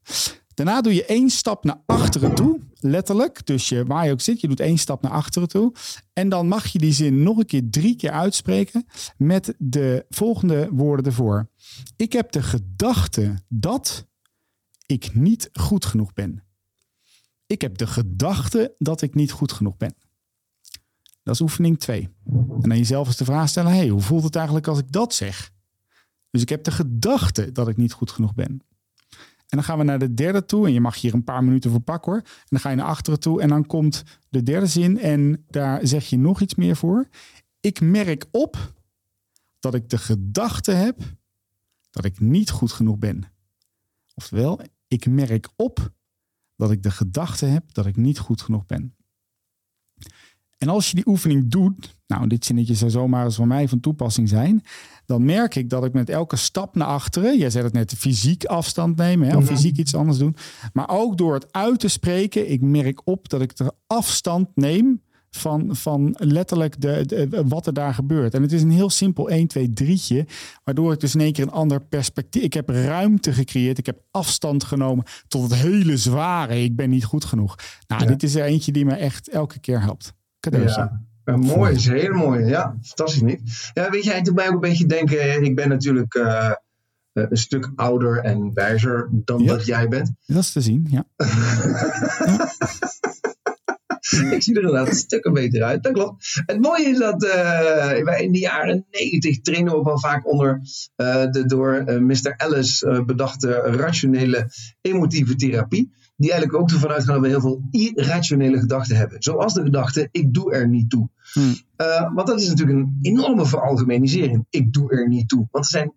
Daarna 0.55 0.81
doe 0.81 0.93
je 0.93 1.05
één 1.05 1.29
stap 1.29 1.63
naar 1.63 1.81
achteren 1.85 2.35
toe. 2.35 2.59
Letterlijk. 2.79 3.45
Dus 3.45 3.69
je, 3.69 3.85
waar 3.85 4.05
je 4.05 4.11
ook 4.11 4.21
zit, 4.21 4.41
je 4.41 4.47
doet 4.47 4.59
één 4.59 4.77
stap 4.77 5.01
naar 5.01 5.11
achteren 5.11 5.47
toe. 5.47 5.73
En 6.13 6.29
dan 6.29 6.47
mag 6.47 6.67
je 6.67 6.79
die 6.79 6.93
zin 6.93 7.23
nog 7.23 7.37
een 7.37 7.45
keer 7.45 7.69
drie 7.69 7.95
keer 7.95 8.11
uitspreken. 8.11 8.85
Met 9.17 9.55
de 9.57 10.05
volgende 10.09 10.69
woorden 10.71 11.05
ervoor. 11.05 11.49
Ik 11.95 12.13
heb 12.13 12.31
de 12.31 12.41
gedachte 12.41 13.43
dat 13.47 14.07
ik 14.85 15.13
niet 15.13 15.49
goed 15.53 15.85
genoeg 15.85 16.13
ben. 16.13 16.43
Ik 17.47 17.61
heb 17.61 17.77
de 17.77 17.87
gedachte 17.87 18.75
dat 18.77 19.01
ik 19.01 19.15
niet 19.15 19.31
goed 19.31 19.51
genoeg 19.51 19.77
ben. 19.77 19.95
Dat 21.23 21.33
is 21.33 21.41
oefening 21.41 21.79
2. 21.79 22.09
En 22.61 22.69
dan 22.69 22.77
jezelf 22.77 23.07
eens 23.07 23.17
de 23.17 23.25
vraag 23.25 23.49
stellen: 23.49 23.71
hey, 23.71 23.87
hoe 23.87 24.01
voelt 24.01 24.23
het 24.23 24.35
eigenlijk 24.35 24.67
als 24.67 24.79
ik 24.79 24.91
dat 24.91 25.13
zeg? 25.13 25.51
Dus 26.29 26.41
ik 26.41 26.49
heb 26.49 26.63
de 26.63 26.71
gedachte 26.71 27.51
dat 27.51 27.67
ik 27.67 27.77
niet 27.77 27.93
goed 27.93 28.11
genoeg 28.11 28.33
ben. 28.33 28.61
Dan 29.55 29.63
gaan 29.63 29.77
we 29.77 29.83
naar 29.83 29.99
de 29.99 30.13
derde 30.13 30.45
toe. 30.45 30.65
En 30.65 30.73
je 30.73 30.81
mag 30.81 31.01
hier 31.01 31.13
een 31.13 31.23
paar 31.23 31.43
minuten 31.43 31.71
voor 31.71 31.79
pakken 31.79 32.11
hoor. 32.11 32.21
En 32.21 32.45
dan 32.45 32.59
ga 32.59 32.69
je 32.69 32.75
naar 32.75 32.85
achteren 32.85 33.19
toe. 33.19 33.41
En 33.41 33.49
dan 33.49 33.65
komt 33.65 34.03
de 34.29 34.43
derde 34.43 34.65
zin. 34.67 34.99
En 34.99 35.45
daar 35.47 35.87
zeg 35.87 36.05
je 36.05 36.17
nog 36.17 36.41
iets 36.41 36.55
meer 36.55 36.75
voor. 36.75 37.07
Ik 37.59 37.81
merk 37.81 38.25
op 38.31 38.73
dat 39.59 39.73
ik 39.73 39.89
de 39.89 39.97
gedachte 39.97 40.71
heb 40.71 41.01
dat 41.89 42.05
ik 42.05 42.19
niet 42.19 42.49
goed 42.49 42.71
genoeg 42.71 42.97
ben. 42.97 43.23
Oftewel, 44.15 44.59
ik 44.87 45.07
merk 45.07 45.49
op 45.55 45.93
dat 46.55 46.71
ik 46.71 46.83
de 46.83 46.91
gedachte 46.91 47.45
heb 47.45 47.73
dat 47.73 47.85
ik 47.85 47.95
niet 47.95 48.19
goed 48.19 48.41
genoeg 48.41 48.65
ben. 48.65 48.95
En 50.57 50.69
als 50.69 50.89
je 50.89 50.95
die 50.95 51.07
oefening 51.07 51.47
doet, 51.47 51.95
nou, 52.07 52.27
dit 52.27 52.45
zinnetje 52.45 52.75
zou 52.75 52.91
zomaar 52.91 53.25
eens 53.25 53.35
voor 53.35 53.47
mij 53.47 53.67
van 53.67 53.79
toepassing 53.79 54.29
zijn, 54.29 54.63
dan 55.05 55.25
merk 55.25 55.55
ik 55.55 55.69
dat 55.69 55.85
ik 55.85 55.93
met 55.93 56.09
elke 56.09 56.35
stap 56.35 56.75
naar 56.75 56.87
achteren, 56.87 57.37
jij 57.37 57.49
zei 57.49 57.63
het 57.63 57.73
net, 57.73 57.93
fysiek 57.97 58.45
afstand 58.45 58.97
nemen, 58.97 59.27
hè, 59.27 59.37
of 59.37 59.45
fysiek 59.45 59.77
iets 59.77 59.95
anders 59.95 60.17
doen, 60.17 60.35
maar 60.73 60.89
ook 60.89 61.17
door 61.17 61.33
het 61.33 61.53
uit 61.53 61.79
te 61.79 61.87
spreken, 61.87 62.51
ik 62.51 62.61
merk 62.61 63.01
op 63.03 63.29
dat 63.29 63.41
ik 63.41 63.55
de 63.55 63.71
afstand 63.87 64.47
neem 64.55 65.03
van, 65.29 65.75
van 65.75 66.15
letterlijk 66.17 66.81
de, 66.81 67.03
de- 67.05 67.43
wat 67.47 67.67
er 67.67 67.73
daar 67.73 67.93
gebeurt. 67.93 68.33
En 68.33 68.41
het 68.41 68.51
is 68.51 68.61
een 68.61 68.71
heel 68.71 68.89
simpel 68.89 69.29
1, 69.29 69.47
2, 69.47 69.69
3'tje, 69.83 70.25
waardoor 70.63 70.93
ik 70.93 70.99
dus 70.99 71.13
in 71.15 71.21
één 71.21 71.33
keer 71.33 71.43
een 71.43 71.51
ander 71.51 71.81
perspectief, 71.81 72.41
ik 72.43 72.53
heb 72.53 72.69
ruimte 72.69 73.33
gecreëerd, 73.33 73.77
ik 73.77 73.85
heb 73.85 73.99
afstand 74.11 74.63
genomen 74.63 75.05
tot 75.27 75.41
het 75.43 75.55
hele 75.55 75.97
zware, 75.97 76.63
ik 76.63 76.75
ben 76.75 76.89
niet 76.89 77.05
goed 77.05 77.25
genoeg. 77.25 77.55
Nou, 77.87 78.01
Ja. 78.01 78.07
dit 78.07 78.23
is 78.23 78.35
er 78.35 78.43
eentje 78.43 78.71
die 78.71 78.85
me 78.85 78.93
echt 78.93 79.29
elke 79.29 79.59
keer 79.59 79.81
helpt. 79.81 80.13
Cadeautje. 80.39 80.79
Ja. 80.79 81.01
Ja, 81.25 81.35
mooi, 81.37 81.73
is 81.75 81.85
een 81.85 81.93
hele 81.97 82.13
mooie. 82.13 82.45
Ja, 82.45 82.77
fantastisch 82.81 83.21
niet. 83.21 83.71
Ja, 83.73 83.89
weet 83.89 84.03
je, 84.03 84.09
hij 84.11 84.21
doet 84.21 84.35
mij 84.35 84.47
ook 84.47 84.53
een 84.53 84.59
beetje 84.59 84.85
denken. 84.85 85.43
Ik 85.43 85.55
ben 85.55 85.69
natuurlijk 85.69 86.13
eh, 86.13 86.45
eh, 86.49 86.53
een 87.11 87.37
stuk 87.37 87.71
ouder 87.75 88.17
en 88.19 88.53
wijzer 88.53 89.09
dan 89.11 89.43
Ja. 89.43 89.47
dat 89.47 89.65
jij 89.65 89.87
bent. 89.87 90.11
Dat 90.25 90.43
is 90.43 90.51
te 90.51 90.61
zien, 90.61 90.87
ja. 90.89 91.03
Ik 94.31 94.43
zie 94.43 94.55
er 94.55 94.61
inderdaad 94.63 94.95
stukken 94.95 95.33
beter 95.33 95.63
uit. 95.63 95.83
Dat 95.83 95.93
klopt. 95.93 96.41
Het 96.45 96.61
mooie 96.61 96.85
is 96.89 96.97
dat 96.97 97.23
eh, 97.23 98.03
wij 98.03 98.23
in 98.23 98.31
de 98.31 98.39
jaren 98.39 98.85
90 98.91 99.41
trainen 99.41 99.71
we 99.71 99.77
ook 99.77 99.85
wel 99.85 99.99
vaak 99.99 100.31
onder 100.31 100.61
eh, 100.95 101.31
de 101.31 101.45
door 101.45 101.73
eh, 101.73 101.97
Mr. 101.99 102.33
Ellis 102.37 102.83
eh, 102.83 103.03
bedachte 103.05 103.49
rationele 103.51 104.49
emotieve 104.81 105.35
therapie. 105.35 105.91
Die 106.17 106.31
eigenlijk 106.31 106.61
ook 106.61 106.69
ervan 106.71 106.89
uitgaan 106.89 107.13
dat 107.13 107.23
we 107.23 107.27
heel 107.29 107.41
veel 107.41 107.61
irrationele 107.71 108.59
gedachten 108.59 108.95
hebben. 108.95 109.21
Zoals 109.23 109.53
de 109.53 109.61
gedachte, 109.61 110.09
ik 110.11 110.33
doe 110.33 110.51
er 110.53 110.67
niet 110.67 110.89
toe. 110.89 111.09
Hmm. 111.33 111.55
Eh, 111.75 112.13
want 112.13 112.27
dat 112.27 112.39
is 112.39 112.47
natuurlijk 112.47 112.77
een 112.77 112.99
enorme 113.01 113.45
veralgemenisering. 113.45 114.45
Ik 114.49 114.73
doe 114.73 114.91
er 114.91 115.07
niet 115.07 115.29
toe. 115.29 115.47
Want 115.51 115.65
er 115.65 115.71
zijn, 115.71 115.93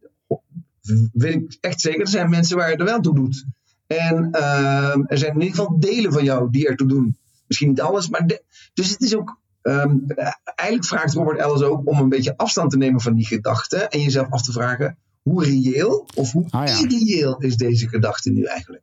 weet 1.12 1.34
ik 1.34 1.56
echt 1.60 1.80
zeker, 1.80 2.00
er 2.00 2.08
zijn 2.08 2.30
mensen 2.30 2.56
waar 2.56 2.70
het 2.70 2.78
er 2.78 2.84
wel 2.84 3.00
toe 3.00 3.14
doet. 3.14 3.44
En 3.86 4.28
ehm, 4.30 5.00
er 5.06 5.18
zijn 5.18 5.34
in 5.34 5.40
ieder 5.40 5.56
geval 5.56 5.78
delen 5.80 6.12
van 6.12 6.24
jou 6.24 6.50
die 6.50 6.68
ertoe 6.68 6.88
doen. 6.88 7.16
Misschien 7.46 7.68
niet 7.68 7.80
alles, 7.80 8.08
maar. 8.08 8.26
de- 8.26 8.42
dus 8.74 8.90
het 8.90 9.00
is 9.00 9.16
ook. 9.16 9.40
ehm, 9.62 9.96
eh, 10.06 10.32
eigenlijk 10.54 10.88
vraagt 10.88 11.14
Robert 11.14 11.38
Ellis 11.38 11.62
ook 11.62 11.88
om 11.88 11.98
een 11.98 12.08
beetje 12.08 12.36
afstand 12.36 12.70
te 12.70 12.76
nemen 12.76 13.00
van 13.00 13.14
die 13.14 13.26
gedachten. 13.26 13.88
En 13.90 14.00
jezelf 14.00 14.30
af 14.30 14.42
te 14.42 14.52
vragen: 14.52 14.98
hoe 15.22 15.44
reëel 15.44 16.06
of 16.14 16.32
hoe 16.32 16.46
Ah, 16.50 16.66
ja. 16.66 16.78
irreëel 16.78 17.38
is 17.38 17.56
deze 17.56 17.88
gedachte 17.88 18.30
nu 18.30 18.42
eigenlijk? 18.42 18.82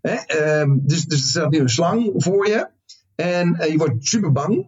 Hè? 0.00 0.14
ehm, 0.14 0.78
dus, 0.82 1.04
dus 1.04 1.20
er 1.20 1.28
staat 1.28 1.50
nu 1.50 1.58
een 1.58 1.68
slang 1.68 2.12
voor 2.16 2.48
je. 2.48 2.68
En 3.14 3.54
eh, 3.54 3.70
je 3.70 3.78
wordt 3.78 4.06
super 4.06 4.32
bang. 4.32 4.66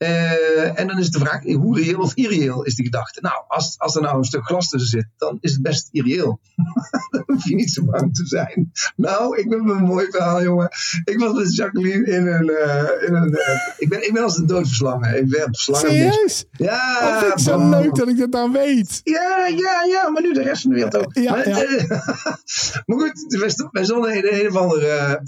Eh, 0.00 0.78
en 0.78 0.86
dan 0.86 0.98
is 0.98 1.10
de 1.10 1.18
vraag, 1.18 1.42
hoe 1.44 1.78
reëel 1.80 1.98
of 2.00 2.14
irreëel 2.14 2.62
is 2.64 2.74
die 2.74 2.84
gedachte? 2.84 3.20
Nou, 3.20 3.34
als, 3.48 3.74
als 3.78 3.96
er 3.96 4.02
nou 4.02 4.16
een 4.16 4.24
stuk 4.24 4.44
glas 4.46 4.68
tussen 4.68 4.90
zit, 4.90 5.08
dan 5.16 5.38
is 5.40 5.52
het 5.52 5.62
best 5.62 5.88
irreëel. 5.92 6.40
dan 7.10 7.22
hoef 7.26 7.48
je 7.48 7.54
niet 7.54 7.70
zo 7.70 7.84
bang 7.84 8.14
te 8.14 8.26
zijn. 8.26 8.72
Nou, 8.96 9.38
ik 9.38 9.48
ben 9.48 9.58
een 9.68 9.82
mooi 9.84 10.06
verhaal, 10.10 10.42
jongen. 10.42 10.68
Ik 11.04 11.18
was 11.18 11.32
met 11.32 11.54
Jacqueline 11.54 12.06
in 12.06 12.26
een... 12.26 12.48
eh, 12.48 13.08
in 13.08 13.14
een 13.14 13.34
eh, 13.34 13.60
ik, 13.78 13.88
ben, 13.88 14.06
ik 14.06 14.12
ben 14.12 14.22
als 14.22 14.36
de 14.36 14.44
dood 14.44 14.66
verslangen. 14.66 15.16
Ik 15.16 15.28
ben 15.28 15.44
op 15.46 15.54
slangen. 15.56 15.90
Serieus? 15.90 16.44
Ja, 16.50 16.98
Oh, 17.02 17.18
vind 17.18 17.32
ik 17.32 17.38
zo 17.38 17.68
leuk 17.68 17.94
dat 17.94 18.08
ik 18.08 18.18
dat 18.18 18.30
nou 18.30 18.52
weet. 18.52 19.00
Ja, 19.04 19.46
ja, 19.46 19.84
ja, 19.88 20.10
maar 20.10 20.22
nu 20.22 20.32
de 20.32 20.42
rest 20.42 20.62
van 20.62 20.70
de 20.70 20.76
wereld 20.76 20.96
ook. 20.96 21.14
Ja, 21.16 21.30
maar, 21.30 21.48
ja. 21.48 21.64
maar 22.86 22.98
goed, 22.98 23.36
wij 23.38 23.50
sto- 23.50 23.68
wij 23.70 23.84
stonden 23.84 24.14
in 24.14 24.40
een 24.40 24.48
of 24.48 24.56
andere 24.56 25.20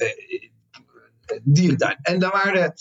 dierentuin. 1.43 1.99
En 2.03 2.19
daar 2.19 2.31
waren 2.45 2.73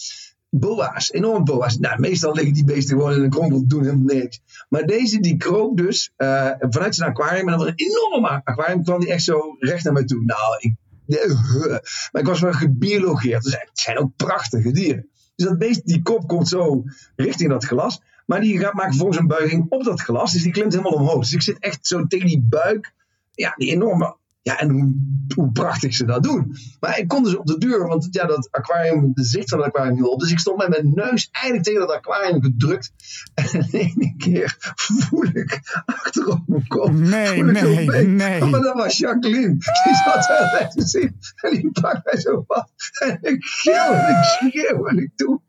boa's, 0.51 1.11
enorme 1.11 1.43
boa's. 1.43 1.77
Nou, 1.77 1.99
meestal 1.99 2.33
liggen 2.33 2.53
die 2.53 2.63
beesten 2.63 2.97
gewoon 2.97 3.13
in 3.13 3.23
een 3.23 3.29
kronkel, 3.29 3.67
doen 3.67 3.83
helemaal 3.83 4.15
niks. 4.15 4.41
Maar 4.69 4.85
deze 4.85 5.19
die 5.19 5.37
kroop 5.37 5.77
dus 5.77 6.11
eh, 6.15 6.51
vanuit 6.59 6.95
zijn 6.95 7.09
aquarium. 7.09 7.49
En 7.49 7.57
dat 7.57 7.59
was 7.59 7.73
een 7.75 7.87
enorme 7.87 8.41
aquarium. 8.43 8.83
kwam 8.83 8.99
die 8.99 9.11
echt 9.11 9.23
zo 9.23 9.55
recht 9.59 9.83
naar 9.83 9.93
mij 9.93 10.05
toe. 10.05 10.23
Nou, 10.23 10.57
ik, 10.59 10.75
maar 12.11 12.21
ik 12.21 12.27
was 12.27 12.39
wel 12.39 12.53
gebiologeerd. 12.53 13.43
Dus 13.43 13.53
het 13.53 13.69
zijn 13.73 13.97
ook 13.97 14.15
prachtige 14.15 14.71
dieren. 14.71 15.09
Dus 15.35 15.47
dat 15.47 15.57
beest, 15.57 15.85
die 15.85 16.01
kop 16.01 16.27
komt 16.27 16.47
zo 16.47 16.83
richting 17.15 17.49
dat 17.49 17.65
glas. 17.65 18.01
Maar 18.25 18.41
die 18.41 18.59
gaat, 18.59 18.73
maakt 18.73 18.89
vervolgens 18.89 19.19
een 19.19 19.27
buiging 19.27 19.65
op 19.69 19.83
dat 19.83 20.01
glas. 20.01 20.31
Dus 20.31 20.43
die 20.43 20.51
klimt 20.51 20.73
helemaal 20.73 20.93
omhoog. 20.93 21.19
Dus 21.19 21.33
ik 21.33 21.41
zit 21.41 21.59
echt 21.59 21.87
zo 21.87 22.07
tegen 22.07 22.27
die 22.27 22.41
buik. 22.49 22.93
Ja, 23.31 23.53
die 23.57 23.71
enorme. 23.71 24.15
Ja, 24.43 24.59
en 24.59 24.69
hoe, 24.69 24.95
hoe 25.35 25.51
prachtig 25.51 25.93
ze 25.93 26.05
dat 26.05 26.23
doen. 26.23 26.55
Maar 26.79 26.97
ik 26.97 27.07
kon 27.07 27.23
dus 27.23 27.35
op 27.35 27.45
de 27.45 27.57
deur, 27.57 27.87
want 27.87 28.07
ja, 28.11 28.25
dat 28.25 28.47
aquarium, 28.51 29.11
de 29.13 29.23
zicht 29.23 29.49
van 29.49 29.57
het 29.57 29.67
aquarium 29.67 29.97
viel 29.97 30.09
op. 30.09 30.19
Dus 30.19 30.31
ik 30.31 30.39
stond 30.39 30.57
met 30.57 30.69
mijn 30.69 30.91
neus 30.93 31.29
eigenlijk 31.31 31.65
tegen 31.65 31.79
dat 31.79 31.91
aquarium 31.91 32.43
gedrukt. 32.43 32.91
En 33.33 33.45
in 33.71 33.93
één 33.97 34.17
keer 34.17 34.73
voel 34.75 35.25
ik 35.25 35.59
achter 35.85 36.27
op 36.27 36.41
mijn 36.47 36.67
kop. 36.67 36.91
Nee, 36.91 37.43
nee, 37.43 38.07
nee. 38.07 38.43
Maar 38.43 38.61
dat 38.61 38.75
was 38.75 38.97
Jacqueline. 38.97 39.57
Die 39.57 39.95
zat 40.05 40.27
daar 40.27 40.57
net 40.59 40.71
te 40.71 40.87
zien. 40.87 41.19
En 41.35 41.51
die 41.51 41.71
pakt 41.71 42.05
mij 42.05 42.21
zo 42.21 42.43
vast. 42.47 42.99
En 42.99 43.17
ik 43.21 43.43
gil 43.43 43.93
en 43.93 44.17
ik 44.17 44.23
schreeuw 44.23 44.85
en 44.87 44.97
ik 44.97 45.11
doe 45.15 45.41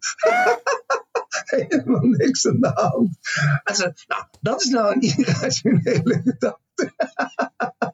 helemaal 1.56 2.02
niks 2.02 2.46
aan 2.46 2.60
de 2.60 2.70
hand. 2.74 3.18
En 3.64 3.74
ze, 3.74 3.92
nou, 4.06 4.24
dat 4.40 4.62
is 4.62 4.68
nou 4.68 4.94
een 4.94 5.00
irrationele 5.00 6.20
gedachte. 6.24 6.60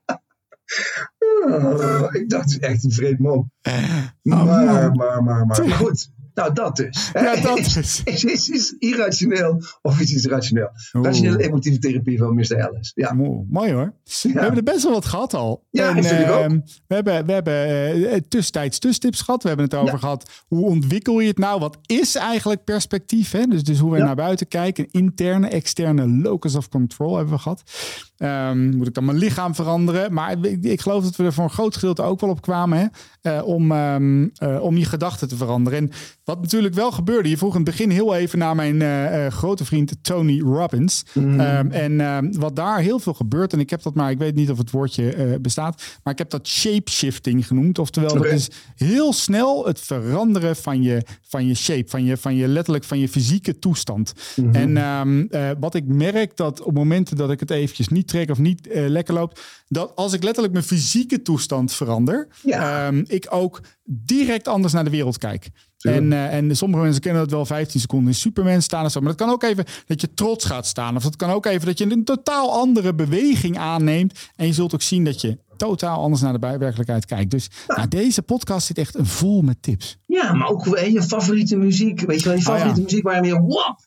Oh, 1.47 2.15
ik 2.21 2.29
dacht, 2.29 2.53
het 2.53 2.63
is 2.63 2.69
echt 2.69 2.85
een 2.85 2.93
vreed 2.93 3.19
man. 3.19 3.51
Maar, 3.63 4.45
man. 4.45 4.47
maar, 4.47 4.93
maar, 4.95 5.23
maar, 5.23 5.47
maar 5.47 5.71
goed. 5.71 6.11
Nou, 6.39 6.53
dat 6.55 6.77
dus. 6.77 7.11
Ja, 7.13 7.37
dat 7.37 7.59
is. 7.59 7.73
dus. 7.73 8.01
Is, 8.05 8.25
is, 8.25 8.49
is 8.49 8.75
irrationeel 8.79 9.63
of 9.83 10.01
is 10.01 10.13
iets 10.15 10.27
rationeel? 10.27 10.69
Rationele 10.93 11.43
emotieve 11.43 11.79
therapie 11.79 12.19
van 12.19 12.35
Mr. 12.35 12.53
Ellis. 12.57 12.93
Ja. 12.95 13.13
Mooi, 13.13 13.45
mooi 13.51 13.73
hoor. 13.73 13.93
We 14.23 14.29
hebben 14.33 14.57
er 14.57 14.63
best 14.63 14.83
wel 14.83 14.93
wat 14.93 15.05
gehad 15.05 15.35
al. 15.35 15.65
Ja, 15.71 15.89
en, 15.89 15.97
ook. 15.97 16.05
ehm, 16.05 16.59
we 16.87 16.95
hebben, 16.95 17.27
we 17.27 17.33
hebben 17.33 17.55
eh, 18.11 18.17
tussentijds 18.29 18.79
tussentips 18.79 19.21
gehad. 19.21 19.43
We 19.43 19.49
hebben 19.49 19.67
het 19.67 19.75
over 19.75 19.93
Ja. 19.93 19.99
gehad. 19.99 20.31
Hoe 20.47 20.65
ontwikkel 20.65 21.21
je 21.21 21.29
het 21.29 21.39
nou? 21.39 21.61
Wat 21.61 21.79
is 21.87 22.15
eigenlijk 22.15 22.65
perspectief? 22.65 23.31
Hè? 23.31 23.45
Dus, 23.47 23.63
dus 23.63 23.79
hoe 23.79 23.91
we 23.93 23.99
Ja. 23.99 24.05
naar 24.05 24.17
buiten 24.17 24.49
kijken. 24.49 24.87
Interne, 24.91 25.49
externe 25.49 26.09
locus 26.09 26.55
of 26.55 26.69
control 26.69 27.17
hebben 27.17 27.35
we 27.35 27.41
gehad. 27.41 27.63
Ehm, 28.17 28.77
moet 28.77 28.87
ik 28.87 28.95
dan 28.95 29.05
mijn 29.05 29.19
lichaam 29.19 29.55
veranderen? 29.55 30.13
Maar 30.13 30.37
ik, 30.47 30.65
ik 30.65 30.81
geloof 30.81 31.05
dat 31.05 31.17
we 31.17 31.25
er 31.25 31.33
voor 31.33 31.45
een 31.45 31.51
groot 31.51 31.75
gedeelte 31.75 32.03
ook 32.03 32.21
wel 32.21 32.31
op 32.31 32.41
kwamen. 32.43 32.79
Hè? 32.79 32.87
Eh, 33.37 33.47
om, 33.47 33.73
ehm, 33.73 34.29
eh, 34.35 34.63
om 34.63 34.77
je 34.77 34.85
gedachten 34.85 35.29
te 35.29 35.37
veranderen. 35.37 35.79
En 35.79 35.91
wat 36.29 36.41
natuurlijk 36.41 36.75
wel 36.75 36.91
gebeurde. 36.91 37.29
Je 37.29 37.37
vroeg 37.37 37.51
in 37.51 37.61
het 37.61 37.71
begin 37.71 37.91
heel 37.91 38.15
even 38.15 38.39
naar 38.39 38.55
mijn 38.55 38.83
eh, 38.83 39.27
eh, 39.27 39.33
grote 39.33 39.65
vriend 39.65 39.97
Tony 40.03 40.41
Robbins. 40.41 41.03
Mhm. 41.15 41.41
Ehm, 41.41 41.71
en 41.71 42.01
ehm, 42.01 42.33
wat 42.33 42.57
daar 42.57 42.81
heel 42.81 42.99
veel 42.99 43.15
gebeurt. 43.15 43.53
En 43.53 43.61
ik 43.61 43.71
heb 43.71 43.83
dat 43.83 43.95
maar, 43.95 44.11
ik 44.11 44.19
weet 44.19 44.35
niet 44.35 44.51
of 44.51 44.59
het 44.59 44.71
woordje 44.71 45.13
eh, 45.13 45.41
bestaat. 45.41 45.83
Maar 46.03 46.13
ik 46.13 46.19
heb 46.19 46.31
dat 46.31 46.49
shape-shifting 46.49 47.47
genoemd. 47.47 47.79
Oftewel, 47.79 48.15
dat 48.15 48.25
is 48.25 48.49
heel 48.77 49.13
snel 49.13 49.67
het 49.67 49.81
veranderen 49.81 50.57
van 50.57 50.83
je, 50.83 51.03
van 51.23 51.47
je 51.47 51.55
shape. 51.55 51.89
Van 51.89 52.05
je, 52.05 52.17
van 52.17 52.35
je 52.35 52.49
letterlijk 52.49 52.85
van 52.85 52.99
je 52.99 53.09
fysieke 53.09 53.59
toestand. 53.59 54.13
Mhm. 54.37 54.55
En 54.55 54.77
ehm, 54.77 55.27
eh, 55.31 55.51
wat 55.61 55.75
ik 55.75 55.87
merk 55.87 56.37
dat 56.37 56.63
op 56.63 56.75
momenten 56.75 57.17
dat 57.17 57.31
ik 57.31 57.41
het 57.41 57.51
eventjes 57.51 57.89
niet 57.89 58.09
trek 58.09 58.31
of 58.31 58.39
niet 58.39 58.69
lekker 58.71 59.15
loopt. 59.15 59.41
Dat 59.69 59.93
als 59.95 60.13
ik 60.13 60.23
letterlijk 60.23 60.53
mijn 60.53 60.65
fysieke 60.65 61.23
toestand 61.23 61.73
verander. 61.73 62.29
Ja. 62.43 62.91
ik 63.07 63.27
ook 63.31 63.61
direct 63.85 64.49
anders 64.49 64.73
naar 64.73 64.85
de 64.85 64.91
wereld 64.91 65.19
kijk. 65.19 65.51
En, 65.79 66.13
eh, 66.13 66.35
en 66.37 66.57
sommige 66.57 66.83
mensen 66.83 67.01
kennen 67.03 67.23
dat 67.23 67.31
wel 67.31 67.47
15 67.47 67.81
seconden 67.81 68.09
in 68.09 68.15
Superman 68.15 68.63
staan 68.63 68.85
of 68.85 68.91
zo. 68.91 69.01
Maar 69.01 69.09
dat 69.09 69.27
kan 69.27 69.31
ook 69.31 69.43
even 69.43 69.65
dat 69.87 70.01
je 70.01 70.15
trots 70.15 70.45
gaat 70.45 70.67
staan. 70.67 70.97
Of 70.97 71.03
dat 71.03 71.17
kan 71.17 71.31
ook 71.31 71.47
even 71.47 71.67
dat 71.67 71.79
je 71.79 71.91
een 71.91 72.05
totaal 72.05 72.53
andere 72.53 72.95
beweging 72.95 73.59
aanneemt. 73.59 74.31
En 74.37 74.47
je 74.47 74.53
zult 74.53 74.75
ook 74.75 74.83
zien 74.83 75.05
dat 75.05 75.21
je 75.21 75.39
totaal 75.57 76.01
anders 76.01 76.23
naar 76.23 76.41
de 76.41 76.59
werkelijkheid 76.59 77.05
kijkt. 77.05 77.31
Dus 77.31 77.49
nou, 77.67 77.89
deze 77.89 78.23
podcast 78.23 78.67
zit 78.67 78.79
echt 78.79 78.97
vol 79.01 79.43
met 79.43 79.63
tips. 79.63 79.99
Ja, 80.07 80.33
maar 80.33 80.49
ook 80.49 80.65
hè, 80.65 80.85
je 80.85 81.03
favoriete 81.03 81.57
muziek. 81.57 82.01
Weet 82.01 82.23
je 82.23 82.29
wel, 82.29 82.39
je 82.39 82.41
Oh, 82.41 82.47
ja. 82.47 82.53
favoriete 82.53 82.81
muziek 82.83 83.03
waar 83.03 83.15
je 83.15 83.21
meer 83.21 83.47
wap. 83.47 83.79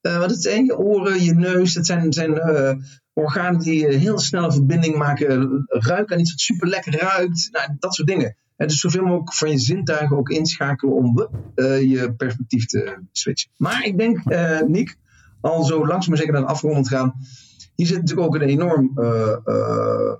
Eh 0.00 0.20
het 0.20 0.42
zijn 0.42 0.64
je 0.64 0.78
oren, 0.78 1.22
je 1.22 1.34
neus. 1.34 1.72
Dat 1.74 1.86
zijn, 1.86 2.12
zijn 2.12 2.38
eh, 2.38 2.72
organen 3.12 3.60
die 3.60 3.86
heel 3.86 4.18
snel 4.18 4.44
een 4.44 4.52
verbinding 4.52 4.96
maken. 4.96 5.64
Ruiken 5.66 6.14
aan 6.14 6.20
iets 6.20 6.30
wat 6.30 6.40
super 6.40 6.68
lekker 6.68 6.98
ruikt. 7.00 7.48
Nou, 7.52 7.76
dat 7.78 7.94
soort 7.94 8.08
dingen. 8.08 8.36
En 8.58 8.66
dus 8.66 8.80
zoveel 8.80 9.02
mogelijk 9.02 9.34
van 9.34 9.50
je 9.50 9.58
zintuigen 9.58 10.16
ook 10.16 10.28
inschakelen 10.28 10.94
om 10.94 11.28
eh, 11.54 11.80
je 11.80 12.14
perspectief 12.14 12.66
te 12.66 12.98
switchen. 13.12 13.50
Maar 13.56 13.84
ik 13.84 13.98
denk, 13.98 14.18
eh 14.24 14.60
Nick, 14.60 14.96
al 15.40 15.64
zo 15.64 15.86
langzaam 15.86 16.08
maar 16.08 16.18
zeker 16.18 16.32
naar 16.32 16.42
de 16.42 16.48
afrondend 16.48 16.88
gaan. 16.88 17.14
Hier 17.74 17.86
zit 17.86 17.98
natuurlijk 17.98 18.26
ook 18.26 18.34
een 18.34 18.48
enorm 18.48 18.92
eh, 18.94 20.12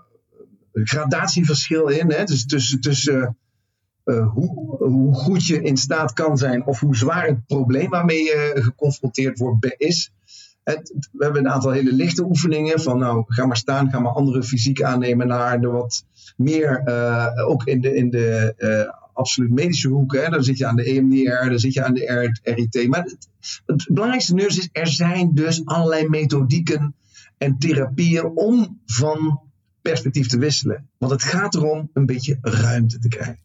gradatieverschil 0.73 1.89
in. 1.89 2.13
Hè? 2.13 2.25
Dus 2.25 2.47
tussen, 2.81 3.37
uh, 4.05 4.33
hoe, 4.33 4.77
hoe 4.79 5.15
goed 5.15 5.47
je 5.47 5.63
in 5.63 5.77
staat 5.77 6.13
kan 6.13 6.37
zijn 6.37 6.67
of 6.67 6.81
hoe 6.81 6.97
zwaar 6.97 7.27
het 7.27 7.47
probleem 7.47 7.91
waarmee 7.91 8.23
je 8.23 8.53
geconfronteerd 8.55 9.39
wordt 9.39 9.75
is. 9.77 10.13
Het, 10.75 11.09
we 11.13 11.25
hebben 11.25 11.45
een 11.45 11.51
aantal 11.51 11.71
hele 11.71 11.93
lichte 11.93 12.25
oefeningen 12.25 12.81
van 12.81 12.99
nou, 12.99 13.25
ga 13.27 13.47
maar 13.47 13.57
staan, 13.57 13.91
ga 13.91 13.99
maar 13.99 14.13
andere 14.13 14.43
fysiek 14.43 14.83
aannemen 14.83 15.27
naar 15.27 15.61
de 15.61 15.67
wat 15.67 16.05
meer, 16.37 16.83
uh, 16.85 17.27
ook 17.47 17.65
in 17.65 17.81
de, 17.81 17.95
in 17.95 18.11
de 18.11 18.55
uh, 18.59 18.93
absoluut 19.13 19.51
medische 19.51 19.89
hoek. 19.89 20.15
Hè, 20.15 20.29
dan 20.29 20.43
zit 20.43 20.59
je 20.59 20.67
aan 20.67 20.77
de 20.77 20.85
EMDR, 20.85 21.49
dan 21.49 21.59
zit 21.59 21.73
je 21.73 21.85
aan 21.85 21.95
de 21.95 22.33
RIT. 22.43 22.89
Maar 22.89 23.03
het, 23.03 23.29
het 23.67 23.89
belangrijkste 23.89 24.35
nu 24.35 24.47
is, 24.47 24.69
er 24.73 24.87
zijn 24.87 25.35
dus 25.35 25.65
allerlei 25.65 26.09
methodieken 26.09 26.95
en 27.39 27.59
therapieën 27.59 28.25
om 28.25 28.81
van 28.87 29.41
perspectief 29.83 30.27
te 30.27 30.39
wisselen. 30.39 30.89
Want 30.99 31.13
het 31.13 31.23
gaat 31.23 31.55
erom 31.55 31.91
een 31.93 32.07
beetje 32.07 32.39
ruimte 32.41 32.99
te 32.99 33.09
krijgen. 33.09 33.39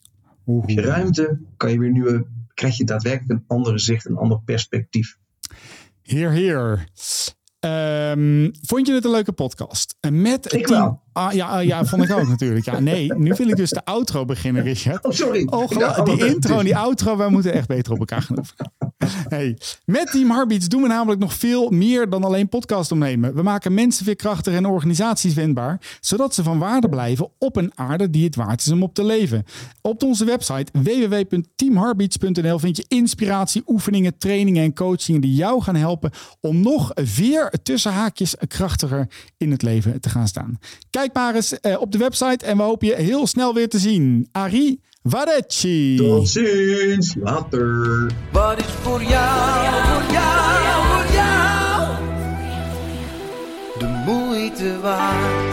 Heb 0.45 0.69
je 0.69 0.81
ruimte, 0.81 1.39
kan 1.57 1.71
je 1.71 1.79
weer 1.79 1.91
nieuwe, 1.91 2.25
krijg 2.53 2.77
je 2.77 2.85
daadwerkelijk 2.85 3.31
een 3.31 3.43
andere 3.47 3.79
zicht, 3.79 4.05
een 4.05 4.17
ander 4.17 4.39
perspectief. 4.45 5.17
Heer, 6.03 6.31
heer. 6.31 6.87
Um, 7.59 8.51
vond 8.61 8.87
je 8.87 8.93
het 8.93 9.05
een 9.05 9.11
leuke 9.11 9.31
podcast? 9.31 9.95
Met 10.11 10.53
ik 10.53 10.67
team... 10.67 11.01
Ah, 11.13 11.33
ja, 11.33 11.47
ah, 11.47 11.63
ja, 11.63 11.85
vond 11.85 12.03
ik 12.03 12.11
ook 12.11 12.27
natuurlijk. 12.27 12.65
Ja, 12.65 12.79
nee, 12.79 13.13
nu 13.13 13.33
wil 13.37 13.47
ik 13.47 13.55
dus 13.55 13.69
de 13.69 13.85
outro 13.85 14.25
beginnen, 14.25 14.63
Richard. 14.63 15.05
Oh, 15.05 15.11
sorry. 15.11 15.47
Oh, 15.49 16.05
die 16.05 16.25
intro 16.25 16.59
en 16.59 16.65
die 16.65 16.77
outro, 16.77 17.17
wij 17.17 17.29
moeten 17.29 17.53
echt 17.53 17.67
beter 17.67 17.93
op 17.93 17.99
elkaar 17.99 18.21
gaan 18.21 18.37
oefenen. 18.37 18.73
Hey, 19.29 19.57
met 19.85 20.11
Team 20.11 20.31
Heartbeats 20.31 20.67
doen 20.67 20.81
we 20.81 20.87
namelijk 20.87 21.21
nog 21.21 21.33
veel 21.33 21.69
meer 21.69 22.09
dan 22.09 22.23
alleen 22.23 22.49
podcast 22.49 22.91
opnemen. 22.91 23.35
We 23.35 23.41
maken 23.41 23.73
mensen 23.73 24.05
weer 24.05 24.15
krachtig 24.15 24.53
en 24.53 24.65
organisaties 24.65 25.33
wendbaar, 25.33 25.97
zodat 25.99 26.33
ze 26.33 26.43
van 26.43 26.59
waarde 26.59 26.89
blijven 26.89 27.29
op 27.37 27.55
een 27.55 27.71
aarde 27.75 28.09
die 28.09 28.25
het 28.25 28.35
waard 28.35 28.61
is 28.61 28.71
om 28.71 28.83
op 28.83 28.93
te 28.93 29.03
leven. 29.03 29.43
Op 29.81 30.03
onze 30.03 30.25
website 30.25 30.71
www.teamheartbeats.nl 30.71 32.59
vind 32.59 32.77
je 32.77 32.85
inspiratie, 32.87 33.63
oefeningen, 33.65 34.17
trainingen 34.17 34.63
en 34.63 34.73
coachingen 34.73 35.21
die 35.21 35.33
jou 35.33 35.61
gaan 35.61 35.75
helpen 35.75 36.11
om 36.39 36.61
nog 36.61 36.91
weer 37.15 37.53
tussen 37.63 37.91
haakjes 37.91 38.35
krachtiger 38.47 39.07
in 39.37 39.51
het 39.51 39.61
leven 39.61 40.01
te 40.01 40.09
gaan 40.09 40.27
staan. 40.27 40.59
Kijk 40.89 41.13
maar 41.13 41.35
eens 41.35 41.55
uh, 41.61 41.81
op 41.81 41.91
de 41.91 41.97
website 41.97 42.45
en 42.45 42.57
we 42.57 42.63
hopen 42.63 42.87
je 42.87 42.95
heel 42.95 43.27
snel 43.27 43.53
weer 43.53 43.69
te 43.69 43.79
zien. 43.79 44.27
Ari 44.31 44.79
Varecci. 45.03 45.95
Tot 45.97 46.29
ziens, 46.29 47.15
later. 47.19 48.11
Wat 48.31 48.57
is 48.57 48.65
voor 48.65 49.03
jou, 49.03 49.65
voor 49.83 50.11
jou, 50.11 50.85
voor 50.87 51.13
jou 51.13 51.53
de 53.79 53.87
moeite 54.05 54.79
waard? 54.81 55.52